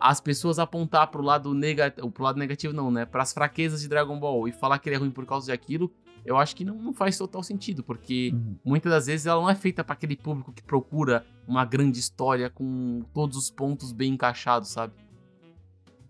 as 0.00 0.20
pessoas 0.20 0.58
apontar 0.58 1.08
pro 1.08 1.22
lado 1.22 1.54
negativo, 1.54 2.10
pro 2.10 2.24
lado 2.24 2.38
negativo 2.38 2.74
não, 2.74 2.90
né? 2.90 3.04
Para 3.04 3.22
as 3.22 3.32
fraquezas 3.32 3.80
de 3.80 3.88
Dragon 3.88 4.18
Ball 4.18 4.48
e 4.48 4.52
falar 4.52 4.78
que 4.78 4.88
ele 4.88 4.96
é 4.96 4.98
ruim 4.98 5.10
por 5.10 5.26
causa 5.26 5.46
de 5.46 5.52
aquilo, 5.52 5.92
eu 6.24 6.36
acho 6.36 6.56
que 6.56 6.64
não, 6.64 6.76
não 6.76 6.92
faz 6.92 7.18
total 7.18 7.42
sentido, 7.42 7.82
porque 7.82 8.30
uhum. 8.32 8.56
muitas 8.64 8.90
das 8.90 9.06
vezes 9.06 9.26
ela 9.26 9.40
não 9.40 9.50
é 9.50 9.54
feita 9.54 9.84
para 9.84 9.94
aquele 9.94 10.16
público 10.16 10.52
que 10.52 10.62
procura 10.62 11.26
uma 11.46 11.64
grande 11.64 11.98
história 11.98 12.48
com 12.48 13.02
todos 13.12 13.36
os 13.36 13.50
pontos 13.50 13.92
bem 13.92 14.14
encaixados, 14.14 14.70
sabe? 14.70 14.94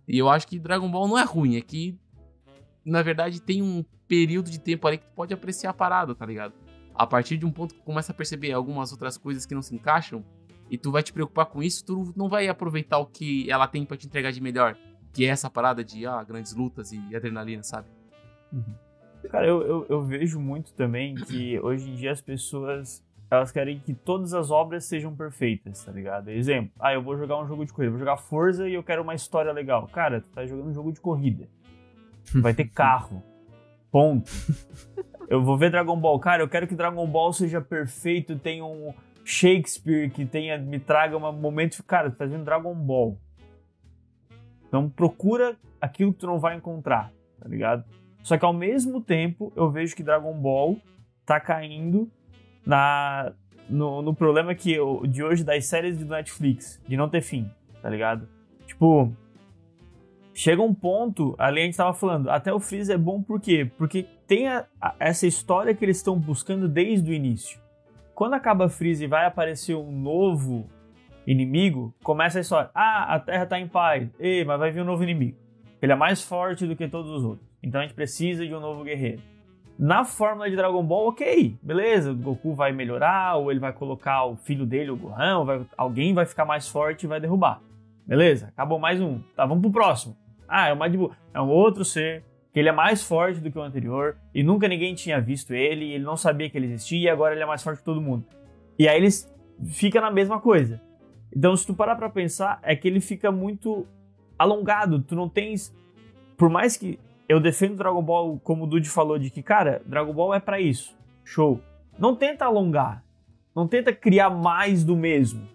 E 0.06 0.18
eu 0.18 0.28
acho 0.28 0.46
que 0.46 0.58
Dragon 0.58 0.90
Ball 0.90 1.08
não 1.08 1.18
é 1.18 1.24
ruim, 1.24 1.56
é 1.56 1.60
que 1.60 1.98
na 2.84 3.02
verdade 3.02 3.40
tem 3.40 3.62
um 3.62 3.84
período 4.06 4.50
de 4.50 4.60
tempo 4.60 4.86
ali 4.86 4.98
que 4.98 5.06
tu 5.06 5.14
pode 5.14 5.32
apreciar 5.34 5.70
a 5.70 5.74
parada, 5.74 6.14
tá 6.14 6.24
ligado? 6.24 6.54
A 6.94 7.06
partir 7.06 7.36
de 7.36 7.44
um 7.44 7.50
ponto 7.50 7.74
que 7.74 7.80
tu 7.80 7.84
começa 7.84 8.12
a 8.12 8.14
perceber 8.14 8.52
algumas 8.52 8.92
outras 8.92 9.16
coisas 9.16 9.44
que 9.44 9.54
não 9.54 9.62
se 9.62 9.74
encaixam, 9.74 10.24
e 10.70 10.78
tu 10.78 10.90
vai 10.90 11.02
te 11.02 11.12
preocupar 11.12 11.46
com 11.46 11.62
isso, 11.62 11.84
tu 11.84 12.12
não 12.16 12.28
vai 12.28 12.48
aproveitar 12.48 12.98
o 12.98 13.06
que 13.06 13.50
ela 13.50 13.66
tem 13.66 13.84
para 13.84 13.96
te 13.96 14.06
entregar 14.06 14.32
de 14.32 14.40
melhor, 14.40 14.76
que 15.12 15.24
é 15.24 15.28
essa 15.28 15.50
parada 15.50 15.84
de 15.84 16.06
ah, 16.06 16.22
grandes 16.22 16.54
lutas 16.54 16.92
e 16.92 17.14
adrenalina, 17.14 17.62
sabe? 17.62 17.88
Uhum. 18.52 18.74
Cara, 19.30 19.46
eu, 19.46 19.62
eu, 19.62 19.86
eu, 19.88 20.02
vejo 20.02 20.38
muito 20.38 20.72
também 20.74 21.14
que 21.14 21.58
hoje 21.60 21.90
em 21.90 21.94
dia 21.94 22.12
as 22.12 22.20
pessoas 22.20 23.04
elas 23.30 23.50
querem 23.50 23.80
que 23.80 23.94
todas 23.94 24.32
as 24.32 24.50
obras 24.50 24.84
sejam 24.84 25.14
perfeitas, 25.14 25.84
tá 25.84 25.90
ligado? 25.90 26.30
Exemplo, 26.30 26.70
ah, 26.78 26.92
eu 26.92 27.02
vou 27.02 27.16
jogar 27.16 27.38
um 27.40 27.46
jogo 27.46 27.64
de 27.64 27.72
corrida, 27.72 27.90
vou 27.90 27.98
jogar 27.98 28.16
Forza 28.16 28.68
e 28.68 28.74
eu 28.74 28.82
quero 28.82 29.02
uma 29.02 29.14
história 29.14 29.52
legal. 29.52 29.88
Cara, 29.88 30.20
tu 30.20 30.28
tá 30.28 30.46
jogando 30.46 30.68
um 30.68 30.74
jogo 30.74 30.92
de 30.92 31.00
corrida. 31.00 31.48
Vai 32.34 32.54
ter 32.54 32.68
carro. 32.70 33.22
Ponto. 33.90 34.30
Eu 35.28 35.42
vou 35.42 35.56
ver 35.56 35.70
Dragon 35.70 35.98
Ball. 35.98 36.18
Cara, 36.18 36.42
eu 36.42 36.48
quero 36.48 36.66
que 36.66 36.74
Dragon 36.74 37.06
Ball 37.06 37.32
seja 37.32 37.60
perfeito, 37.60 38.38
tenha 38.38 38.64
um 38.64 38.92
Shakespeare, 39.24 40.10
que 40.10 40.26
tenha, 40.26 40.58
me 40.58 40.78
traga 40.78 41.16
um 41.16 41.32
momento. 41.32 41.82
Cara, 41.84 42.10
tu 42.10 42.16
tá 42.16 42.26
vendo 42.26 42.44
Dragon 42.44 42.74
Ball. 42.74 43.18
Então 44.68 44.88
procura 44.88 45.56
aquilo 45.80 46.12
que 46.12 46.20
tu 46.20 46.26
não 46.26 46.38
vai 46.38 46.56
encontrar, 46.56 47.12
tá 47.40 47.48
ligado? 47.48 47.84
Só 48.24 48.38
que 48.38 48.44
ao 48.44 48.54
mesmo 48.54 49.02
tempo 49.02 49.52
eu 49.54 49.70
vejo 49.70 49.94
que 49.94 50.02
Dragon 50.02 50.32
Ball 50.32 50.78
tá 51.26 51.38
caindo 51.38 52.10
na 52.64 53.32
no, 53.68 54.00
no 54.00 54.14
problema 54.14 54.54
que 54.54 54.72
eu, 54.72 55.06
de 55.06 55.22
hoje 55.22 55.44
das 55.44 55.66
séries 55.66 55.98
do 55.98 56.06
Netflix, 56.06 56.80
de 56.88 56.96
não 56.96 57.08
ter 57.08 57.20
fim, 57.20 57.50
tá 57.82 57.88
ligado? 57.88 58.26
Tipo, 58.66 59.12
chega 60.32 60.62
um 60.62 60.74
ponto, 60.74 61.34
ali 61.38 61.60
a 61.60 61.64
gente 61.64 61.76
tava 61.76 61.92
falando, 61.92 62.30
até 62.30 62.52
o 62.52 62.58
Freeza 62.58 62.94
é 62.94 62.98
bom 62.98 63.22
por 63.22 63.38
quê? 63.38 63.70
Porque 63.76 64.06
tem 64.26 64.48
a, 64.48 64.66
a, 64.80 64.94
essa 64.98 65.26
história 65.26 65.74
que 65.74 65.84
eles 65.84 65.98
estão 65.98 66.18
buscando 66.18 66.66
desde 66.66 67.10
o 67.10 67.14
início. 67.14 67.58
Quando 68.14 68.34
acaba 68.34 68.70
Freeza 68.70 69.04
e 69.04 69.08
vai 69.08 69.26
aparecer 69.26 69.74
um 69.74 69.92
novo 69.92 70.66
inimigo, 71.26 71.94
começa 72.02 72.38
a 72.38 72.40
história. 72.40 72.70
Ah, 72.74 73.14
a 73.14 73.20
Terra 73.20 73.44
tá 73.44 73.60
em 73.60 73.68
paz. 73.68 74.08
Ei, 74.18 74.44
mas 74.44 74.58
vai 74.58 74.70
vir 74.70 74.80
um 74.80 74.86
novo 74.86 75.02
inimigo. 75.02 75.36
Ele 75.82 75.92
é 75.92 75.96
mais 75.96 76.22
forte 76.22 76.66
do 76.66 76.74
que 76.74 76.88
todos 76.88 77.10
os 77.10 77.22
outros. 77.22 77.53
Então 77.64 77.80
a 77.80 77.84
gente 77.84 77.94
precisa 77.94 78.46
de 78.46 78.54
um 78.54 78.60
novo 78.60 78.84
guerreiro. 78.84 79.22
Na 79.78 80.04
fórmula 80.04 80.48
de 80.48 80.54
Dragon 80.54 80.84
Ball, 80.84 81.08
ok, 81.08 81.56
beleza, 81.62 82.12
o 82.12 82.14
Goku 82.14 82.54
vai 82.54 82.72
melhorar, 82.72 83.36
ou 83.36 83.50
ele 83.50 83.58
vai 83.58 83.72
colocar 83.72 84.26
o 84.26 84.36
filho 84.36 84.66
dele, 84.66 84.90
o 84.90 84.96
Gohan, 84.96 85.44
vai, 85.44 85.66
alguém 85.76 86.14
vai 86.14 86.26
ficar 86.26 86.44
mais 86.44 86.68
forte 86.68 87.04
e 87.04 87.06
vai 87.08 87.18
derrubar. 87.18 87.60
Beleza, 88.06 88.48
acabou 88.48 88.78
mais 88.78 89.00
um. 89.00 89.18
Tá, 89.34 89.46
vamos 89.46 89.62
pro 89.62 89.72
próximo. 89.72 90.14
Ah, 90.46 90.68
é 90.68 90.72
o 90.72 90.76
Majin 90.76 90.98
Buu. 90.98 91.10
É 91.32 91.40
um 91.40 91.48
outro 91.48 91.84
ser 91.84 92.22
que 92.52 92.60
ele 92.60 92.68
é 92.68 92.72
mais 92.72 93.02
forte 93.02 93.40
do 93.40 93.50
que 93.50 93.58
o 93.58 93.62
anterior 93.62 94.16
e 94.32 94.42
nunca 94.42 94.68
ninguém 94.68 94.94
tinha 94.94 95.20
visto 95.20 95.52
ele, 95.54 95.92
ele 95.92 96.04
não 96.04 96.16
sabia 96.16 96.48
que 96.48 96.56
ele 96.56 96.66
existia 96.66 97.00
e 97.00 97.08
agora 97.08 97.34
ele 97.34 97.42
é 97.42 97.46
mais 97.46 97.62
forte 97.62 97.78
que 97.78 97.84
todo 97.84 98.00
mundo. 98.00 98.24
E 98.78 98.86
aí 98.86 98.96
eles 98.96 99.28
fica 99.64 100.00
na 100.00 100.10
mesma 100.10 100.38
coisa. 100.38 100.80
Então, 101.34 101.56
se 101.56 101.66
tu 101.66 101.74
parar 101.74 101.96
pra 101.96 102.08
pensar, 102.08 102.60
é 102.62 102.76
que 102.76 102.86
ele 102.86 103.00
fica 103.00 103.32
muito 103.32 103.86
alongado. 104.38 105.00
Tu 105.00 105.16
não 105.16 105.28
tens. 105.28 105.74
Por 106.36 106.48
mais 106.48 106.76
que 106.76 106.98
eu 107.28 107.40
defendo 107.40 107.76
Dragon 107.76 108.02
Ball, 108.02 108.38
como 108.42 108.64
o 108.64 108.66
Dude 108.66 108.88
falou, 108.88 109.18
de 109.18 109.30
que, 109.30 109.42
cara, 109.42 109.82
Dragon 109.86 110.12
Ball 110.12 110.34
é 110.34 110.40
para 110.40 110.60
isso. 110.60 110.96
Show. 111.24 111.60
Não 111.98 112.14
tenta 112.14 112.44
alongar. 112.44 113.04
Não 113.54 113.68
tenta 113.68 113.92
criar 113.92 114.30
mais 114.30 114.84
do 114.84 114.96
mesmo. 114.96 115.46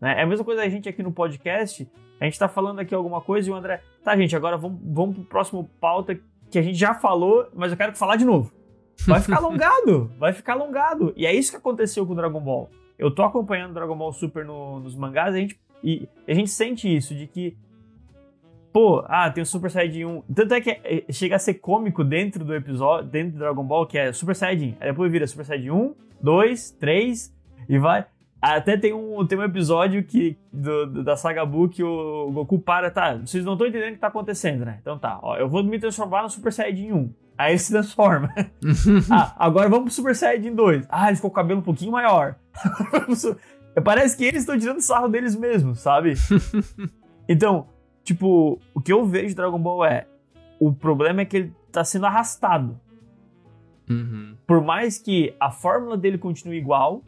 Né? 0.00 0.20
É 0.20 0.22
a 0.22 0.26
mesma 0.26 0.44
coisa 0.44 0.62
a 0.62 0.68
gente 0.68 0.88
aqui 0.88 1.02
no 1.02 1.12
podcast 1.12 1.88
a 2.20 2.24
gente 2.24 2.38
tá 2.38 2.48
falando 2.48 2.78
aqui 2.78 2.94
alguma 2.94 3.20
coisa 3.20 3.48
e 3.48 3.52
o 3.52 3.54
André, 3.54 3.82
tá, 4.02 4.16
gente, 4.16 4.34
agora 4.34 4.56
vamos, 4.56 4.80
vamos 4.82 5.16
pro 5.16 5.24
próximo 5.24 5.68
pauta 5.80 6.18
que 6.50 6.58
a 6.58 6.62
gente 6.62 6.78
já 6.78 6.94
falou, 6.94 7.48
mas 7.54 7.70
eu 7.72 7.76
quero 7.76 7.94
falar 7.96 8.16
de 8.16 8.24
novo. 8.24 8.52
Vai 9.06 9.20
ficar 9.20 9.38
alongado, 9.44 10.10
vai 10.18 10.32
ficar 10.32 10.54
alongado. 10.54 11.12
E 11.16 11.26
é 11.26 11.34
isso 11.34 11.50
que 11.50 11.56
aconteceu 11.56 12.06
com 12.06 12.12
o 12.12 12.16
Dragon 12.16 12.40
Ball. 12.40 12.70
Eu 12.98 13.10
tô 13.10 13.22
acompanhando 13.22 13.74
Dragon 13.74 13.96
Ball 13.96 14.12
Super 14.12 14.44
no, 14.44 14.80
nos 14.80 14.94
mangás 14.94 15.34
a 15.34 15.38
gente, 15.38 15.58
e 15.82 16.08
a 16.26 16.32
gente 16.32 16.50
sente 16.50 16.94
isso, 16.94 17.14
de 17.14 17.26
que 17.26 17.56
pô, 18.74 19.04
ah, 19.06 19.30
tem 19.30 19.40
o 19.40 19.46
Super 19.46 19.70
Saiyajin 19.70 20.04
1. 20.04 20.22
Tanto 20.34 20.52
é 20.52 20.60
que 20.60 20.70
é, 20.70 21.04
chega 21.12 21.36
a 21.36 21.38
ser 21.38 21.54
cômico 21.54 22.02
dentro 22.02 22.44
do 22.44 22.52
episódio, 22.52 23.08
dentro 23.08 23.34
do 23.34 23.38
Dragon 23.38 23.62
Ball, 23.62 23.86
que 23.86 23.96
é 23.96 24.12
Super 24.12 24.34
Saiyajin. 24.34 24.76
Aí 24.80 24.90
depois 24.90 25.12
vira 25.12 25.24
Super 25.28 25.44
Saiyajin 25.44 25.70
1, 25.70 25.94
2, 26.20 26.70
3 26.72 27.32
e 27.68 27.78
vai. 27.78 28.04
Até 28.42 28.76
tem 28.76 28.92
um, 28.92 29.24
tem 29.24 29.38
um 29.38 29.44
episódio 29.44 30.02
que, 30.02 30.36
do, 30.52 31.04
da 31.04 31.16
Saga 31.16 31.46
Buu 31.46 31.68
que 31.68 31.84
o 31.84 32.32
Goku 32.32 32.58
para, 32.58 32.90
tá, 32.90 33.16
vocês 33.16 33.44
não 33.44 33.52
estão 33.52 33.68
entendendo 33.68 33.92
o 33.92 33.94
que 33.94 34.00
tá 34.00 34.08
acontecendo, 34.08 34.64
né? 34.64 34.78
Então 34.82 34.98
tá, 34.98 35.20
ó, 35.22 35.36
eu 35.36 35.48
vou 35.48 35.62
me 35.62 35.78
transformar 35.78 36.24
no 36.24 36.28
Super 36.28 36.52
Saiyajin 36.52 36.92
1. 36.92 37.14
Aí 37.38 37.52
ele 37.52 37.58
se 37.58 37.72
transforma. 37.72 38.28
ah, 39.08 39.34
agora 39.38 39.68
vamos 39.68 39.84
pro 39.84 39.94
Super 39.94 40.16
Saiyajin 40.16 40.52
2. 40.52 40.86
Ah, 40.88 41.06
ele 41.06 41.16
ficou 41.16 41.30
com 41.30 41.34
o 41.34 41.40
cabelo 41.40 41.60
um 41.60 41.64
pouquinho 41.64 41.92
maior. 41.92 42.34
Parece 43.84 44.16
que 44.16 44.24
eles 44.24 44.40
estão 44.40 44.58
tirando 44.58 44.80
sarro 44.80 45.08
deles 45.08 45.36
mesmos, 45.36 45.78
sabe? 45.78 46.14
Então, 47.26 47.68
tipo, 48.04 48.60
o 48.72 48.80
que 48.80 48.92
eu 48.92 49.04
vejo 49.04 49.28
de 49.28 49.34
Dragon 49.34 49.58
Ball 49.58 49.84
é. 49.84 50.06
O 50.60 50.72
problema 50.72 51.22
é 51.22 51.24
que 51.24 51.36
ele 51.36 51.52
tá 51.72 51.82
sendo 51.82 52.06
arrastado. 52.06 52.78
Uhum. 53.88 54.36
Por 54.46 54.62
mais 54.62 54.98
que 54.98 55.34
a 55.40 55.50
fórmula 55.50 55.96
dele 55.96 56.16
continue 56.16 56.56
igual, 56.56 57.02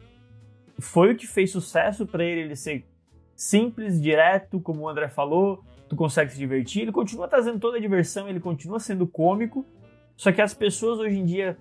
foi 0.79 1.13
o 1.13 1.15
que 1.15 1.25
fez 1.25 1.51
sucesso 1.51 2.05
para 2.05 2.23
ele, 2.23 2.41
ele 2.41 2.55
ser 2.55 2.85
simples, 3.35 4.01
direto, 4.01 4.59
como 4.59 4.81
o 4.81 4.89
André 4.89 5.07
falou, 5.07 5.63
tu 5.87 5.95
consegue 5.95 6.31
se 6.31 6.37
divertir, 6.37 6.81
ele 6.81 6.91
continua 6.91 7.27
trazendo 7.27 7.59
toda 7.59 7.77
a 7.77 7.79
diversão, 7.79 8.27
ele 8.27 8.39
continua 8.39 8.79
sendo 8.79 9.07
cômico, 9.07 9.65
só 10.15 10.31
que 10.31 10.41
as 10.41 10.53
pessoas 10.53 10.99
hoje 10.99 11.17
em 11.17 11.25
dia, 11.25 11.57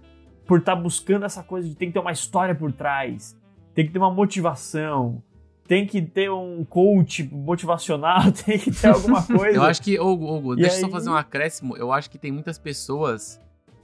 por 0.46 0.58
estar 0.58 0.74
tá 0.74 0.80
buscando 0.80 1.24
essa 1.24 1.42
coisa 1.42 1.68
de 1.68 1.74
tem 1.74 1.88
que 1.88 1.94
ter 1.94 2.00
uma 2.00 2.12
história 2.12 2.54
por 2.54 2.72
trás, 2.72 3.38
tem 3.74 3.86
que 3.86 3.92
ter 3.92 3.98
uma 3.98 4.10
motivação, 4.10 5.22
tem 5.66 5.86
que 5.86 6.00
ter 6.02 6.30
um 6.30 6.64
coach 6.64 7.24
motivacional, 7.24 8.30
tem 8.44 8.58
que 8.58 8.70
ter 8.70 8.88
alguma 8.88 9.22
coisa. 9.26 9.56
eu 9.56 9.62
acho 9.62 9.82
que, 9.82 9.98
Hugo, 9.98 10.36
Hugo 10.36 10.56
deixa 10.56 10.76
eu 10.76 10.80
só 10.80 10.88
fazer 10.88 11.10
um 11.10 11.16
acréscimo, 11.16 11.76
eu 11.76 11.92
acho 11.92 12.10
que 12.10 12.18
tem 12.18 12.32
muitas 12.32 12.58
pessoas 12.58 13.40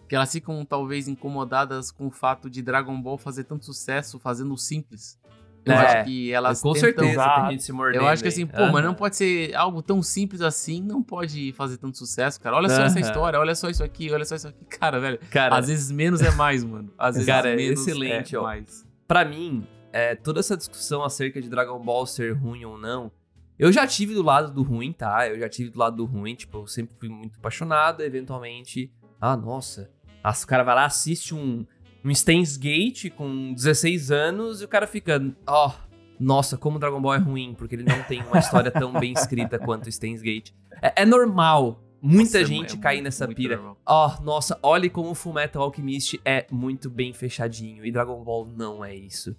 que 0.08 0.14
elas 0.14 0.30
ficam 0.30 0.64
talvez 0.64 1.08
incomodadas 1.08 1.90
com 1.90 2.06
o 2.06 2.10
fato 2.10 2.50
de 2.50 2.60
Dragon 2.60 3.00
Ball 3.00 3.16
fazer 3.16 3.44
tanto 3.44 3.64
sucesso 3.64 4.18
fazendo 4.18 4.56
simples. 4.58 5.18
Eu 5.64 5.72
é, 5.72 5.76
acho 5.76 6.04
que 6.04 6.32
elas 6.32 6.60
com 6.60 6.72
tentam... 6.72 6.88
certeza 6.88 7.34
tem 7.36 7.50
gente 7.52 7.62
se 7.62 7.72
mordendo. 7.72 8.02
Eu 8.02 8.08
acho 8.08 8.22
que 8.22 8.28
assim, 8.28 8.46
pô, 8.46 8.62
uhum. 8.62 8.72
mas 8.72 8.84
não 8.84 8.94
pode 8.94 9.16
ser 9.16 9.54
algo 9.54 9.80
tão 9.80 10.02
simples 10.02 10.40
assim, 10.40 10.82
não 10.82 11.02
pode 11.02 11.52
fazer 11.52 11.76
tanto 11.76 11.96
sucesso, 11.96 12.40
cara. 12.40 12.56
Olha 12.56 12.68
só 12.68 12.80
uhum. 12.80 12.86
essa 12.86 13.00
história, 13.00 13.38
olha 13.38 13.54
só 13.54 13.70
isso 13.70 13.82
aqui, 13.82 14.12
olha 14.12 14.24
só 14.24 14.34
isso 14.34 14.48
aqui. 14.48 14.64
Cara, 14.82 14.98
velho, 14.98 15.18
cara, 15.30 15.56
às 15.56 15.68
vezes 15.68 15.90
menos 15.92 16.20
é 16.20 16.30
mais, 16.32 16.64
mano. 16.64 16.92
Às 16.98 17.14
vezes 17.14 17.26
cara, 17.26 17.54
menos 17.54 17.80
excelente, 17.80 18.34
é 18.34 18.38
ó. 18.38 18.42
mais. 18.42 18.84
Pra 19.06 19.24
mim, 19.24 19.64
é, 19.93 20.14
toda 20.14 20.40
essa 20.40 20.57
discussão 20.57 21.03
acerca 21.05 21.40
de 21.40 21.49
Dragon 21.49 21.78
Ball 21.78 22.07
ser 22.07 22.32
ruim 22.32 22.64
ou 22.64 22.78
não, 22.78 23.12
eu 23.59 23.70
já 23.70 23.86
tive 23.86 24.14
do 24.14 24.22
lado 24.22 24.53
do 24.53 24.62
ruim, 24.62 24.93
tá? 24.93 25.28
Eu 25.28 25.38
já 25.38 25.49
tive 25.49 25.70
do 25.70 25.78
lado 25.78 25.97
do 25.97 26.05
ruim, 26.05 26.34
tipo, 26.34 26.59
eu 26.59 26.66
sempre 26.66 26.97
fui 26.97 27.09
muito 27.09 27.38
apaixonado, 27.38 28.03
eventualmente, 28.03 28.93
ah, 29.20 29.36
nossa, 29.36 29.90
o 30.24 30.47
cara 30.47 30.64
vai 30.64 30.74
lá, 30.74 30.86
assiste 30.86 31.34
um, 31.34 31.64
um 32.05 32.14
Steins 32.14 32.57
Gate 32.57 33.11
com 33.11 33.53
16 33.53 34.11
anos 34.11 34.62
e 34.62 34.64
o 34.64 34.68
cara 34.68 34.86
fica, 34.86 35.22
ó, 35.47 35.68
oh, 35.68 35.93
nossa, 36.18 36.57
como 36.57 36.78
Dragon 36.78 37.01
Ball 37.01 37.14
é 37.14 37.18
ruim, 37.18 37.55
porque 37.55 37.74
ele 37.74 37.84
não 37.84 38.03
tem 38.05 38.22
uma 38.22 38.38
história 38.38 38.70
tão 38.70 38.93
bem 38.93 39.12
escrita 39.12 39.59
quanto 39.64 39.90
Steins 39.90 40.22
Gate. 40.22 40.53
É, 40.80 41.03
é 41.03 41.05
normal 41.05 41.80
muita 42.03 42.40
nossa, 42.40 42.45
gente 42.45 42.74
é 42.74 42.78
cair 42.78 43.01
nessa 43.01 43.28
pira. 43.28 43.61
Ó, 43.61 43.76
oh, 43.86 44.22
nossa, 44.22 44.59
olhe 44.61 44.90
como 44.90 45.11
o 45.11 45.14
Fullmetal 45.14 45.62
Alchemist 45.62 46.20
é 46.24 46.47
muito 46.51 46.90
bem 46.90 47.12
fechadinho 47.12 47.84
e 47.84 47.93
Dragon 47.93 48.22
Ball 48.24 48.47
não 48.47 48.84
é 48.84 48.95
isso. 48.95 49.36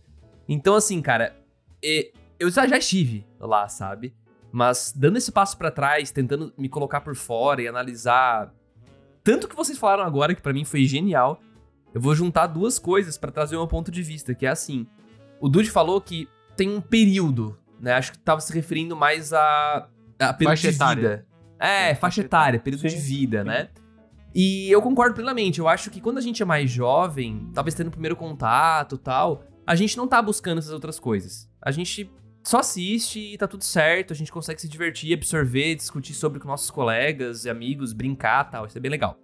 Então, 0.53 0.75
assim, 0.75 1.01
cara, 1.01 1.35
eu 2.39 2.49
já, 2.49 2.67
já 2.67 2.77
estive 2.77 3.25
lá, 3.39 3.67
sabe? 3.67 4.15
Mas 4.51 4.93
dando 4.95 5.17
esse 5.17 5.31
passo 5.31 5.57
para 5.57 5.71
trás, 5.71 6.11
tentando 6.11 6.53
me 6.57 6.69
colocar 6.69 7.01
por 7.01 7.15
fora 7.15 7.61
e 7.61 7.67
analisar 7.67 8.53
tanto 9.23 9.47
que 9.47 9.55
vocês 9.55 9.77
falaram 9.77 10.03
agora, 10.03 10.35
que 10.35 10.41
para 10.41 10.51
mim 10.51 10.65
foi 10.65 10.85
genial, 10.85 11.41
eu 11.93 12.01
vou 12.01 12.13
juntar 12.13 12.47
duas 12.47 12.77
coisas 12.77 13.17
para 13.17 13.31
trazer 13.31 13.55
um 13.55 13.65
ponto 13.65 13.89
de 13.89 14.03
vista, 14.03 14.35
que 14.35 14.45
é 14.45 14.49
assim. 14.49 14.85
O 15.39 15.47
Dude 15.47 15.71
falou 15.71 16.01
que 16.01 16.27
tem 16.57 16.69
um 16.69 16.81
período, 16.81 17.57
né? 17.79 17.93
Acho 17.93 18.11
que 18.11 18.19
tava 18.19 18.41
se 18.41 18.53
referindo 18.53 18.95
mais 18.95 19.31
a, 19.31 19.87
a 20.19 20.33
período 20.33 20.51
faixa 20.51 20.69
de 20.69 20.75
etária. 20.75 21.01
vida. 21.01 21.27
É, 21.57 21.91
é 21.91 21.95
faixa 21.95 22.21
etária, 22.21 22.59
período 22.59 22.81
sim, 22.81 22.89
de 22.89 23.01
vida, 23.01 23.41
sim. 23.41 23.47
né? 23.47 23.69
E 24.35 24.69
eu 24.69 24.81
concordo 24.81 25.15
plenamente. 25.15 25.59
Eu 25.59 25.67
acho 25.67 25.89
que 25.89 26.01
quando 26.01 26.17
a 26.17 26.21
gente 26.21 26.41
é 26.41 26.45
mais 26.45 26.69
jovem, 26.69 27.49
talvez 27.53 27.75
tendo 27.75 27.87
o 27.87 27.91
primeiro 27.91 28.15
contato 28.15 28.97
tal, 28.97 29.43
a 29.65 29.75
gente 29.75 29.97
não 29.97 30.07
tá 30.07 30.21
buscando 30.21 30.59
essas 30.59 30.71
outras 30.71 30.99
coisas. 30.99 31.49
A 31.61 31.71
gente 31.71 32.11
só 32.43 32.59
assiste 32.59 33.19
e 33.19 33.37
tá 33.37 33.47
tudo 33.47 33.63
certo, 33.63 34.11
a 34.11 34.15
gente 34.15 34.31
consegue 34.31 34.59
se 34.59 34.67
divertir, 34.67 35.13
absorver, 35.13 35.75
discutir 35.75 36.13
sobre 36.13 36.39
com 36.39 36.47
nossos 36.47 36.69
colegas 36.69 37.45
e 37.45 37.49
amigos, 37.49 37.93
brincar 37.93 38.43
tal, 38.49 38.65
isso 38.65 38.77
é 38.77 38.81
bem 38.81 38.91
legal. 38.91 39.17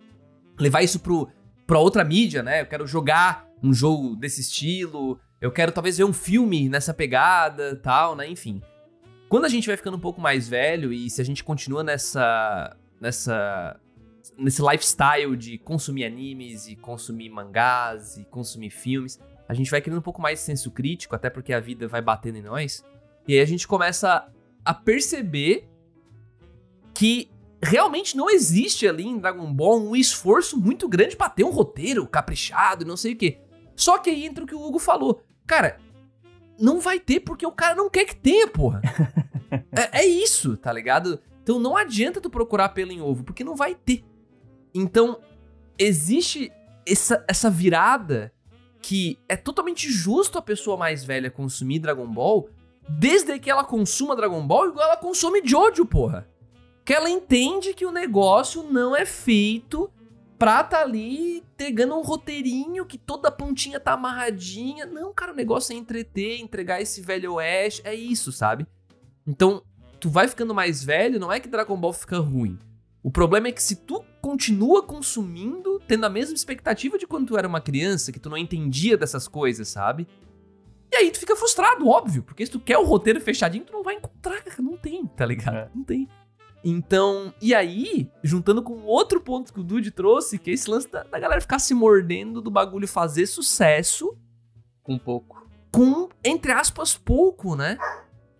Levar 0.57 0.81
isso 0.81 0.99
pro, 0.99 1.29
pra 1.67 1.79
outra 1.79 2.03
mídia, 2.03 2.41
né? 2.41 2.61
Eu 2.61 2.65
quero 2.65 2.87
jogar 2.87 3.47
um 3.61 3.73
jogo 3.73 4.15
desse 4.15 4.39
estilo, 4.41 5.19
eu 5.41 5.51
quero 5.51 5.71
talvez 5.71 5.97
ver 5.97 6.05
um 6.05 6.13
filme 6.13 6.69
nessa 6.69 6.93
pegada 6.93 7.75
tal, 7.75 8.15
né? 8.15 8.27
Enfim. 8.27 8.61
Quando 9.27 9.45
a 9.45 9.49
gente 9.49 9.67
vai 9.67 9.77
ficando 9.77 9.97
um 9.97 9.99
pouco 9.99 10.19
mais 10.19 10.47
velho 10.49 10.91
e 10.91 11.09
se 11.09 11.21
a 11.21 11.25
gente 11.25 11.43
continua 11.43 11.83
nessa. 11.83 12.75
nessa. 12.99 13.79
nesse 14.37 14.61
lifestyle 14.61 15.37
de 15.37 15.57
consumir 15.57 16.05
animes 16.05 16.67
e 16.67 16.75
consumir 16.75 17.29
mangás 17.29 18.17
e 18.17 18.25
consumir 18.25 18.69
filmes, 18.69 19.19
a 19.49 19.55
gente 19.55 19.71
vai 19.71 19.81
criando 19.81 19.97
um 19.97 20.03
pouco 20.03 20.21
mais 20.21 20.37
de 20.37 20.45
senso 20.45 20.69
crítico, 20.69 21.15
até 21.15 21.27
porque 21.27 21.51
a 21.51 21.59
vida 21.59 21.87
vai 21.87 22.03
batendo 22.03 22.37
em 22.37 22.43
nós. 22.43 22.85
E 23.27 23.33
aí 23.33 23.39
a 23.39 23.45
gente 23.45 23.67
começa 23.67 24.31
a 24.63 24.73
perceber 24.75 25.67
que 26.93 27.31
realmente 27.59 28.15
não 28.15 28.29
existe 28.29 28.87
ali 28.87 29.07
em 29.07 29.17
Dragon 29.17 29.51
Ball 29.51 29.81
um 29.81 29.95
esforço 29.95 30.55
muito 30.55 30.87
grande 30.87 31.17
para 31.17 31.31
ter 31.31 31.43
um 31.43 31.49
roteiro 31.49 32.05
caprichado, 32.05 32.85
não 32.85 32.95
sei 32.95 33.13
o 33.13 33.15
quê. 33.15 33.39
Só 33.75 33.97
que 33.97 34.11
aí 34.11 34.23
entra 34.23 34.43
o 34.43 34.47
que 34.47 34.53
o 34.53 34.61
Hugo 34.61 34.77
falou. 34.77 35.23
Cara, 35.47 35.79
não 36.59 36.79
vai 36.79 36.99
ter 36.99 37.21
porque 37.21 37.45
o 37.45 37.51
cara 37.51 37.73
não 37.73 37.89
quer 37.89 38.05
que 38.05 38.15
tenha, 38.15 38.47
porra. 38.47 38.81
é, 39.71 40.01
é, 40.01 40.05
isso, 40.05 40.57
tá 40.57 40.71
ligado? 40.71 41.19
Então 41.41 41.57
não 41.57 41.75
adianta 41.75 42.21
tu 42.21 42.29
procurar 42.29 42.69
pelo 42.69 42.91
em 42.91 43.01
ovo, 43.01 43.23
porque 43.23 43.43
não 43.43 43.55
vai 43.55 43.73
ter. 43.73 44.05
Então, 44.75 45.19
existe 45.75 46.51
essa, 46.85 47.25
essa 47.27 47.49
virada 47.49 48.31
que 48.81 49.17
é 49.27 49.35
totalmente 49.35 49.91
justo 49.91 50.37
a 50.37 50.41
pessoa 50.41 50.77
mais 50.77 51.03
velha 51.03 51.29
consumir 51.29 51.79
Dragon 51.79 52.07
Ball, 52.07 52.49
desde 52.87 53.37
que 53.39 53.49
ela 53.49 53.63
consuma 53.63 54.15
Dragon 54.15 54.45
Ball 54.45 54.69
igual 54.69 54.85
ela 54.85 54.97
consome 54.97 55.41
Jojo, 55.43 55.85
porra. 55.85 56.27
Que 56.83 56.93
ela 56.93 57.09
entende 57.09 57.73
que 57.73 57.85
o 57.85 57.91
negócio 57.91 58.63
não 58.63 58.95
é 58.95 59.05
feito 59.05 59.91
pra 60.39 60.63
tá 60.63 60.81
ali 60.81 61.43
pegando 61.57 61.95
um 61.95 62.01
roteirinho 62.01 62.85
que 62.85 62.97
toda 62.97 63.29
pontinha 63.29 63.79
tá 63.79 63.93
amarradinha. 63.93 64.85
Não, 64.85 65.13
cara, 65.13 65.33
o 65.33 65.35
negócio 65.35 65.73
é 65.73 65.75
entreter, 65.75 66.39
entregar 66.39 66.81
esse 66.81 67.01
velho 67.01 67.33
oeste, 67.33 67.81
é 67.83 67.93
isso, 67.93 68.31
sabe? 68.31 68.65
Então, 69.27 69.61
tu 69.99 70.09
vai 70.09 70.27
ficando 70.27 70.55
mais 70.55 70.83
velho, 70.83 71.19
não 71.19 71.31
é 71.31 71.39
que 71.39 71.49
Dragon 71.49 71.77
Ball 71.77 71.93
fica 71.93 72.17
ruim. 72.17 72.57
O 73.03 73.11
problema 73.11 73.49
é 73.49 73.51
que 73.51 73.61
se 73.61 73.75
tu 73.75 74.03
continua 74.29 74.83
consumindo, 74.83 75.81
tendo 75.87 76.05
a 76.05 76.09
mesma 76.09 76.35
expectativa 76.35 76.99
de 76.99 77.07
quando 77.07 77.29
tu 77.29 77.37
era 77.37 77.47
uma 77.47 77.59
criança, 77.59 78.11
que 78.11 78.19
tu 78.19 78.29
não 78.29 78.37
entendia 78.37 78.95
dessas 78.95 79.27
coisas, 79.27 79.67
sabe? 79.67 80.07
E 80.91 80.95
aí 80.95 81.09
tu 81.09 81.19
fica 81.19 81.35
frustrado, 81.35 81.87
óbvio, 81.87 82.21
porque 82.21 82.45
se 82.45 82.51
tu 82.51 82.59
quer 82.59 82.77
o 82.77 82.83
roteiro 82.83 83.19
fechadinho, 83.19 83.65
tu 83.65 83.73
não 83.73 83.81
vai 83.81 83.95
encontrar, 83.95 84.39
cara. 84.43 84.61
Não 84.61 84.77
tem, 84.77 85.07
tá 85.07 85.25
ligado? 85.25 85.57
É. 85.57 85.69
Não 85.73 85.83
tem. 85.83 86.07
Então, 86.63 87.33
e 87.41 87.55
aí, 87.55 88.07
juntando 88.23 88.61
com 88.61 88.83
outro 88.83 89.19
ponto 89.19 89.51
que 89.51 89.59
o 89.59 89.63
Dude 89.63 89.89
trouxe, 89.89 90.37
que 90.37 90.51
é 90.51 90.53
esse 90.53 90.69
lance 90.69 90.87
da, 90.91 91.01
da 91.01 91.17
galera 91.17 91.41
ficar 91.41 91.57
se 91.57 91.73
mordendo 91.73 92.39
do 92.39 92.51
bagulho 92.51 92.87
fazer 92.87 93.25
sucesso. 93.25 94.15
Com 94.83 94.99
pouco. 94.99 95.43
Com, 95.71 96.07
entre 96.23 96.51
aspas, 96.51 96.95
pouco, 96.95 97.55
né? 97.55 97.79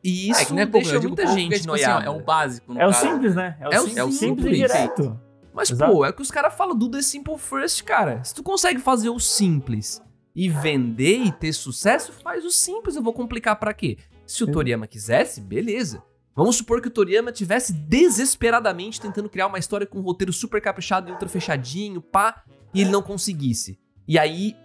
E 0.03 0.29
isso 0.29 0.53
é, 0.53 0.61
é 0.61 0.65
deixa 0.67 0.91
pouco, 0.91 1.07
muita 1.07 1.25
gente 1.27 1.55
é, 1.55 1.59
tipo 1.59 1.73
assim, 1.73 2.05
é 2.05 2.09
o 2.11 2.23
básico. 2.23 2.77
É 2.77 2.85
o 2.85 2.93
simples, 2.93 3.33
né? 3.33 3.57
É 3.59 3.67
o, 3.67 3.73
é 3.73 3.77
simples, 3.79 3.97
é 3.97 4.03
o 4.03 4.11
simples, 4.11 4.45
simples 4.45 4.57
direto. 4.57 5.28
Mas, 5.53 5.71
Exato. 5.71 5.91
pô, 5.91 6.05
é 6.05 6.09
o 6.09 6.13
que 6.13 6.21
os 6.21 6.31
caras 6.31 6.53
falam 6.53 6.77
do 6.77 6.89
The 6.89 7.01
Simple 7.01 7.37
First, 7.37 7.83
cara. 7.83 8.23
Se 8.23 8.33
tu 8.33 8.43
consegue 8.43 8.79
fazer 8.79 9.09
o 9.09 9.19
simples 9.19 10.01
e 10.35 10.47
vender 10.47 11.17
e 11.17 11.31
ter 11.31 11.53
sucesso, 11.53 12.13
faz 12.13 12.45
o 12.45 12.51
simples. 12.51 12.95
Eu 12.95 13.03
vou 13.03 13.13
complicar 13.13 13.57
para 13.57 13.73
quê? 13.73 13.97
Se 14.25 14.43
o 14.43 14.51
Toriyama 14.51 14.87
quisesse, 14.87 15.41
beleza. 15.41 16.03
Vamos 16.35 16.55
supor 16.55 16.81
que 16.81 16.87
o 16.87 16.91
Toriyama 16.91 17.31
tivesse 17.31 17.73
desesperadamente 17.73 19.01
tentando 19.01 19.27
criar 19.27 19.47
uma 19.47 19.59
história 19.59 19.87
com 19.87 19.99
um 19.99 20.03
roteiro 20.03 20.31
super 20.31 20.61
caprichado 20.61 21.09
e 21.09 21.11
ultra 21.11 21.27
fechadinho, 21.27 22.01
pá, 22.01 22.43
e 22.73 22.81
ele 22.81 22.91
não 22.91 23.01
conseguisse. 23.01 23.79
E 24.07 24.17
aí 24.17 24.55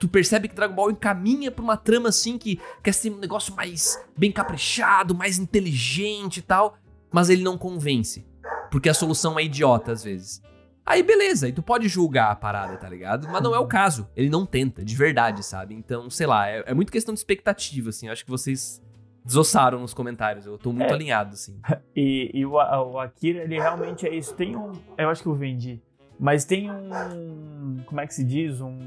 tu 0.00 0.08
percebe 0.08 0.48
que 0.48 0.54
Dragon 0.54 0.74
Ball 0.74 0.90
encaminha 0.90 1.50
pra 1.50 1.62
uma 1.62 1.76
trama 1.76 2.08
assim 2.08 2.36
que 2.36 2.58
quer 2.82 2.92
ser 2.92 3.10
um 3.10 3.18
negócio 3.18 3.54
mais 3.54 4.02
bem 4.16 4.32
caprichado, 4.32 5.14
mais 5.14 5.38
inteligente 5.38 6.38
e 6.38 6.42
tal, 6.42 6.76
mas 7.12 7.30
ele 7.30 7.42
não 7.42 7.56
convence. 7.56 8.26
Porque 8.70 8.88
a 8.88 8.94
solução 8.94 9.38
é 9.38 9.44
idiota 9.44 9.92
às 9.92 10.02
vezes. 10.04 10.42
Aí 10.84 11.02
beleza, 11.02 11.46
aí 11.46 11.52
tu 11.52 11.62
pode 11.62 11.88
julgar 11.88 12.32
a 12.32 12.36
parada, 12.36 12.76
tá 12.76 12.88
ligado? 12.88 13.28
Mas 13.30 13.42
não 13.42 13.54
é 13.54 13.58
o 13.58 13.66
caso. 13.66 14.08
Ele 14.16 14.28
não 14.28 14.44
tenta, 14.44 14.84
de 14.84 14.96
verdade, 14.96 15.44
sabe? 15.44 15.74
Então, 15.74 16.10
sei 16.10 16.26
lá, 16.26 16.48
é, 16.48 16.64
é 16.66 16.74
muito 16.74 16.90
questão 16.90 17.14
de 17.14 17.20
expectativa, 17.20 17.90
assim. 17.90 18.06
Eu 18.06 18.12
acho 18.12 18.24
que 18.24 18.30
vocês 18.30 18.82
desossaram 19.24 19.78
nos 19.80 19.94
comentários. 19.94 20.44
Eu 20.44 20.58
tô 20.58 20.72
muito 20.72 20.90
é. 20.90 20.94
alinhado, 20.94 21.34
assim. 21.34 21.60
E, 21.94 22.30
e 22.32 22.46
o, 22.46 22.52
o, 22.52 22.98
Akira, 22.98 23.42
ele 23.42 23.60
realmente 23.60 24.06
é 24.06 24.14
isso. 24.14 24.34
Tem 24.34 24.56
um. 24.56 24.72
Eu 24.96 25.10
acho 25.10 25.22
que 25.22 25.28
eu 25.28 25.34
vendi. 25.34 25.80
Mas 26.18 26.44
tem 26.44 26.70
um. 26.70 27.82
Como 27.84 28.00
é 28.00 28.06
que 28.06 28.14
se 28.14 28.24
diz? 28.24 28.60
Um. 28.60 28.78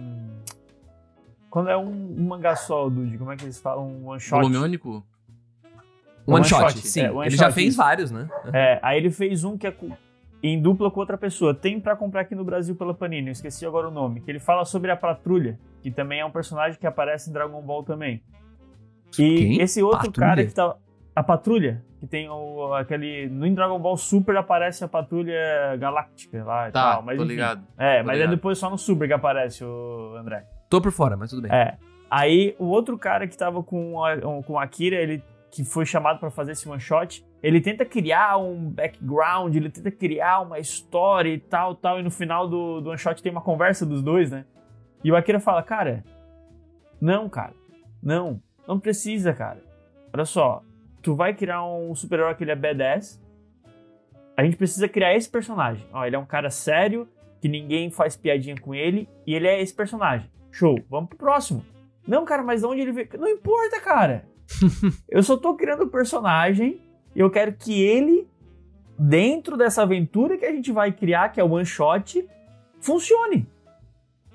Quando 1.49 1.69
é 1.69 1.77
um, 1.77 1.87
um 1.87 2.27
mangá 2.27 2.55
só, 2.55 2.89
Dude, 2.89 3.17
como 3.17 3.31
é 3.31 3.37
que 3.37 3.45
eles 3.45 3.59
falam? 3.59 3.87
Um 3.87 4.07
one 4.07 4.19
shot. 4.19 4.41
Volume 4.41 4.57
único? 4.57 5.05
One, 6.27 6.37
one 6.37 6.43
shot, 6.43 6.73
shot, 6.73 6.87
sim. 6.87 7.01
É, 7.01 7.11
one 7.11 7.27
ele 7.27 7.31
shot, 7.31 7.45
já 7.45 7.51
fez 7.51 7.69
isso. 7.69 7.77
vários, 7.77 8.11
né? 8.11 8.27
É, 8.51 8.79
aí 8.81 8.97
ele 8.97 9.11
fez 9.11 9.43
um 9.43 9.57
que 9.57 9.67
é 9.67 9.73
em 10.41 10.61
dupla 10.61 10.91
com 10.91 10.99
outra 10.99 11.17
pessoa. 11.17 11.53
Tem 11.53 11.79
para 11.79 11.95
comprar 11.95 12.21
aqui 12.21 12.35
no 12.35 12.43
Brasil 12.43 12.75
pela 12.75 12.93
Panini, 12.93 13.27
eu 13.27 13.31
esqueci 13.31 13.65
agora 13.65 13.87
o 13.87 13.91
nome. 13.91 14.21
Que 14.21 14.31
ele 14.31 14.39
fala 14.39 14.65
sobre 14.65 14.91
a 14.91 14.95
Patrulha, 14.95 15.59
que 15.81 15.91
também 15.91 16.19
é 16.19 16.25
um 16.25 16.31
personagem 16.31 16.79
que 16.79 16.87
aparece 16.87 17.29
em 17.29 17.33
Dragon 17.33 17.61
Ball 17.61 17.83
também. 17.83 18.23
E 19.11 19.37
Quem? 19.37 19.61
esse 19.61 19.81
outro 19.81 20.07
Patrulha? 20.07 20.27
cara 20.27 20.45
que 20.45 20.53
tá. 20.53 20.75
A 21.15 21.23
Patrulha, 21.23 21.81
que 21.99 22.07
tem 22.07 22.29
o, 22.29 22.73
aquele. 22.73 23.29
No 23.29 23.49
Dragon 23.55 23.79
Ball 23.79 23.95
Super 23.95 24.35
aparece 24.35 24.83
a 24.83 24.87
Patrulha 24.87 25.77
Galáctica 25.79 26.43
lá 26.43 26.67
e 26.67 26.71
tá, 26.71 26.93
tal. 26.93 27.03
Mas, 27.03 27.17
tô 27.17 27.23
enfim, 27.23 27.33
ligado. 27.33 27.63
É, 27.77 27.99
tô 27.99 28.07
mas 28.07 28.17
ligado. 28.17 28.33
é 28.33 28.35
depois 28.35 28.57
só 28.57 28.69
no 28.69 28.77
Super 28.77 29.07
que 29.07 29.13
aparece 29.13 29.63
o 29.63 30.15
André. 30.17 30.45
Tô 30.69 30.81
por 30.81 30.91
fora, 30.91 31.15
mas 31.15 31.29
tudo 31.29 31.43
bem. 31.43 31.51
É. 31.51 31.77
Aí 32.09 32.55
o 32.59 32.65
outro 32.65 32.97
cara 32.97 33.27
que 33.27 33.37
tava 33.37 33.63
com 33.63 34.03
a, 34.03 34.17
com 34.43 34.59
a 34.59 34.63
Akira, 34.63 34.97
ele 34.97 35.23
que 35.55 35.63
foi 35.63 35.85
chamado 35.85 36.19
para 36.19 36.29
fazer 36.29 36.51
esse 36.51 36.67
one 36.67 36.81
shot, 36.81 37.25
ele 37.41 37.61
tenta 37.61 37.85
criar 37.85 38.37
um 38.37 38.69
background, 38.69 39.55
ele 39.55 39.69
tenta 39.69 39.89
criar 39.89 40.41
uma 40.41 40.59
história 40.59 41.29
e 41.29 41.39
tal, 41.39 41.73
tal, 41.73 41.97
e 41.97 42.03
no 42.03 42.11
final 42.11 42.45
do, 42.45 42.81
do 42.81 42.89
one 42.89 42.97
shot 42.97 43.23
tem 43.23 43.31
uma 43.31 43.39
conversa 43.39 43.85
dos 43.85 44.03
dois, 44.03 44.29
né? 44.29 44.43
E 45.01 45.09
o 45.09 45.15
Akira 45.15 45.39
fala, 45.39 45.63
cara, 45.63 46.03
não, 46.99 47.29
cara, 47.29 47.53
não, 48.03 48.41
não 48.67 48.81
precisa, 48.81 49.33
cara. 49.33 49.63
Olha 50.13 50.25
só, 50.25 50.61
tu 51.01 51.15
vai 51.15 51.33
criar 51.33 51.65
um 51.65 51.95
super-herói 51.95 52.35
que 52.35 52.43
ele 52.43 52.51
é 52.51 52.55
badass, 52.55 53.23
a 54.35 54.43
gente 54.43 54.57
precisa 54.57 54.89
criar 54.89 55.15
esse 55.15 55.29
personagem. 55.29 55.87
Ó, 55.93 56.03
ele 56.03 56.17
é 56.17 56.19
um 56.19 56.25
cara 56.25 56.49
sério, 56.49 57.07
que 57.39 57.47
ninguém 57.47 57.89
faz 57.89 58.17
piadinha 58.17 58.57
com 58.59 58.75
ele, 58.75 59.07
e 59.25 59.33
ele 59.33 59.47
é 59.47 59.61
esse 59.61 59.73
personagem. 59.73 60.29
Show, 60.51 60.77
vamos 60.89 61.07
pro 61.07 61.17
próximo. 61.17 61.63
Não, 62.05 62.25
cara, 62.25 62.43
mas 62.43 62.61
onde 62.61 62.81
ele 62.81 62.91
veio? 62.91 63.07
Não 63.17 63.29
importa, 63.29 63.79
cara. 63.79 64.34
eu 65.09 65.23
só 65.23 65.37
tô 65.37 65.55
criando 65.55 65.83
o 65.83 65.85
um 65.85 65.89
personagem 65.89 66.81
eu 67.15 67.29
quero 67.29 67.53
que 67.53 67.81
ele, 67.81 68.27
dentro 68.99 69.55
dessa 69.55 69.83
aventura 69.83 70.37
que 70.37 70.45
a 70.45 70.51
gente 70.51 70.71
vai 70.71 70.91
criar, 70.91 71.29
que 71.29 71.39
é 71.39 71.43
o 71.43 71.51
one 71.51 71.65
shot, 71.65 72.27
funcione. 72.81 73.47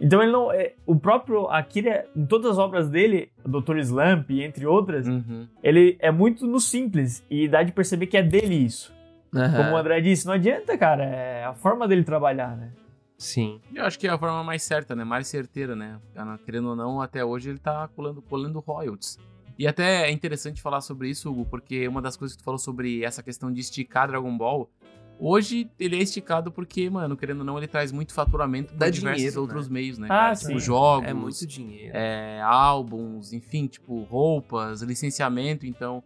Então 0.01 0.23
ele 0.23 0.33
não. 0.33 0.51
É, 0.51 0.73
o 0.87 0.97
próprio 0.99 1.47
Akira, 1.49 2.07
em 2.17 2.25
todas 2.25 2.53
as 2.53 2.59
obras 2.59 2.89
dele, 2.89 3.31
Dr. 3.45 3.77
Slump, 3.81 4.31
entre 4.31 4.67
outras, 4.67 5.07
Uhum. 5.07 5.47
ele 5.63 5.99
é 6.01 6.11
muito 6.11 6.47
no 6.47 6.59
simples. 6.59 7.23
E 7.29 7.47
dá 7.47 7.63
de 7.63 7.71
perceber 7.71 8.07
que 8.07 8.17
é 8.17 8.23
dele 8.23 8.55
isso. 8.55 8.95
Aham. 9.35 9.57
Como 9.59 9.75
o 9.75 9.77
André 9.77 10.01
disse, 10.01 10.27
não 10.27 10.33
adianta, 10.33 10.77
cara. 10.79 11.05
É 11.05 11.45
a 11.45 11.53
forma 11.53 11.87
dele 11.87 12.03
trabalhar, 12.03 12.57
né? 12.57 12.73
Sim. 13.19 13.61
Eu 13.75 13.85
acho 13.85 13.99
que 13.99 14.09
é 14.09 14.11
a 14.11 14.17
forma 14.19 14.43
mais 14.43 14.63
certa, 14.63 14.97
né? 14.97 15.05
Mais 15.05 15.29
certeira, 15.29 15.77
né? 15.77 15.99
Querendo 16.47 16.71
ou 16.71 16.77
não, 16.77 17.03
até 17.03 17.23
hoje 17.23 17.51
ele 17.51 17.59
tá 17.59 17.87
colando, 17.95 18.23
colando 18.23 18.59
royalties. 18.61 19.19
E 19.61 19.67
até 19.67 20.09
é 20.09 20.11
interessante 20.11 20.63
falar 20.63 20.81
sobre 20.81 21.11
isso, 21.11 21.31
Hugo, 21.31 21.45
porque 21.45 21.87
uma 21.87 22.01
das 22.01 22.17
coisas 22.17 22.35
que 22.35 22.43
tu 22.43 22.47
falou 22.47 22.57
sobre 22.57 23.05
essa 23.05 23.23
questão 23.23 23.53
de 23.53 23.61
esticar 23.61 24.09
Dragon 24.09 24.35
Ball, 24.35 24.71
hoje 25.19 25.71
ele 25.79 25.97
é 25.97 25.99
esticado 25.99 26.51
porque, 26.51 26.89
mano, 26.89 27.15
querendo 27.15 27.41
ou 27.41 27.45
não, 27.45 27.59
ele 27.59 27.69
traz 27.69 27.93
muito 27.93 28.15
faturamento 28.15 28.73
Dá 28.73 28.87
por 28.87 28.93
diversos 28.93 29.19
dinheiro, 29.19 29.41
outros 29.43 29.69
né? 29.69 29.75
meios, 29.75 29.99
né? 29.99 30.07
Ah, 30.07 30.09
cara? 30.09 30.35
sim. 30.35 30.47
Tipo, 30.47 30.61
jogos, 30.61 31.07
É 31.07 31.13
muito 31.13 31.47
dinheiro. 31.47 31.93
é, 31.95 32.41
álbuns, 32.41 33.35
enfim, 33.35 33.67
tipo, 33.67 34.03
roupas, 34.05 34.81
licenciamento, 34.81 35.67
então... 35.67 36.03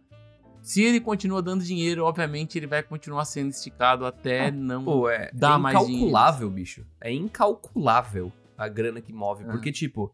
Se 0.61 0.83
ele 0.83 0.99
continua 0.99 1.41
dando 1.41 1.63
dinheiro, 1.63 2.03
obviamente 2.03 2.57
ele 2.57 2.67
vai 2.67 2.83
continuar 2.83 3.23
sendo 3.23 3.51
esticado 3.51 4.05
até 4.05 4.51
não 4.51 4.83
Pô, 4.83 5.09
é, 5.09 5.29
Dá 5.31 5.53
é 5.53 5.57
mais 5.57 5.77
incalculável, 5.77 6.49
bicho. 6.49 6.85
É 6.99 7.13
incalculável 7.13 8.33
a 8.57 8.67
grana 8.67 8.99
que 8.99 9.13
move. 9.13 9.45
Ah. 9.47 9.51
Porque, 9.51 9.71
tipo, 9.71 10.13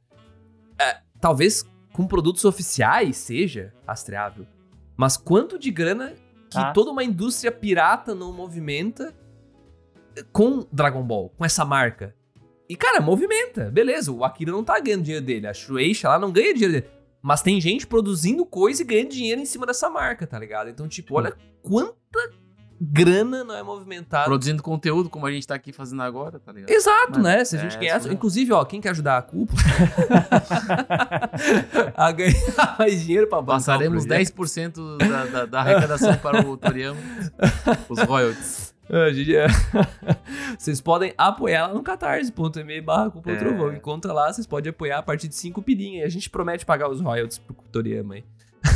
é, 0.78 1.00
talvez 1.20 1.66
com 1.94 2.08
produtos 2.08 2.46
oficiais 2.46 3.18
seja 3.18 3.74
rastreável. 3.88 4.46
Mas 4.98 5.18
quanto 5.18 5.58
de 5.60 5.72
grana 5.72 6.14
que 6.50 6.58
Ah. 6.58 6.72
toda 6.74 6.92
uma 6.92 7.04
indústria 7.04 7.52
pirata 7.52 8.14
não 8.14 8.32
movimenta 8.34 9.14
com 10.32 10.66
Dragon 10.72 11.04
Ball, 11.04 11.30
com 11.38 11.46
essa 11.46 11.64
marca? 11.66 12.16
E, 12.70 12.76
cara, 12.76 13.02
movimenta. 13.02 13.70
Beleza, 13.70 14.12
o 14.12 14.24
Akira 14.24 14.52
não 14.52 14.64
tá 14.64 14.80
ganhando 14.80 15.04
dinheiro 15.04 15.26
dele. 15.26 15.48
A 15.48 15.54
Shueisha 15.54 16.08
lá 16.08 16.18
não 16.20 16.32
ganha 16.32 16.54
dinheiro 16.54 16.74
dele. 16.82 16.88
Mas 17.22 17.42
tem 17.42 17.60
gente 17.60 17.86
produzindo 17.86 18.46
coisa 18.46 18.82
e 18.82 18.86
ganhando 18.86 19.10
dinheiro 19.10 19.42
em 19.42 19.46
cima 19.46 19.66
dessa 19.66 19.90
marca, 19.90 20.26
tá 20.26 20.40
ligado? 20.40 20.70
Então, 20.70 20.88
tipo, 20.88 21.16
olha 21.16 21.36
quanta 21.62 22.32
grana 22.84 23.44
não 23.44 23.56
é 23.56 23.62
movimentada 23.62 24.26
produzindo 24.26 24.64
conteúdo 24.64 25.08
como 25.10 25.26
a 25.28 25.32
gente 25.32 25.46
tá 25.46 25.54
aqui 25.54 25.72
fazendo 25.72 26.02
agora, 26.02 26.40
tá 26.40 26.52
ligado? 26.52 26.70
Exato, 26.72 27.12
Mano, 27.12 27.24
né? 27.26 27.46
Se 27.46 27.56
a 27.56 27.60
é 27.60 27.62
gente 27.62 27.78
ganhar. 27.78 28.00
surreal. 28.00 28.16
Inclusive, 28.16 28.54
ó, 28.54 28.66
quem 28.66 28.82
quer 28.82 28.90
ajudar 28.90 29.18
a 29.18 29.22
cúpula 29.22 29.62
a 31.96 32.12
ganhar 32.12 32.76
mais 32.80 33.02
dinheiro 33.02 33.28
pra 33.28 33.42
Passaremos 33.44 34.06
projeto. 34.06 34.34
10% 34.34 34.98
da, 34.98 35.26
da, 35.26 35.46
da 35.46 35.60
arrecadação 35.60 36.16
para 36.18 36.46
o 36.48 36.58
Toriyama, 36.58 37.00
os 37.90 38.00
royalties. 38.00 38.72
Gente- 39.14 39.32
Vocês 40.60 40.82
podem 40.82 41.14
apoiar 41.18 41.68
lá 41.68 41.74
no 41.74 41.82
catarse.me 41.82 42.82
barra 42.82 43.10
cúpula 43.10 43.36
É. 43.36 43.40
trovão. 43.40 43.74
Encontra 43.74 44.12
lá, 44.12 44.34
vocês 44.34 44.46
podem 44.46 44.70
apoiar 44.70 44.98
a 44.98 45.04
partir 45.04 45.30
de 45.30 45.36
5 45.36 45.62
pilinhas. 45.62 46.04
E 46.04 46.06
a 46.06 46.10
gente 46.10 46.30
promete 46.30 46.66
pagar 46.66 46.90
os 46.90 47.00
royalties 47.00 47.38
pro 47.38 47.56
Toriyama 47.72 48.16
aí. 48.16 48.24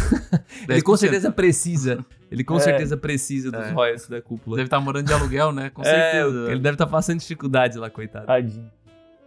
Ele 0.70 0.82
com 0.82 0.92
10%. 0.94 0.98
certeza 0.98 1.32
precisa. 1.32 2.06
Ele 2.32 2.44
com 2.44 2.56
É. 2.58 2.60
certeza 2.60 2.98
precisa 2.98 3.52
dos 3.52 3.62
É. 3.68 3.72
royalties 3.72 4.08
da 4.10 4.22
cúpula. 4.22 4.58
Deve 4.58 4.68
estar 4.68 4.80
morando 4.80 5.06
de 5.08 5.14
aluguel, 5.14 5.52
né? 5.52 5.70
Com 5.70 5.82
É, 5.86 5.86
certeza. 5.86 6.52
ele 6.52 6.60
deve 6.62 6.76
estar 6.76 6.88
passando 6.88 7.20
dificuldades 7.20 7.78
lá, 7.78 7.90
coitado. 7.90 8.26
Tadinho. 8.28 8.72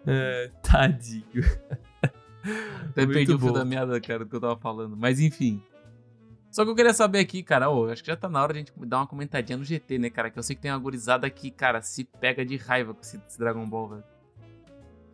É, 0.06 0.50
tadinho. 0.62 1.24
Até 2.90 3.04
muito 3.04 3.12
perdi 3.12 3.32
o 3.32 3.38
fio 3.38 3.52
da 3.52 3.64
meada, 3.64 4.00
cara, 4.00 4.20
do 4.20 4.26
que 4.30 4.36
eu 4.36 4.40
tava 4.40 4.56
falando. 4.56 4.96
Mas 4.96 5.20
enfim. 5.20 5.62
Só 6.50 6.64
que 6.64 6.70
eu 6.70 6.74
queria 6.74 6.94
saber 6.94 7.18
aqui, 7.18 7.42
cara, 7.42 7.68
ô, 7.68 7.88
acho 7.90 8.02
que 8.02 8.10
já 8.10 8.16
tá 8.16 8.28
na 8.28 8.42
hora 8.42 8.54
de 8.54 8.58
a 8.58 8.62
gente 8.62 8.72
dar 8.86 8.98
uma 8.98 9.06
comentadinha 9.06 9.58
no 9.58 9.64
GT, 9.64 9.98
né, 9.98 10.08
cara? 10.08 10.30
Que 10.30 10.38
eu 10.38 10.42
sei 10.42 10.56
que 10.56 10.62
tem 10.62 10.70
uma 10.72 10.78
gurizada 10.78 11.28
que, 11.28 11.50
cara, 11.50 11.82
se 11.82 12.04
pega 12.04 12.44
de 12.44 12.56
raiva 12.56 12.94
com 12.94 13.00
esse, 13.02 13.20
esse 13.28 13.38
Dragon 13.38 13.68
Ball, 13.68 13.88
velho. 13.90 14.04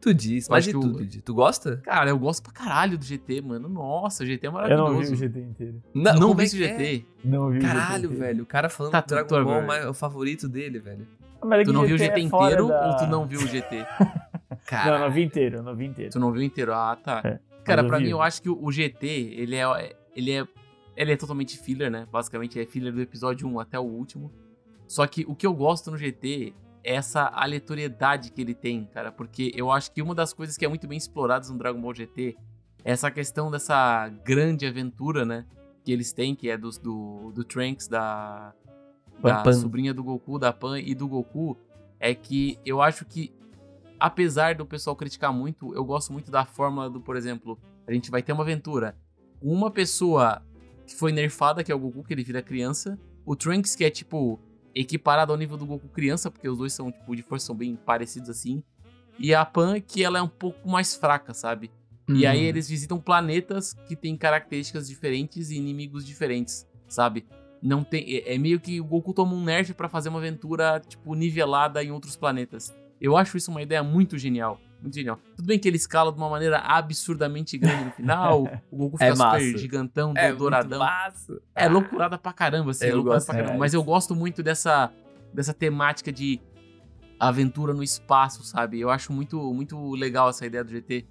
Tu 0.04 0.14
diz, 0.14 0.46
Eu 0.48 0.52
mas 0.52 0.64
de 0.64 0.70
que 0.70 0.76
o- 0.76 0.80
tudo, 0.80 0.98
Didi. 1.00 1.22
Tu 1.22 1.34
gosta? 1.34 1.78
Cara, 1.78 2.10
eu 2.10 2.18
gosto 2.18 2.42
pra 2.42 2.52
caralho 2.52 2.98
do 2.98 3.04
GT, 3.04 3.40
mano. 3.40 3.68
Nossa, 3.68 4.22
o 4.22 4.26
GT 4.26 4.46
é 4.46 4.48
Eu 4.48 4.52
maravilhoso. 4.52 4.92
não 4.92 5.00
vi 5.00 5.12
o 5.12 5.16
GT 5.16 5.40
inteiro. 5.40 5.82
Não, 5.94 6.34
vi 6.34 6.42
é 6.42 6.44
esse 6.44 6.56
que 6.58 6.64
é? 6.64 6.68
GT. 6.78 7.06
Não 7.24 7.50
vi 7.50 7.58
o 7.58 7.60
GT 7.62 7.74
Caralho, 7.74 8.10
velho. 8.10 8.42
O 8.42 8.46
cara 8.46 8.68
falando 8.68 8.92
Tá 8.92 9.00
do 9.00 9.06
Dragon 9.08 9.28
tudo, 9.28 9.44
Ball 9.44 9.72
é 9.72 9.88
o 9.88 9.94
favorito 9.94 10.48
dele, 10.48 10.78
velho. 10.78 11.06
Mas 11.42 11.60
é 11.60 11.64
Tu 11.64 11.72
não 11.72 11.86
viu 11.86 11.94
o 11.96 11.98
GT 11.98 12.20
é 12.20 12.22
inteiro 12.22 12.68
da- 12.68 12.86
ou 12.88 12.96
tu 12.96 13.06
não 13.06 13.26
viu 13.26 13.40
o 13.40 13.46
GT? 13.46 13.76
Não, 14.54 14.58
Cara, 14.66 14.96
eu 14.96 15.00
não 15.00 15.10
vi 15.10 15.22
inteiro, 15.22 15.56
eu 15.58 15.62
não 15.62 15.74
vi 15.76 15.84
inteiro. 15.86 16.10
Tu 16.12 16.18
não 16.18 16.32
viu 16.32 16.42
inteiro? 16.42 16.72
Ah, 16.72 16.96
tá. 16.96 17.20
É, 17.24 17.38
Cara, 17.64 17.82
eu 17.82 17.86
pra 17.86 17.98
vi. 17.98 18.04
mim, 18.04 18.10
eu 18.10 18.22
acho 18.22 18.40
que 18.40 18.48
o 18.48 18.58
o 18.64 18.72
GT, 18.72 19.06
ele 19.36 19.56
é, 19.56 19.94
ele 20.16 20.32
é. 20.32 20.46
Ele 20.96 21.12
é 21.12 21.16
totalmente 21.16 21.58
filler, 21.58 21.90
né? 21.90 22.06
Basicamente 22.10 22.58
é 22.60 22.64
filler 22.64 22.92
do 22.92 23.00
episódio 23.00 23.46
1 23.48 23.58
até 23.60 23.78
o 23.78 23.82
último. 23.82 24.30
Só 24.86 25.06
que 25.06 25.24
o 25.28 25.34
que 25.34 25.46
eu 25.46 25.52
gosto 25.52 25.90
no 25.90 25.96
GT 25.98 26.52
é 26.56 26.63
essa 26.84 27.30
aleatoriedade 27.34 28.30
que 28.30 28.40
ele 28.40 28.54
tem, 28.54 28.84
cara. 28.84 29.10
Porque 29.10 29.50
eu 29.56 29.72
acho 29.72 29.90
que 29.90 30.02
uma 30.02 30.14
das 30.14 30.32
coisas 30.32 30.56
que 30.56 30.64
é 30.64 30.68
muito 30.68 30.86
bem 30.86 30.98
exploradas 30.98 31.50
no 31.50 31.58
Dragon 31.58 31.80
Ball 31.80 31.94
GT 31.94 32.36
é 32.84 32.92
essa 32.92 33.10
questão 33.10 33.50
dessa 33.50 34.08
grande 34.24 34.66
aventura, 34.66 35.24
né? 35.24 35.46
Que 35.82 35.90
eles 35.90 36.12
têm, 36.12 36.34
que 36.34 36.50
é 36.50 36.56
dos, 36.58 36.78
do, 36.78 37.32
do 37.32 37.42
Trunks, 37.42 37.88
da, 37.88 38.52
da 39.20 39.42
Pan. 39.42 39.52
sobrinha 39.54 39.94
do 39.94 40.04
Goku, 40.04 40.38
da 40.38 40.52
Pan 40.52 40.78
e 40.78 40.94
do 40.94 41.08
Goku. 41.08 41.56
É 41.98 42.14
que 42.14 42.58
eu 42.64 42.82
acho 42.82 43.06
que 43.06 43.32
apesar 43.98 44.54
do 44.54 44.66
pessoal 44.66 44.94
criticar 44.94 45.32
muito, 45.32 45.74
eu 45.74 45.82
gosto 45.82 46.12
muito 46.12 46.30
da 46.30 46.44
fórmula 46.44 46.90
do, 46.90 47.00
por 47.00 47.16
exemplo, 47.16 47.58
a 47.86 47.92
gente 47.92 48.10
vai 48.10 48.22
ter 48.22 48.32
uma 48.32 48.42
aventura. 48.42 48.94
Uma 49.40 49.70
pessoa 49.70 50.42
que 50.86 50.94
foi 50.94 51.12
nerfada, 51.12 51.64
que 51.64 51.72
é 51.72 51.74
o 51.74 51.78
Goku, 51.78 52.04
que 52.04 52.12
ele 52.12 52.22
vira 52.22 52.42
criança. 52.42 52.98
O 53.24 53.34
Trunks, 53.34 53.74
que 53.74 53.84
é, 53.84 53.90
tipo, 53.90 54.38
equiparado 54.74 55.32
ao 55.32 55.38
nível 55.38 55.56
do 55.56 55.66
Goku 55.66 55.88
criança, 55.88 56.30
porque 56.30 56.48
os 56.48 56.58
dois 56.58 56.72
são, 56.72 56.90
tipo, 56.90 57.14
de 57.14 57.22
força 57.22 57.46
são 57.46 57.54
bem 57.54 57.76
parecidos 57.76 58.28
assim. 58.28 58.62
E 59.18 59.34
a 59.34 59.44
Pan, 59.44 59.80
que 59.80 60.02
ela 60.02 60.18
é 60.18 60.22
um 60.22 60.28
pouco 60.28 60.68
mais 60.68 60.94
fraca, 60.94 61.32
sabe? 61.32 61.70
E 62.08 62.24
Uhum. 62.24 62.30
aí 62.30 62.42
eles 62.44 62.68
visitam 62.68 63.00
planetas 63.00 63.72
que 63.88 63.96
têm 63.96 64.16
características 64.16 64.88
diferentes 64.88 65.50
e 65.50 65.56
inimigos 65.56 66.04
diferentes, 66.04 66.66
sabe? 66.88 67.24
Não 67.62 67.82
tem, 67.82 68.04
é 68.16 68.34
é 68.34 68.38
meio 68.38 68.60
que 68.60 68.78
o 68.80 68.84
Goku 68.84 69.14
toma 69.14 69.32
um 69.34 69.42
nerf 69.42 69.72
pra 69.72 69.88
fazer 69.88 70.10
uma 70.10 70.18
aventura 70.18 70.80
tipo 70.86 71.14
nivelada 71.14 71.82
em 71.82 71.90
outros 71.90 72.14
planetas. 72.16 72.74
Eu 73.00 73.16
acho 73.16 73.36
isso 73.38 73.50
uma 73.50 73.62
ideia 73.62 73.82
muito 73.82 74.18
genial, 74.18 74.60
muito 74.84 74.94
genial. 74.94 75.18
Tudo 75.36 75.46
bem 75.46 75.58
que 75.58 75.66
ele 75.68 75.76
escala 75.76 76.12
de 76.12 76.18
uma 76.18 76.28
maneira 76.30 76.58
absurdamente 76.58 77.58
grande 77.58 77.84
no 77.86 77.90
final, 77.92 78.42
o 78.70 78.76
Goku 78.76 78.96
fica 78.98 79.10
É 79.10 79.14
massa. 79.16 79.40
super 79.44 79.58
gigantão, 79.58 80.12
é 80.16 80.32
douradão. 80.32 80.78
massa. 80.78 81.40
É 81.54 81.68
loucurada 81.68 82.16
pra 82.16 82.32
caramba, 82.32 82.70
assim. 82.70 82.84
Eu 82.86 82.90
É 82.90 82.94
loucurada 82.94 83.24
pra 83.24 83.34
caramba. 83.34 83.58
Mas 83.58 83.74
eu 83.74 83.82
gosto 83.82 84.14
muito 84.14 84.42
dessa, 84.42 84.92
dessa 85.32 85.52
temática 85.52 86.12
de 86.12 86.40
aventura 87.18 87.72
no 87.72 87.82
espaço, 87.82 88.44
sabe? 88.44 88.80
Eu 88.80 88.90
acho 88.90 89.12
muito, 89.12 89.38
muito 89.52 89.92
legal 89.94 90.28
essa 90.30 90.44
ideia 90.46 90.62
do 90.64 90.70
GT. 90.70 91.06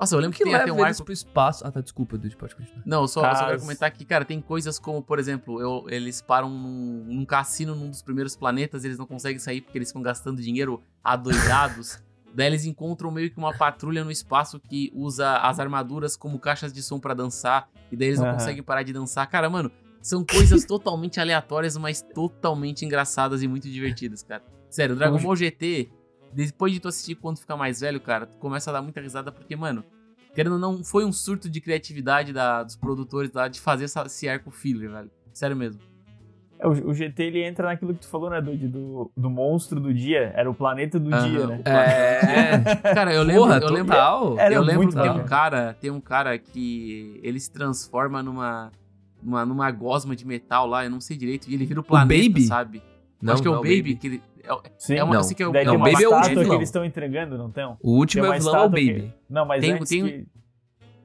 Nossa, 0.00 0.16
eu 0.16 0.18
lembro 0.20 0.34
O 0.34 0.36
que, 0.36 0.42
tem 0.42 0.52
até 0.52 0.72
um 0.72 0.82
arco. 0.82 1.04
pro 1.04 1.12
espaço. 1.12 1.64
Ah, 1.64 1.70
tá, 1.70 1.80
desculpa, 1.80 2.18
Dude, 2.18 2.36
pode 2.36 2.56
continuar. 2.56 2.82
Não, 2.84 3.06
só, 3.06 3.24
eu 3.24 3.36
só 3.36 3.46
quero 3.46 3.60
comentar 3.60 3.88
que, 3.92 4.04
cara, 4.04 4.24
tem 4.24 4.40
coisas 4.40 4.80
como, 4.80 5.00
por 5.00 5.16
exemplo, 5.20 5.60
eu- 5.60 5.84
eles 5.88 6.20
param 6.20 6.50
num, 6.50 7.04
num 7.06 7.24
cassino 7.24 7.72
num 7.76 7.88
dos 7.88 8.02
primeiros 8.02 8.34
planetas, 8.36 8.84
eles 8.84 8.98
não 8.98 9.06
conseguem 9.06 9.38
sair 9.38 9.60
porque 9.60 9.78
eles 9.78 9.86
ficam 9.88 10.02
gastando 10.02 10.42
dinheiro 10.42 10.82
adoidados. 11.04 12.02
Daí 12.36 12.48
eles 12.48 12.66
encontram 12.66 13.10
meio 13.10 13.30
que 13.30 13.38
uma 13.38 13.56
patrulha 13.56 14.04
no 14.04 14.10
espaço 14.10 14.60
que 14.60 14.92
usa 14.94 15.38
as 15.38 15.58
armaduras 15.58 16.16
como 16.18 16.38
caixas 16.38 16.70
de 16.70 16.82
som 16.82 17.00
pra 17.00 17.14
dançar. 17.14 17.68
E 17.90 17.96
daí 17.96 18.08
eles 18.08 18.18
não 18.20 18.26
Aham. 18.26 18.34
conseguem 18.34 18.62
parar 18.62 18.82
de 18.82 18.92
dançar. 18.92 19.26
Cara, 19.30 19.48
mano, 19.48 19.70
são 20.02 20.22
coisas 20.22 20.64
totalmente 20.68 21.18
aleatórias, 21.18 21.78
mas 21.78 22.02
totalmente 22.02 22.84
engraçadas 22.84 23.42
e 23.42 23.48
muito 23.48 23.70
divertidas, 23.70 24.22
cara. 24.22 24.44
Sério, 24.68 24.94
o 24.94 24.98
Dragon 24.98 25.18
Ball 25.18 25.34
GT, 25.34 25.90
depois 26.30 26.74
de 26.74 26.78
tu 26.80 26.88
assistir 26.88 27.14
quando 27.14 27.38
ficar 27.38 27.56
mais 27.56 27.80
velho, 27.80 27.98
cara, 28.02 28.26
tu 28.26 28.36
começa 28.36 28.68
a 28.68 28.74
dar 28.74 28.82
muita 28.82 29.00
risada 29.00 29.32
porque, 29.32 29.56
mano, 29.56 29.82
querendo 30.34 30.52
ou 30.52 30.58
não, 30.58 30.84
foi 30.84 31.06
um 31.06 31.12
surto 31.12 31.48
de 31.48 31.58
criatividade 31.62 32.34
da- 32.34 32.62
dos 32.62 32.76
produtores 32.76 33.32
lá 33.32 33.48
de 33.48 33.58
fazer 33.58 33.84
essa- 33.84 34.02
esse 34.04 34.28
arco 34.28 34.50
filler, 34.50 34.90
velho. 34.90 35.10
Sério 35.32 35.56
mesmo. 35.56 35.80
É, 36.58 36.66
O, 36.66 36.70
o 36.90 36.94
GT 36.94 37.22
ele 37.22 37.42
entra 37.44 37.66
naquilo 37.68 37.92
que 37.94 38.00
tu 38.00 38.08
falou, 38.08 38.30
né, 38.30 38.40
Dude? 38.40 38.68
Do, 38.68 39.10
do 39.16 39.28
monstro 39.30 39.78
do 39.80 39.92
dia. 39.92 40.32
Era 40.34 40.50
o 40.50 40.54
planeta 40.54 40.98
do 40.98 41.14
Aham, 41.14 41.28
dia, 41.30 41.40
o 41.44 41.46
né? 41.48 41.60
É. 41.64 42.94
Cara, 42.94 43.12
eu 43.14 43.22
lembro, 43.22 43.42
Porra, 43.42 43.58
eu 43.58 43.68
lembro, 43.70 43.92
total. 43.92 44.38
Eu 44.38 44.62
lembro 44.62 44.88
tem 44.92 45.10
um 45.10 45.24
cara, 45.24 45.76
tem 45.80 45.90
um 45.90 46.00
cara 46.00 46.38
que 46.38 47.20
ele 47.22 47.38
se 47.40 47.50
transforma 47.50 48.22
numa 48.22 48.70
numa, 49.22 49.44
numa 49.46 49.70
gosma 49.70 50.14
de 50.14 50.26
metal 50.26 50.66
lá, 50.66 50.84
eu 50.84 50.90
não 50.90 51.00
sei 51.00 51.16
direito, 51.16 51.48
e 51.48 51.54
ele 51.54 51.64
vira 51.66 51.80
o 51.80 51.82
planeta, 51.82 52.28
Baby? 52.28 52.42
sabe? 52.42 52.82
Não, 53.20 53.32
Acho 53.32 53.42
que 53.42 53.48
é 53.48 53.50
o 53.50 53.54
não, 53.54 53.62
Baby, 53.62 53.96
que 53.96 54.06
ele 54.06 54.22
é, 54.44 54.52
o- 54.52 54.62
Sim. 54.78 54.94
é 54.94 55.02
uma, 55.02 55.14
Não. 55.16 55.22
sei 55.24 55.34
que 55.34 55.42
é 55.42 55.48
o, 55.48 55.52
Daí 55.52 55.64
é 55.66 55.70
uma 55.70 55.78
Baby 55.90 56.04
é 56.04 56.08
o 56.08 56.22
vilão. 56.22 56.44
que 56.48 56.54
eles 56.54 56.68
estão 56.68 56.84
entregando, 56.84 57.36
não 57.36 57.50
tem? 57.50 57.64
O 57.64 57.74
Tem 57.76 57.78
último 57.82 58.24
é 58.26 58.28
o 58.28 58.32
vilão 58.34 58.54
é 58.54 58.58
o 58.58 58.60
estátua 58.66 58.78
que- 58.78 58.92
Baby. 58.92 59.14
Não, 59.28 59.44
mas 59.46 59.60
Tem- 59.62 59.72
antes 59.72 59.88
tem 59.88 60.02
um- 60.04 60.06
que... 60.06 60.26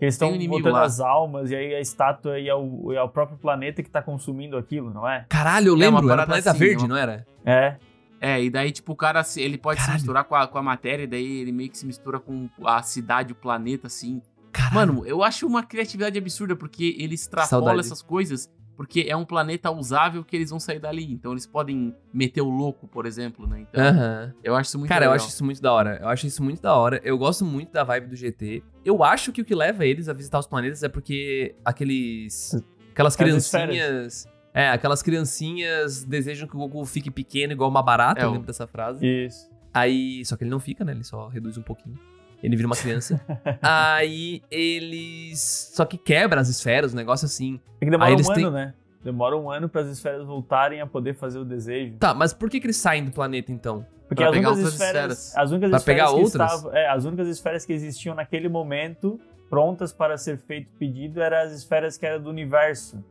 que 0.02 0.06
eles 0.06 0.16
estão 0.16 0.30
tem 0.30 0.34
um 0.34 0.42
inimigo 0.42 0.64
botando 0.64 0.74
lá. 0.80 0.84
as 0.84 1.00
almas 1.00 1.52
e 1.52 1.56
aí 1.56 1.76
a 1.76 1.80
estátua 1.80 2.40
e 2.40 2.50
é 2.50 2.56
o, 2.56 2.92
é 2.92 3.04
o 3.04 3.08
próprio 3.08 3.38
planeta 3.38 3.84
que 3.84 3.90
tá 3.92 4.02
consumindo 4.02 4.58
aquilo, 4.58 4.90
não 4.92 5.08
é? 5.08 5.28
Caralho, 5.30 5.68
eu 5.68 5.74
É 5.84 5.88
uma 5.88 6.00
lembro. 6.00 6.12
era 6.12 6.24
o 6.24 6.26
Planeta 6.26 6.50
assim, 6.50 6.60
Verde, 6.60 6.76
é 6.76 6.80
uma- 6.80 6.88
não 6.88 6.98
era? 6.98 7.28
É. 7.46 7.76
É, 8.20 8.44
e 8.44 8.50
daí, 8.50 8.72
tipo, 8.72 8.94
o 8.94 8.96
cara, 8.96 9.24
se- 9.24 9.40
ele 9.42 9.60
pode 9.60 9.78
Caralho. 9.80 10.00
se 10.00 10.04
misturar 10.04 10.24
com 10.24 10.34
a, 10.34 10.48
com 10.48 10.58
a 10.58 10.64
matéria, 10.64 11.04
e 11.04 11.08
daí 11.08 11.42
ele 11.42 11.52
meio 11.52 11.70
que 11.70 11.78
se 11.78 11.86
mistura 11.86 12.20
com 12.20 12.50
a 12.66 12.82
cidade, 12.82 13.32
o 13.32 13.36
planeta, 13.36 13.86
assim. 13.86 14.24
Caralho. 14.52 14.76
Mano, 14.96 15.06
eu 15.08 15.24
acho 15.24 15.46
uma 15.46 15.62
criatividade 15.62 16.18
absurda, 16.18 16.56
porque 16.56 16.96
ele 17.00 17.14
extrapola 17.14 17.48
Saudade. 17.48 17.80
essas 17.82 18.02
coisas. 18.02 18.50
Porque 18.76 19.06
é 19.08 19.16
um 19.16 19.26
planeta 19.26 19.70
usável 19.70 20.24
que 20.24 20.36
eles 20.36 20.50
vão 20.50 20.60
sair 20.60 20.80
dali. 20.80 21.12
Então 21.12 21.32
eles 21.32 21.46
podem 21.46 21.96
meter 22.14 22.42
o 22.42 22.50
louco, 22.50 22.88
por 22.88 23.06
exemplo, 23.06 23.46
né? 23.48 23.62
Então, 23.62 23.84
Aham. 23.84 24.34
eu 24.44 24.56
acho 24.56 24.70
isso 24.70 24.80
muito 24.80 24.90
Cara, 24.90 25.06
eu 25.06 25.12
legal. 25.12 25.24
acho 25.26 25.34
isso 25.34 25.46
muito 25.46 25.62
da 25.62 25.72
hora. 25.74 26.00
Eu 26.02 26.08
acho 26.10 26.28
isso 26.28 26.44
muito 26.44 26.62
da 26.62 26.76
hora. 26.76 27.00
Eu 27.04 27.18
gosto 27.18 27.46
muito 27.46 27.72
da 27.72 27.84
vibe 27.84 28.08
do 28.08 28.16
GT. 28.16 28.64
Eu 28.84 29.04
acho 29.04 29.32
que 29.32 29.42
o 29.42 29.46
que 29.46 29.54
leva 29.54 29.86
eles 29.86 30.10
a 30.10 30.14
visitar 30.14 30.40
os 30.40 30.48
planetas 30.48 30.84
é 30.84 30.90
porque 30.90 31.56
aqueles. 31.64 32.54
Aquelas 32.92 33.14
As 33.14 33.18
criancinhas. 33.18 34.28
É, 34.54 34.70
aquelas 34.70 35.02
criancinhas 35.02 36.04
desejam 36.04 36.48
que 36.48 36.56
o 36.56 36.60
Goku 36.60 36.84
fique 36.86 37.10
pequeno 37.10 37.54
igual 37.54 37.70
uma 37.70 37.82
barata. 37.82 38.22
É, 38.22 38.26
eu 38.26 38.32
lembro 38.32 38.48
dessa 38.48 38.68
frase. 38.68 39.06
Isso. 39.06 39.50
Aí. 39.74 40.26
Só 40.26 40.36
que 40.36 40.44
ele 40.44 40.52
não 40.52 40.60
fica, 40.60 40.84
né? 40.84 40.92
Ele 40.92 41.04
só 41.04 41.28
reduz 41.28 41.58
um 41.58 41.62
pouquinho. 41.62 41.98
Ele 42.44 42.56
vira 42.56 42.68
uma 42.68 42.76
criança. 42.76 43.20
Aí 43.62 44.42
eles. 44.50 45.72
Só 45.74 45.86
que 45.86 45.98
quebra 45.98 46.42
as 46.42 46.50
esferas, 46.50 46.94
um 46.94 46.98
negócio 46.98 47.26
assim. 47.26 47.60
É 47.80 47.86
que 47.86 47.92
demora 47.92 48.10
Aí 48.10 48.16
um 48.16 48.20
ano, 48.26 48.34
têm- 48.34 48.52
né? 48.52 48.74
Demora 49.04 49.36
um 49.38 49.50
ano 49.50 49.68
para 49.68 49.82
as 49.82 49.88
esferas 49.88 50.26
voltarem 50.26 50.80
a 50.82 50.86
poder 50.88 51.16
fazer 51.16 51.40
o 51.40 51.46
desejo. 51.46 51.96
Tá, 51.98 52.14
mas 52.14 52.34
por 52.34 52.50
que, 52.50 52.60
que 52.60 52.68
eles 52.68 52.78
saem 52.78 53.04
do 53.06 53.12
planeta 53.12 53.52
então? 53.52 53.86
Porque 54.08 54.22
Pra 54.22 54.30
as 54.30 54.36
pegar 54.36 54.52
únicas 54.52 54.74
esferas, 54.74 54.94
esferas. 55.20 55.38
as 55.38 55.52
únicas 55.52 55.70
Pra 55.70 55.78
esferas 55.80 55.84
pegar 55.86 56.08
que 56.16 56.24
outras? 56.24 56.52
estavam, 56.54 56.76
é, 56.78 56.88
as 56.90 57.06
únicas 57.06 57.28
esferas 57.28 57.66
que 57.66 57.74
existiam 57.74 58.14
naquele 58.14 58.48
momento 58.50 59.20
prontas 59.50 59.92
para 59.92 60.18
ser 60.18 60.38
feito 60.38 60.70
pedido 60.78 61.22
eram 61.22 61.38
as 61.38 61.52
esferas 61.52 61.98
que 61.98 62.06
eram 62.06 62.22
do 62.22 62.30
universo. 62.30 63.04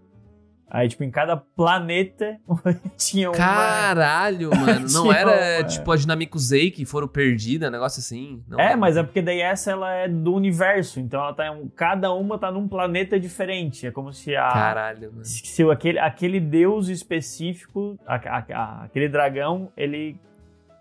Aí, 0.71 0.89
tipo, 0.89 1.03
em 1.03 1.11
cada 1.11 1.37
planeta 1.37 2.39
tinha 2.97 3.29
uma. 3.29 3.37
Caralho, 3.37 4.51
mano. 4.57 4.87
Não 4.93 5.13
era 5.13 5.31
uma- 5.61 5.65
tipo 5.69 5.91
a 5.91 5.97
Dinamico 5.97 6.39
Z 6.39 6.71
que 6.71 6.85
foram 6.85 7.09
perdidas, 7.09 7.69
um 7.69 7.73
negócio 7.73 7.99
assim? 8.01 8.43
Não, 8.49 8.59
É, 8.61 8.77
mas 8.77 8.97
é 8.97 9.03
porque 9.03 9.21
daí 9.21 9.41
essa 9.41 9.73
ela 9.73 9.93
é 9.93 10.09
do 10.09 10.33
universo, 10.35 11.01
então 11.01 11.21
ela 11.21 11.35
tá 11.35 11.47
em 11.49 11.51
um- 11.51 11.69
cada 11.69 12.13
uma 12.15 12.39
tá 12.39 12.51
num 12.53 12.69
planeta 12.69 13.19
diferente. 13.19 13.87
É 13.87 13.91
como 13.91 14.13
se 14.13 14.37
a 14.37 14.49
Caralho, 14.49 15.11
mano. 15.13 15.25
se 15.25 15.45
se 15.47 15.63
aquele, 15.71 15.99
aquele 15.99 16.39
deus 16.39 16.89
específico, 16.89 17.99
a- 18.07 18.15
a- 18.17 18.45
a- 18.55 18.85
aquele 18.85 19.09
dragão, 19.09 19.73
ele 19.77 20.17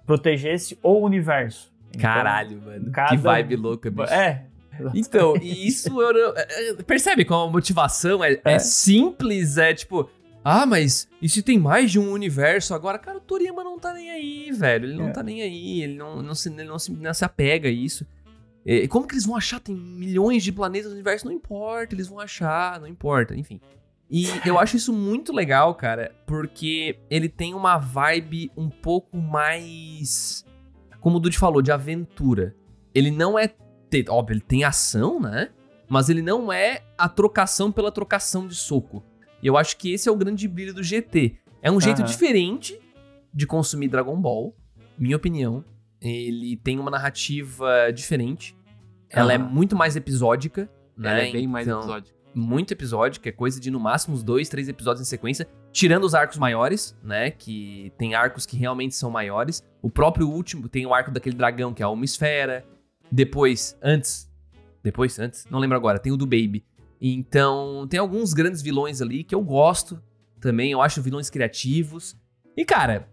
protegesse 0.06 0.78
o 0.84 0.94
universo. 1.00 1.72
Então, 1.90 2.02
Caralho, 2.02 2.62
mano. 2.62 2.92
cada- 2.92 3.10
Que 3.10 3.18
vibe 3.18 3.56
louca, 3.56 3.90
bicho. 3.90 4.14
É. 4.14 4.44
Então, 4.94 5.36
e 5.38 5.68
isso 5.68 6.02
eu, 6.02 6.34
é, 6.36 6.70
é, 6.70 6.74
percebe 6.84 7.26
como 7.26 7.50
a 7.50 7.52
motivação 7.52 8.24
é, 8.24 8.34
é 8.46 8.54
É. 8.54 8.60
simples, 8.60 9.58
é 9.58 9.74
tipo, 9.74 10.10
ah, 10.44 10.66
mas 10.66 11.08
e 11.22 11.28
se 11.28 11.42
tem 11.44 11.60
mais 11.60 11.92
de 11.92 12.00
um 12.00 12.12
universo 12.12 12.74
agora? 12.74 12.98
Cara, 12.98 13.18
o 13.18 13.22
Toriyama 13.22 13.64
não 13.64 13.78
tá 13.78 13.94
nem 13.94 14.10
aí, 14.10 14.52
velho. 14.52 14.86
Ele 14.86 14.96
não 14.98 15.10
É. 15.10 15.12
tá 15.12 15.22
nem 15.24 15.42
aí, 15.42 15.82
ele 15.84 15.96
não, 15.96 16.22
não, 16.22 16.34
se, 16.36 16.50
ele 16.50 16.64
não, 16.64 16.80
se, 16.80 16.92
não 16.92 17.14
se 17.14 17.26
apega 17.26 17.68
a 17.68 17.72
isso. 17.72 18.06
E 18.66 18.88
como 18.88 19.08
que 19.08 19.14
eles 19.16 19.26
vão 19.26 19.36
achar? 19.36 19.60
Tem 19.60 19.74
milhões 19.76 20.44
de 20.44 20.52
planetas 20.52 20.88
no 20.90 20.94
universo, 20.96 21.26
não 21.26 21.32
importa, 21.32 21.96
eles 21.96 22.08
vão 22.08 22.20
achar, 22.20 22.80
não 22.80 22.88
importa, 22.88 23.36
enfim. 23.36 23.60
E 24.12 24.26
eu 24.46 24.58
acho 24.60 24.76
isso 24.76 24.92
muito 24.92 25.32
legal, 25.32 25.74
cara, 25.76 26.12
porque 26.26 26.98
ele 27.12 27.30
tem 27.30 27.54
uma 27.54 27.78
vibe 27.78 28.52
um 28.58 28.68
pouco 28.70 29.18
mais. 29.18 30.44
Como 31.00 31.18
o 31.18 31.20
Dude 31.20 31.38
falou, 31.38 31.62
de 31.62 31.72
aventura. 31.72 32.56
Ele 32.94 33.12
não 33.12 33.38
é. 33.38 33.54
Óbvio, 34.10 34.34
ele 34.34 34.42
tem 34.42 34.64
ação, 34.64 35.20
né? 35.20 35.50
Mas 35.88 36.10
ele 36.10 36.22
não 36.22 36.52
é 36.54 36.84
a 36.98 37.10
trocação 37.10 37.72
pela 37.72 37.92
trocação 37.92 38.48
de 38.48 38.56
soco. 38.56 39.04
E 39.42 39.48
eu 39.48 39.58
acho 39.58 39.78
que 39.78 39.94
esse 39.94 40.08
é 40.08 40.12
o 40.12 40.16
grande 40.16 40.48
brilho 40.48 40.74
do 40.74 40.84
GT. 40.84 41.36
É 41.62 41.72
um 41.72 41.80
jeito 41.82 42.04
diferente 42.04 42.80
de 43.34 43.48
consumir 43.48 43.88
Dragon 43.88 44.16
Ball, 44.20 44.56
minha 44.98 45.16
opinião. 45.18 45.64
Ele 46.02 46.56
tem 46.58 46.78
uma 46.80 46.92
narrativa 46.92 47.92
diferente. 47.94 48.56
Ela 49.10 49.34
é 49.34 49.38
Aham. 49.38 49.50
muito 49.50 49.76
mais 49.76 49.96
episódica. 49.96 50.70
Ela 50.98 51.14
né? 51.16 51.30
é 51.30 51.32
bem 51.32 51.48
mais 51.48 51.66
Então, 51.68 51.80
episódio. 51.80 52.14
muito 52.36 52.72
episódio, 52.72 53.20
que 53.20 53.30
é 53.30 53.32
coisa 53.32 53.60
de 53.60 53.72
no 53.72 53.80
máximo 53.80 54.14
uns 54.16 54.22
dois, 54.24 54.48
três 54.48 54.70
episódios 54.70 55.02
em 55.02 55.10
sequência, 55.10 55.48
tirando 55.72 56.04
os 56.04 56.14
arcos 56.14 56.38
maiores, 56.38 56.96
né? 57.04 57.32
Que 57.32 57.92
tem 57.98 58.14
arcos 58.14 58.46
que 58.46 58.56
realmente 58.56 58.96
são 58.96 59.10
maiores. 59.10 59.64
O 59.82 59.90
próprio 59.90 60.30
último 60.30 60.70
tem 60.70 60.86
o 60.86 60.94
arco 60.94 61.12
daquele 61.12 61.36
dragão, 61.36 61.74
que 61.74 61.82
é 61.82 61.86
a 61.86 61.90
uma 61.90 62.06
esfera. 62.06 62.64
Depois, 63.12 63.78
antes. 63.82 64.30
Depois, 64.84 65.20
antes, 65.20 65.46
não 65.50 65.60
lembro 65.60 65.76
agora, 65.78 66.00
tem 66.00 66.12
o 66.12 66.18
do 66.18 66.26
Baby. 66.26 66.66
Então, 67.02 67.88
tem 67.90 68.00
alguns 68.00 68.34
grandes 68.34 68.62
vilões 68.62 69.02
ali 69.02 69.24
que 69.24 69.34
eu 69.34 69.42
gosto 69.42 70.02
também, 70.40 70.72
eu 70.72 70.82
acho 70.82 71.02
vilões 71.02 71.30
criativos. 71.30 72.16
E, 72.56 72.66
cara, 72.66 73.10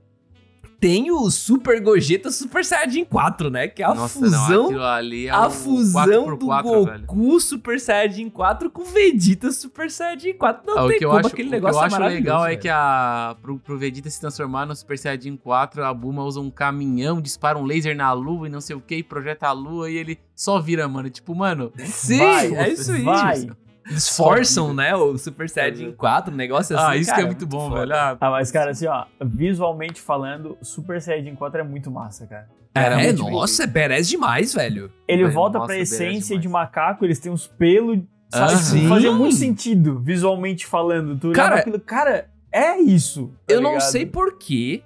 tem 0.79 1.11
o 1.11 1.31
Super 1.31 1.81
Gogeta 1.81 2.31
Super 2.31 2.64
Saiyajin 2.64 3.05
4, 3.05 3.51
né? 3.51 3.68
Que 3.68 3.83
é 3.83 3.87
a 3.87 3.95
Nossa, 3.95 4.18
fusão 4.18 4.70
não, 4.70 4.83
ali 4.83 5.27
é 5.27 5.31
a 5.31 5.47
um 5.47 5.51
fusão 5.51 6.27
4x4, 6.37 6.62
do 6.62 6.85
velho. 6.85 7.07
Goku 7.07 7.41
Super 7.41 7.81
Saiyajin 7.81 8.29
4 8.31 8.70
com 8.70 8.85
Vegeta 8.85 9.51
Super 9.53 9.91
Saiyajin 9.91 10.35
4. 10.35 10.62
Não 10.66 10.79
Ah, 10.79 10.85
o 10.85 10.89
tem 10.89 10.99
eu 11.01 11.09
como 11.09 11.20
acho, 11.20 11.29
aquele 11.29 11.49
o 11.49 11.51
que 11.51 11.57
negócio 11.57 11.79
eu 11.79 11.83
é 11.83 11.87
acho 11.87 11.99
legal 11.99 12.45
é 12.45 12.49
velho. 12.51 12.61
que 12.61 12.68
a, 12.68 13.37
pro, 13.41 13.59
pro 13.59 13.79
Vegeta 13.79 14.11
se 14.11 14.20
transformar 14.20 14.66
no 14.66 14.77
Super 14.77 14.99
Saiyajin 14.99 15.37
4, 15.37 15.85
a 15.85 15.95
Bulma 15.95 16.24
usa 16.24 16.41
um 16.41 16.51
caminhão, 16.51 17.20
dispara 17.20 17.59
um 17.59 17.64
laser 17.64 17.97
na 17.97 18.12
lua 18.12 18.47
e 18.47 18.51
não 18.51 18.61
sei 18.61 18.77
o 18.77 18.81
que, 18.81 19.03
projeta 19.03 19.49
a 19.49 19.53
lua 19.53 19.91
e 19.91 19.97
ele 19.97 20.18
só 20.35 20.61
vira, 20.61 20.87
mano. 20.89 21.09
Tipo, 21.11 21.35
mano, 21.35 21.72
Sim, 21.85 22.18
Vai, 22.18 22.55
é 22.55 22.68
isso 22.72 22.93
aí. 22.93 23.03
vai. 23.03 23.49
Eles 23.89 24.09
forçam, 24.16 24.74
né, 24.74 24.95
o 24.97 25.16
Super 25.16 25.49
Saiyajin 25.49 25.93
4, 25.93 26.32
um 26.32 26.37
negócio 26.37 26.76
assim. 26.76 26.87
ah, 26.89 26.97
isso 26.97 27.11
cara, 27.11 27.22
que 27.22 27.24
é 27.24 27.26
muito 27.26 27.47
bom, 27.47 27.68
foda. 27.68 27.80
velho. 27.80 27.95
Ah, 27.95 28.16
Ah, 28.20 28.30
mas, 28.30 28.51
cara, 28.51 28.72
assim, 28.72 28.87
ó, 28.87 29.05
visualmente 29.24 30.01
falando, 30.01 30.59
Super 30.61 31.01
Saiyajin 31.01 31.34
4 31.37 31.61
é 31.61 31.64
muito 31.64 31.91
massa, 31.91 32.26
cara. 32.26 32.49
Era 32.74 33.01
É, 33.03 33.09
é, 33.09 33.12
nossa, 33.12 33.64
é 33.64 33.66
badass 33.66 34.09
demais, 34.09 34.53
velho. 34.53 34.93
Ele 35.09 35.22
Velho, 35.22 35.34
volta 35.34 35.59
nossa, 35.59 35.66
pra 35.68 35.74
beleza 35.76 35.95
essência 35.95 36.39
de 36.39 36.49
macaco, 36.49 37.05
eles 37.05 37.18
têm 37.20 37.30
uns 37.32 37.47
pelos, 37.47 37.99
sabe? 38.28 38.53
Aham. 38.53 38.74
Tipo, 38.76 38.89
Fazia 38.89 39.12
muito 39.12 39.34
sentido, 39.37 40.01
visualmente 40.01 40.66
falando. 40.66 41.16
Tu 41.18 41.32
Cara, 41.32 41.57
aquilo, 41.61 41.80
cara, 41.80 42.28
é 42.53 42.76
isso. 42.78 43.32
tá 43.47 43.55
eu 43.55 43.61
não 43.61 43.74
ligado? 43.74 43.89
sei 43.91 44.05
porquê. 44.07 44.82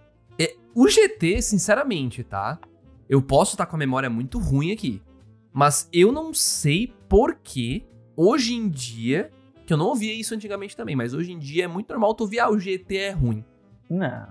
O 0.72 0.86
GT, 0.88 1.42
sinceramente, 1.42 2.22
tá? 2.22 2.56
Eu 3.08 3.20
posso 3.20 3.54
estar 3.54 3.66
com 3.66 3.74
a 3.74 3.78
memória 3.78 4.08
muito 4.08 4.38
ruim 4.38 4.70
aqui. 4.70 5.02
Mas 5.52 5.88
eu 5.92 6.12
não 6.12 6.32
sei 6.32 6.94
porquê, 7.08 7.82
hoje 8.22 8.54
em 8.54 8.68
dia, 8.68 9.30
que 9.66 9.72
eu 9.72 9.76
não 9.76 9.86
ouvia 9.86 10.12
isso 10.14 10.34
antigamente 10.34 10.76
também, 10.76 10.96
mas 10.96 11.14
hoje 11.14 11.32
em 11.32 11.38
dia 11.38 11.64
é 11.64 11.68
muito 11.68 11.88
normal 11.88 12.14
tu 12.14 12.22
ouvir, 12.22 12.40
ah, 12.40 12.50
o 12.50 12.58
GT 12.58 12.96
é 12.96 13.10
ruim. 13.10 13.44
Não. 13.88 14.28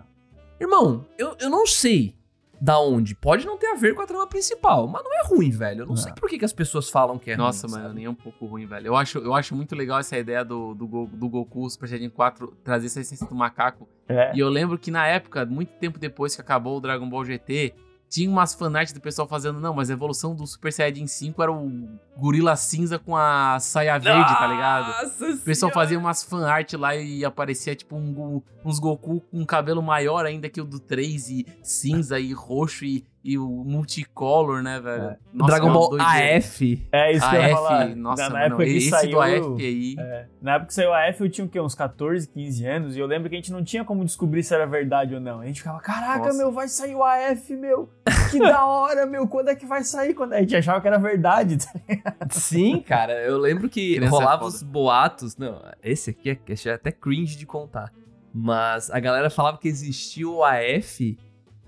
Irmão, 0.60 1.06
eu, 1.18 1.36
eu 1.40 1.50
não 1.50 1.66
sei 1.66 2.16
da 2.62 2.78
onde. 2.80 3.16
Pode 3.16 3.46
não 3.46 3.58
ter 3.58 3.68
a 3.68 3.76
ver 3.76 3.96
com 3.96 4.02
a 4.02 4.06
trama 4.06 4.28
principal, 4.28 4.86
mas 4.86 5.02
não 5.02 5.14
é 5.14 5.24
ruim, 5.28 5.50
velho. 5.50 5.82
Eu 5.84 5.86
não, 5.86 5.96
Não. 5.96 6.02
sei 6.02 6.12
por 6.12 6.30
que, 6.30 6.38
que 6.38 6.44
as 6.44 6.52
pessoas 6.52 6.90
falam 6.90 7.18
que 7.18 7.32
é 7.32 7.38
Nossa, 7.38 7.66
ruim. 7.68 7.72
mano, 7.72 7.84
sabe? 7.86 7.96
nem 7.96 8.06
é 8.06 8.10
um 8.10 8.14
pouco 8.16 8.46
ruim, 8.46 8.66
velho. 8.66 8.88
Eu 8.88 8.96
acho, 8.98 9.18
eu 9.20 9.34
acho 9.34 9.56
muito 9.56 9.74
legal 9.76 9.98
essa 10.00 10.18
ideia 10.18 10.44
do, 10.44 10.74
do, 10.74 10.86
Go- 10.86 11.10
do 11.14 11.30
Goku 11.30 11.70
Super 11.70 11.88
Saiyajin 11.88 12.10
4 12.10 12.58
trazer 12.62 12.88
essa 12.88 13.00
essência 13.00 13.26
do 13.26 13.34
macaco. 13.36 13.88
É. 14.10 14.36
E 14.36 14.40
eu 14.40 14.50
lembro 14.50 14.78
que 14.78 14.92
na 14.92 15.08
época, 15.08 15.46
muito 15.46 15.72
tempo 15.80 15.98
depois 15.98 16.36
que 16.36 16.42
acabou 16.42 16.78
o 16.78 16.82
Dragon 16.82 17.08
Ball 17.10 17.24
GT, 17.24 17.74
tinha 18.10 18.30
umas 18.30 18.54
fanarts 18.56 18.92
do 18.92 19.00
pessoal 19.00 19.28
fazendo, 19.28 19.60
não, 19.60 19.74
mas 19.74 19.90
a 19.90 19.94
evolução 19.94 20.36
do 20.36 20.46
Super 20.48 20.74
Saiyajin 20.74 21.06
5 21.06 21.42
era 21.44 21.52
o 21.52 21.88
gorila 22.18 22.56
cinza 22.56 22.98
com 22.98 23.16
a 23.16 23.60
saia 23.60 23.98
verde, 24.00 24.34
tá 24.34 24.48
ligado? 24.48 24.88
Nossa 24.88 25.34
O 25.36 25.38
pessoal 25.38 25.72
fazia 25.72 25.98
umas 25.98 26.24
fanart 26.24 26.74
lá 26.74 26.96
e 26.96 27.24
aparecia, 27.24 27.76
tipo, 27.76 27.96
um 27.96 28.42
uns 28.66 28.80
Goku 28.80 29.22
com 29.22 29.40
um 29.40 29.46
cabelo 29.46 29.82
maior 29.82 30.26
ainda 30.26 30.50
que 30.50 30.60
o 30.60 30.66
do 30.66 30.80
3, 30.80 31.30
e 31.30 31.46
cinza, 31.62 32.20
e 32.20 32.34
roxo, 32.34 32.84
e, 32.84 33.06
e 33.24 33.38
o 33.38 33.48
multicolor, 33.48 34.64
né, 34.64 34.80
velho? 34.80 35.04
É. 35.04 35.18
Nossa, 35.34 35.52
Dragon 35.52 35.74
Ball. 35.74 35.98
AF. 36.00 36.88
É 36.92 37.12
isso 37.12 37.30
que 37.30 37.36
eu 37.36 37.42
ia 37.42 37.50
falar. 37.50 37.84
AF, 37.84 37.96
nossa, 37.96 38.24
na, 38.24 38.30
na 38.30 38.34
mano, 38.34 38.46
época 38.46 38.64
que 38.64 38.78
esse 38.78 38.90
saiu, 38.90 39.12
do 39.12 39.22
AF 39.22 39.66
aí... 39.66 39.96
É, 40.00 40.26
na 40.42 40.54
época 40.54 40.68
que 40.68 40.74
saiu 40.74 40.94
a 40.94 41.02
F, 41.02 41.24
eu 41.24 41.30
tinha 41.30 41.46
o 41.46 41.50
quê? 41.50 41.60
Uns 41.60 41.76
14, 41.76 42.30
15 42.30 42.66
anos. 42.66 42.96
E 42.96 43.00
eu 43.00 43.06
lembro 43.06 43.30
que 43.30 43.36
a 43.36 43.38
gente 43.38 43.52
não 43.52 43.64
tinha 43.64 43.84
como 43.84 44.06
descobrir 44.06 44.42
se 44.42 44.54
era 44.54 44.66
verdade 44.66 45.16
ou 45.16 45.22
não. 45.22 45.42
A 45.42 45.46
gente 45.46 45.60
ficava, 45.60 45.80
caraca, 45.80 46.28
Nossa. 46.28 46.38
meu, 46.38 46.52
vai 46.52 46.68
sair 46.70 46.96
o 46.96 47.04
AF, 47.04 47.56
meu. 47.56 47.90
Que 48.32 48.40
da 48.40 48.66
hora, 48.66 49.06
meu. 49.06 49.28
Quando 49.28 49.50
é 49.50 49.56
que 49.56 49.66
vai 49.66 49.84
sair? 49.84 50.14
Quando... 50.14 50.34
A 50.34 50.40
gente 50.40 50.56
achava 50.56 50.80
que 50.80 50.88
era 50.88 50.98
verdade. 50.98 51.58
tá 51.58 52.30
Sim, 52.30 52.80
cara, 52.80 53.14
eu 53.22 53.38
lembro 53.38 53.68
que 53.68 53.96
Criança 53.96 54.06
é 54.06 54.10
rolava 54.10 54.44
foda. 54.44 54.56
os 54.56 54.64
boatos. 54.64 55.36
Não, 55.36 55.62
esse 55.84 56.12
aqui 56.12 56.30
é, 56.30 56.38
é 56.70 56.72
até 56.72 56.92
cringe 56.92 57.36
de 57.36 57.46
contar. 57.46 57.92
Mas 58.34 58.90
a 58.92 59.00
galera 59.00 59.30
falava 59.30 59.58
que 59.58 59.68
existia 59.68 60.28
o 60.30 60.44
AF 60.44 61.18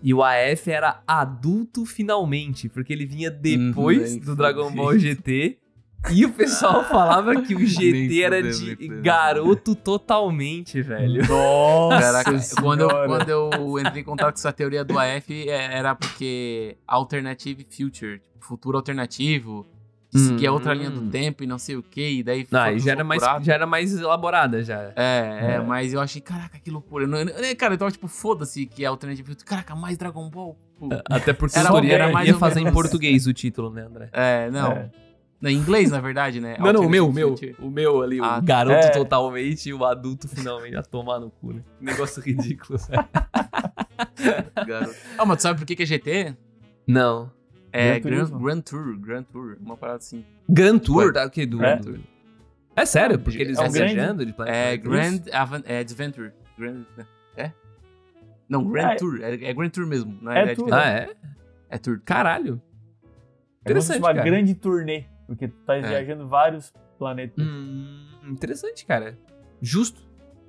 e 0.01 0.13
o 0.13 0.23
AF 0.23 0.69
era 0.69 1.01
adulto 1.07 1.85
finalmente, 1.85 2.67
porque 2.69 2.91
ele 2.91 3.05
vinha 3.05 3.29
depois 3.29 4.11
nem 4.11 4.19
do 4.19 4.35
Dragon. 4.35 4.71
Ball 4.71 4.97
GT. 4.97 5.57
E 6.09 6.25
o 6.25 6.31
pessoal 6.33 6.83
falava 6.89 7.39
que 7.43 7.53
o 7.53 7.63
GT 7.65 7.91
Nem 8.07 8.21
era 8.23 8.41
de 8.41 8.75
garoto 9.01 9.75
totalmente, 9.75 10.81
velho. 10.81 11.21
Nossa, 11.29 11.99
Caraca, 11.99 12.39
quando 12.59 12.81
eu, 12.81 12.89
quando 12.89 13.29
eu 13.29 13.79
entrei 13.79 14.01
em 14.01 14.05
contato 14.05 14.33
com 14.33 14.39
essa 14.39 14.51
teoria 14.51 14.83
do 14.83 14.97
AF, 14.97 15.47
é- 15.47 15.77
era 15.77 15.93
porque 15.93 16.75
Alternative 16.87 17.63
Future, 17.65 18.19
tipo, 18.19 18.45
futuro 18.45 18.77
alternativo, 18.77 19.67
de 20.13 20.19
seguir 20.19 20.47
a 20.47 20.51
outra 20.51 20.71
Hum. 20.71 20.75
linha 20.75 20.89
do 20.89 21.01
tempo 21.09 21.43
e 21.43 21.47
não 21.47 21.57
sei 21.57 21.75
o 21.77 21.83
que, 21.83 22.19
e 22.19 22.23
daí 22.23 22.45
Não, 22.51 22.71
e 22.71 22.79
já 22.79 22.91
era, 22.91 23.03
mais, 23.03 23.21
já 23.41 23.53
era 23.53 23.65
mais 23.65 23.97
elaborada 23.97 24.61
já. 24.63 24.91
É, 24.93 24.93
é, 24.97 25.51
É. 25.55 25.59
mas 25.59 25.93
eu 25.93 26.01
achei, 26.01 26.21
caraca, 26.21 26.59
que 26.59 26.69
loucura. 26.69 27.05
Eu 27.05 27.07
não- 27.07 27.17
eu- 27.19 27.55
cara, 27.55 27.73
eu 27.73 27.77
tava 27.77 27.91
tipo, 27.91 28.07
foda-se 28.07 28.65
que 28.65 28.83
é 28.83 28.87
Alternative 28.87 29.25
Future. 29.27 29.45
Caraca, 29.45 29.73
mais 29.75 29.97
Dragon 29.97 30.29
Ball. 30.29 30.57
Pô. 30.77 30.89
Até 31.09 31.31
porque 31.31 31.57
Era 31.57 31.69
Toriyama 31.69 32.05
bem, 32.05 32.13
mais 32.13 32.27
ia 32.27 32.37
fazer 32.37 32.59
em 32.59 32.71
português 32.71 33.25
o 33.27 33.33
título, 33.33 33.69
né, 33.71 33.83
André? 33.85 34.09
É, 34.11 34.49
não. 34.51 34.71
É. 34.71 34.91
Em 35.43 35.55
inglês, 35.57 35.89
na 35.89 35.99
verdade, 35.99 36.39
né? 36.39 36.55
Não, 36.59 36.71
não, 36.71 36.85
o 36.85 36.89
meu, 36.89 37.07
o 37.07 37.13
meu. 37.13 37.33
O 37.59 37.69
meu 37.71 38.01
ali, 38.03 38.19
Ah, 38.21 38.37
o 38.37 38.41
garoto 38.43 38.85
é. 38.85 38.89
totalmente 38.89 39.69
e 39.69 39.73
o 39.73 39.83
adulto 39.85 40.27
finalmente 40.27 40.75
a 40.75 40.83
tomar 40.83 41.19
no 41.19 41.31
cu, 41.31 41.53
né? 41.53 41.63
Negócio 41.79 42.21
ridículo. 42.21 42.77
Garoto. 44.67 44.95
Ah, 45.17 45.25
mas 45.25 45.37
tu 45.37 45.41
sabe 45.43 45.59
por 45.59 45.65
que 45.65 45.75
que 45.75 45.83
é 45.83 45.85
GT? 45.85 46.35
Não. 46.87 47.31
É 47.73 47.99
Gran 47.99 48.25
Grand, 48.39 48.61
Tour, 48.61 48.97
Grand 48.99 49.23
Tour, 49.23 49.57
uma 49.61 49.77
parada 49.77 49.97
assim. 49.99 50.25
Grand 50.49 50.79
Tour, 50.79 51.13
tá? 51.13 51.25
O 51.25 51.29
que? 51.29 51.45
Do 51.45 51.57
É. 51.63 51.75
Grand 51.75 51.81
Tour? 51.81 51.99
É 52.75 52.85
sério? 52.85 53.19
Porque 53.19 53.41
eles 53.41 53.57
É 53.57 53.61
um 53.61 53.63
vão 53.65 53.73
grande- 53.73 53.93
viajando 53.93 54.25
de 54.25 54.33
planeta 54.33 54.57
É? 54.57 54.77
Grand 54.77 55.19
Avan- 55.33 55.63
é 55.65 55.79
Adventure. 55.79 56.31
Grand, 56.57 56.83
é? 57.37 57.51
Não, 58.49 58.69
Grand 58.69 58.91
É. 58.91 58.95
Tour. 58.95 59.19
É, 59.21 59.33
é 59.33 59.53
Grand 59.53 59.69
Tour 59.69 59.87
mesmo. 59.87 60.17
Não 60.21 60.31
É 60.31 60.51
é, 60.51 60.55
Tour. 60.55 60.73
Adventure. 60.73 60.73
Ah, 60.73 60.89
é? 60.89 61.09
É 61.69 61.77
Tour. 61.77 62.01
Caralho. 62.03 62.61
É 63.63 63.69
Interessante, 63.69 63.99
uma 63.99 64.13
cara. 64.13 64.23
grande 64.23 64.55
turnê, 64.55 65.05
porque 65.27 65.47
tu 65.47 65.55
tá 65.65 65.75
É. 65.75 65.81
viajando 65.81 66.27
vários 66.27 66.73
planetas. 66.97 67.43
Hum, 67.45 68.07
interessante, 68.27 68.85
cara. 68.85 69.17
Justo. 69.61 70.01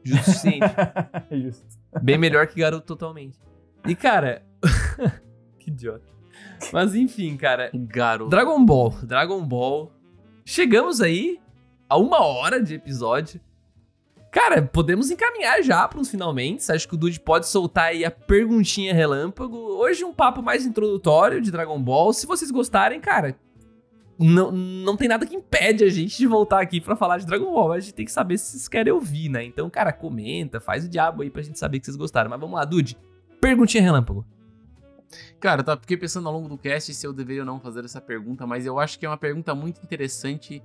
Justo 0.05 0.23
o 0.31 0.33
suficiente. 0.33 0.64
Justo. 1.31 1.66
Bem 2.03 2.18
melhor 2.18 2.47
que 2.47 2.59
garoto 2.61 2.87
totalmente. 2.87 3.39
E, 3.87 3.95
cara. 3.95 4.43
que 5.59 5.70
idiota. 5.70 6.05
Mas 6.72 6.95
enfim, 6.95 7.37
cara. 7.37 7.70
Garoto. 7.74 8.30
Dragon 8.30 8.64
Ball. 8.64 8.91
Dragon 9.03 9.43
Ball. 9.45 9.93
Chegamos 10.45 11.01
aí 11.01 11.39
a 11.89 11.97
uma 11.97 12.24
hora 12.24 12.62
de 12.62 12.74
episódio. 12.74 13.41
Cara, 14.30 14.62
podemos 14.62 15.11
encaminhar 15.11 15.62
já 15.62 15.87
para 15.87 16.01
uns 16.01 16.11
finalmente. 16.11 16.72
Acho 16.72 16.89
que 16.89 16.95
o 16.95 16.97
Dude 16.97 17.20
pode 17.20 17.47
soltar 17.47 17.91
aí 17.91 18.03
a 18.03 18.11
perguntinha 18.11 18.95
relâmpago. 18.95 19.57
Hoje 19.57 20.05
um 20.05 20.14
papo 20.14 20.43
mais 20.43 20.64
introdutório 20.64 21.41
de 21.41 21.51
Dragon 21.51 21.78
Ball. 21.78 22.14
Se 22.14 22.26
vocês 22.26 22.51
gostarem, 22.51 22.99
cara, 22.99 23.37
não, 24.18 24.51
não 24.51 24.97
tem 24.97 25.07
nada 25.07 25.26
que 25.26 25.37
impede 25.37 25.85
a 25.85 25.91
gente 25.91 26.16
de 26.16 26.26
voltar 26.26 26.62
aqui 26.62 26.80
pra 26.80 26.97
falar 26.97 27.18
de 27.18 27.26
Dragon 27.26 27.53
Ball. 27.53 27.72
A 27.72 27.80
gente 27.80 27.93
tem 27.93 28.07
que 28.07 28.12
saber 28.12 28.39
se 28.39 28.53
vocês 28.53 28.68
querem 28.68 28.91
ouvir, 28.91 29.28
né? 29.28 29.45
Então, 29.45 29.68
cara, 29.68 29.93
comenta, 29.93 30.61
faz 30.61 30.87
o 30.87 30.89
diabo 30.89 31.22
aí 31.22 31.28
pra 31.28 31.43
gente 31.43 31.59
saber 31.59 31.78
que 31.78 31.85
vocês 31.85 31.97
gostaram. 31.97 32.30
Mas 32.30 32.41
vamos 32.41 32.57
lá, 32.57 32.64
Dude. 32.64 32.97
Perguntinha 33.39 33.83
relâmpago. 33.83 34.24
Cara, 35.41 35.63
tá, 35.63 35.77
fiquei 35.77 35.97
pensando 35.97 36.29
ao 36.29 36.35
longo 36.35 36.49
do 36.49 36.59
cast 36.59 36.93
se 36.95 37.07
eu 37.07 37.13
deveria 37.13 37.43
ou 37.43 37.47
não 37.47 37.61
fazer 37.61 37.85
essa 37.85 38.01
pergunta, 38.01 38.47
mas 38.47 38.67
eu 38.67 38.79
acho 38.79 38.99
que 38.99 39.07
é 39.07 39.09
uma 39.09 39.17
pergunta 39.17 39.55
muito 39.55 39.83
interessante, 39.83 40.63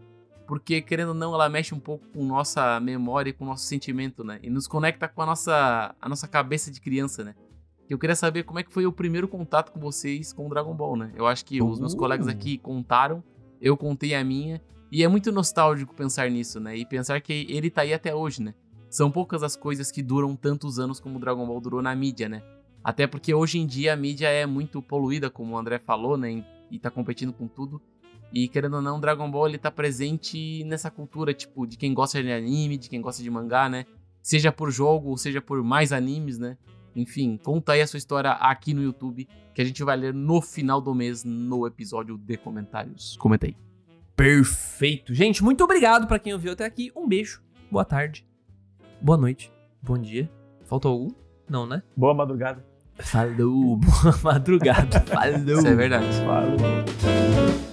porque, 0.48 0.82
querendo 0.82 1.10
ou 1.10 1.14
não, 1.14 1.34
ela 1.34 1.50
mexe 1.50 1.76
um 1.76 1.80
pouco 1.80 2.08
com 2.10 2.24
nossa 2.24 2.80
memória 2.80 3.30
e 3.30 3.34
com 3.34 3.44
o 3.44 3.48
nosso 3.48 3.66
sentimento, 3.66 4.24
né? 4.24 4.40
E 4.42 4.50
nos 4.50 4.68
conecta 4.68 5.08
com 5.08 5.22
a 5.22 5.26
nossa, 5.26 5.96
a 6.00 6.10
nossa 6.10 6.28
cabeça 6.28 6.72
de 6.72 6.80
criança, 6.80 7.24
né? 7.24 7.36
Eu 7.90 7.98
queria 7.98 8.16
saber 8.16 8.44
como 8.44 8.60
é 8.60 8.64
que 8.64 8.72
foi 8.72 8.86
o 8.86 8.92
primeiro 8.92 9.28
contato 9.28 9.72
com 9.72 9.80
vocês 9.80 10.34
com 10.34 10.46
o 10.46 10.50
Dragon 10.50 10.74
Ball, 10.74 10.96
né? 10.98 11.12
Eu 11.16 11.26
acho 11.26 11.46
que 11.46 11.62
os 11.62 11.80
meus 11.80 11.94
Uh. 11.94 11.98
colegas 11.98 12.28
aqui 12.28 12.58
contaram, 12.58 13.24
eu 13.62 13.76
contei 13.76 14.14
a 14.14 14.24
minha, 14.24 14.62
e 14.92 15.04
é 15.04 15.08
muito 15.08 15.32
nostálgico 15.32 15.94
pensar 15.94 16.30
nisso, 16.30 16.60
né? 16.60 16.78
E 16.78 16.86
pensar 16.86 17.20
que 17.22 17.46
ele 17.50 17.70
tá 17.70 17.82
aí 17.82 17.94
até 17.94 18.16
hoje, 18.16 18.42
né? 18.42 18.54
São 18.90 19.12
poucas 19.12 19.44
as 19.44 19.56
coisas 19.56 19.92
que 19.92 20.02
duram 20.02 20.36
tantos 20.36 20.80
anos 20.80 21.00
como 21.00 21.18
o 21.18 21.20
Dragon 21.20 21.46
Ball 21.46 21.60
durou 21.60 21.82
na 21.82 21.94
mídia, 21.94 22.30
né? 22.30 22.42
Até 22.88 23.06
porque 23.06 23.34
hoje 23.34 23.60
em 23.60 23.68
dia 23.68 23.92
a 23.92 23.98
mídia 23.98 24.30
é 24.30 24.46
muito 24.46 24.82
poluída, 24.82 25.30
como 25.30 25.54
o 25.54 25.58
André 25.58 25.78
falou, 25.78 26.16
né? 26.16 26.42
E 26.72 26.80
tá 26.80 26.90
competindo 26.90 27.34
com 27.34 27.46
tudo. 27.46 27.82
E 28.32 28.48
querendo 28.48 28.78
ou 28.78 28.82
não, 28.82 28.98
Dragon 28.98 29.30
Ball 29.30 29.50
ele 29.50 29.58
tá 29.58 29.70
presente 29.70 30.64
nessa 30.64 30.90
cultura, 30.90 31.34
tipo, 31.34 31.68
de 31.68 31.76
quem 31.76 31.94
gosta 31.94 32.24
de 32.24 32.32
anime, 32.32 32.78
de 32.78 32.88
quem 32.88 33.02
gosta 33.02 33.22
de 33.22 33.30
mangá, 33.30 33.68
né? 33.68 33.86
Seja 34.24 34.54
por 34.54 34.72
jogo 34.72 35.10
ou 35.10 35.18
seja 35.18 35.42
por 35.42 35.62
mais 35.62 35.92
animes, 35.92 36.38
né? 36.38 36.58
Enfim, 36.96 37.36
conta 37.36 37.74
aí 37.74 37.82
a 37.82 37.88
sua 37.88 37.98
história 37.98 38.32
aqui 38.32 38.74
no 38.74 38.82
YouTube, 38.82 39.28
que 39.54 39.62
a 39.62 39.66
gente 39.66 39.84
vai 39.84 39.98
ler 39.98 40.14
no 40.14 40.42
final 40.42 40.80
do 40.80 40.96
mês 40.96 41.26
no 41.26 41.68
episódio 41.68 42.18
de 42.18 42.38
comentários. 42.38 43.18
Comenta 43.18 43.48
aí. 43.48 43.58
Perfeito. 44.16 45.14
Gente, 45.14 45.44
muito 45.44 45.62
obrigado 45.62 46.08
pra 46.08 46.20
quem 46.20 46.32
ouviu 46.32 46.54
até 46.54 46.64
aqui. 46.64 46.90
Um 46.96 47.06
beijo. 47.06 47.44
Boa 47.70 47.84
tarde. 47.84 48.26
Boa 49.02 49.18
noite. 49.18 49.52
Bom 49.84 49.98
dia. 49.98 50.32
Faltou 50.64 50.94
algum? 50.94 51.10
Não, 51.50 51.66
né? 51.68 51.84
Boa 51.98 52.14
madrugada. 52.14 52.66
Falou. 53.00 53.78
Boa 53.78 54.20
madrugada. 54.24 55.04
Falou. 55.08 55.60
Isso 55.60 55.68
é 55.68 55.76
verdade. 55.76 56.06
Falou. 56.26 57.67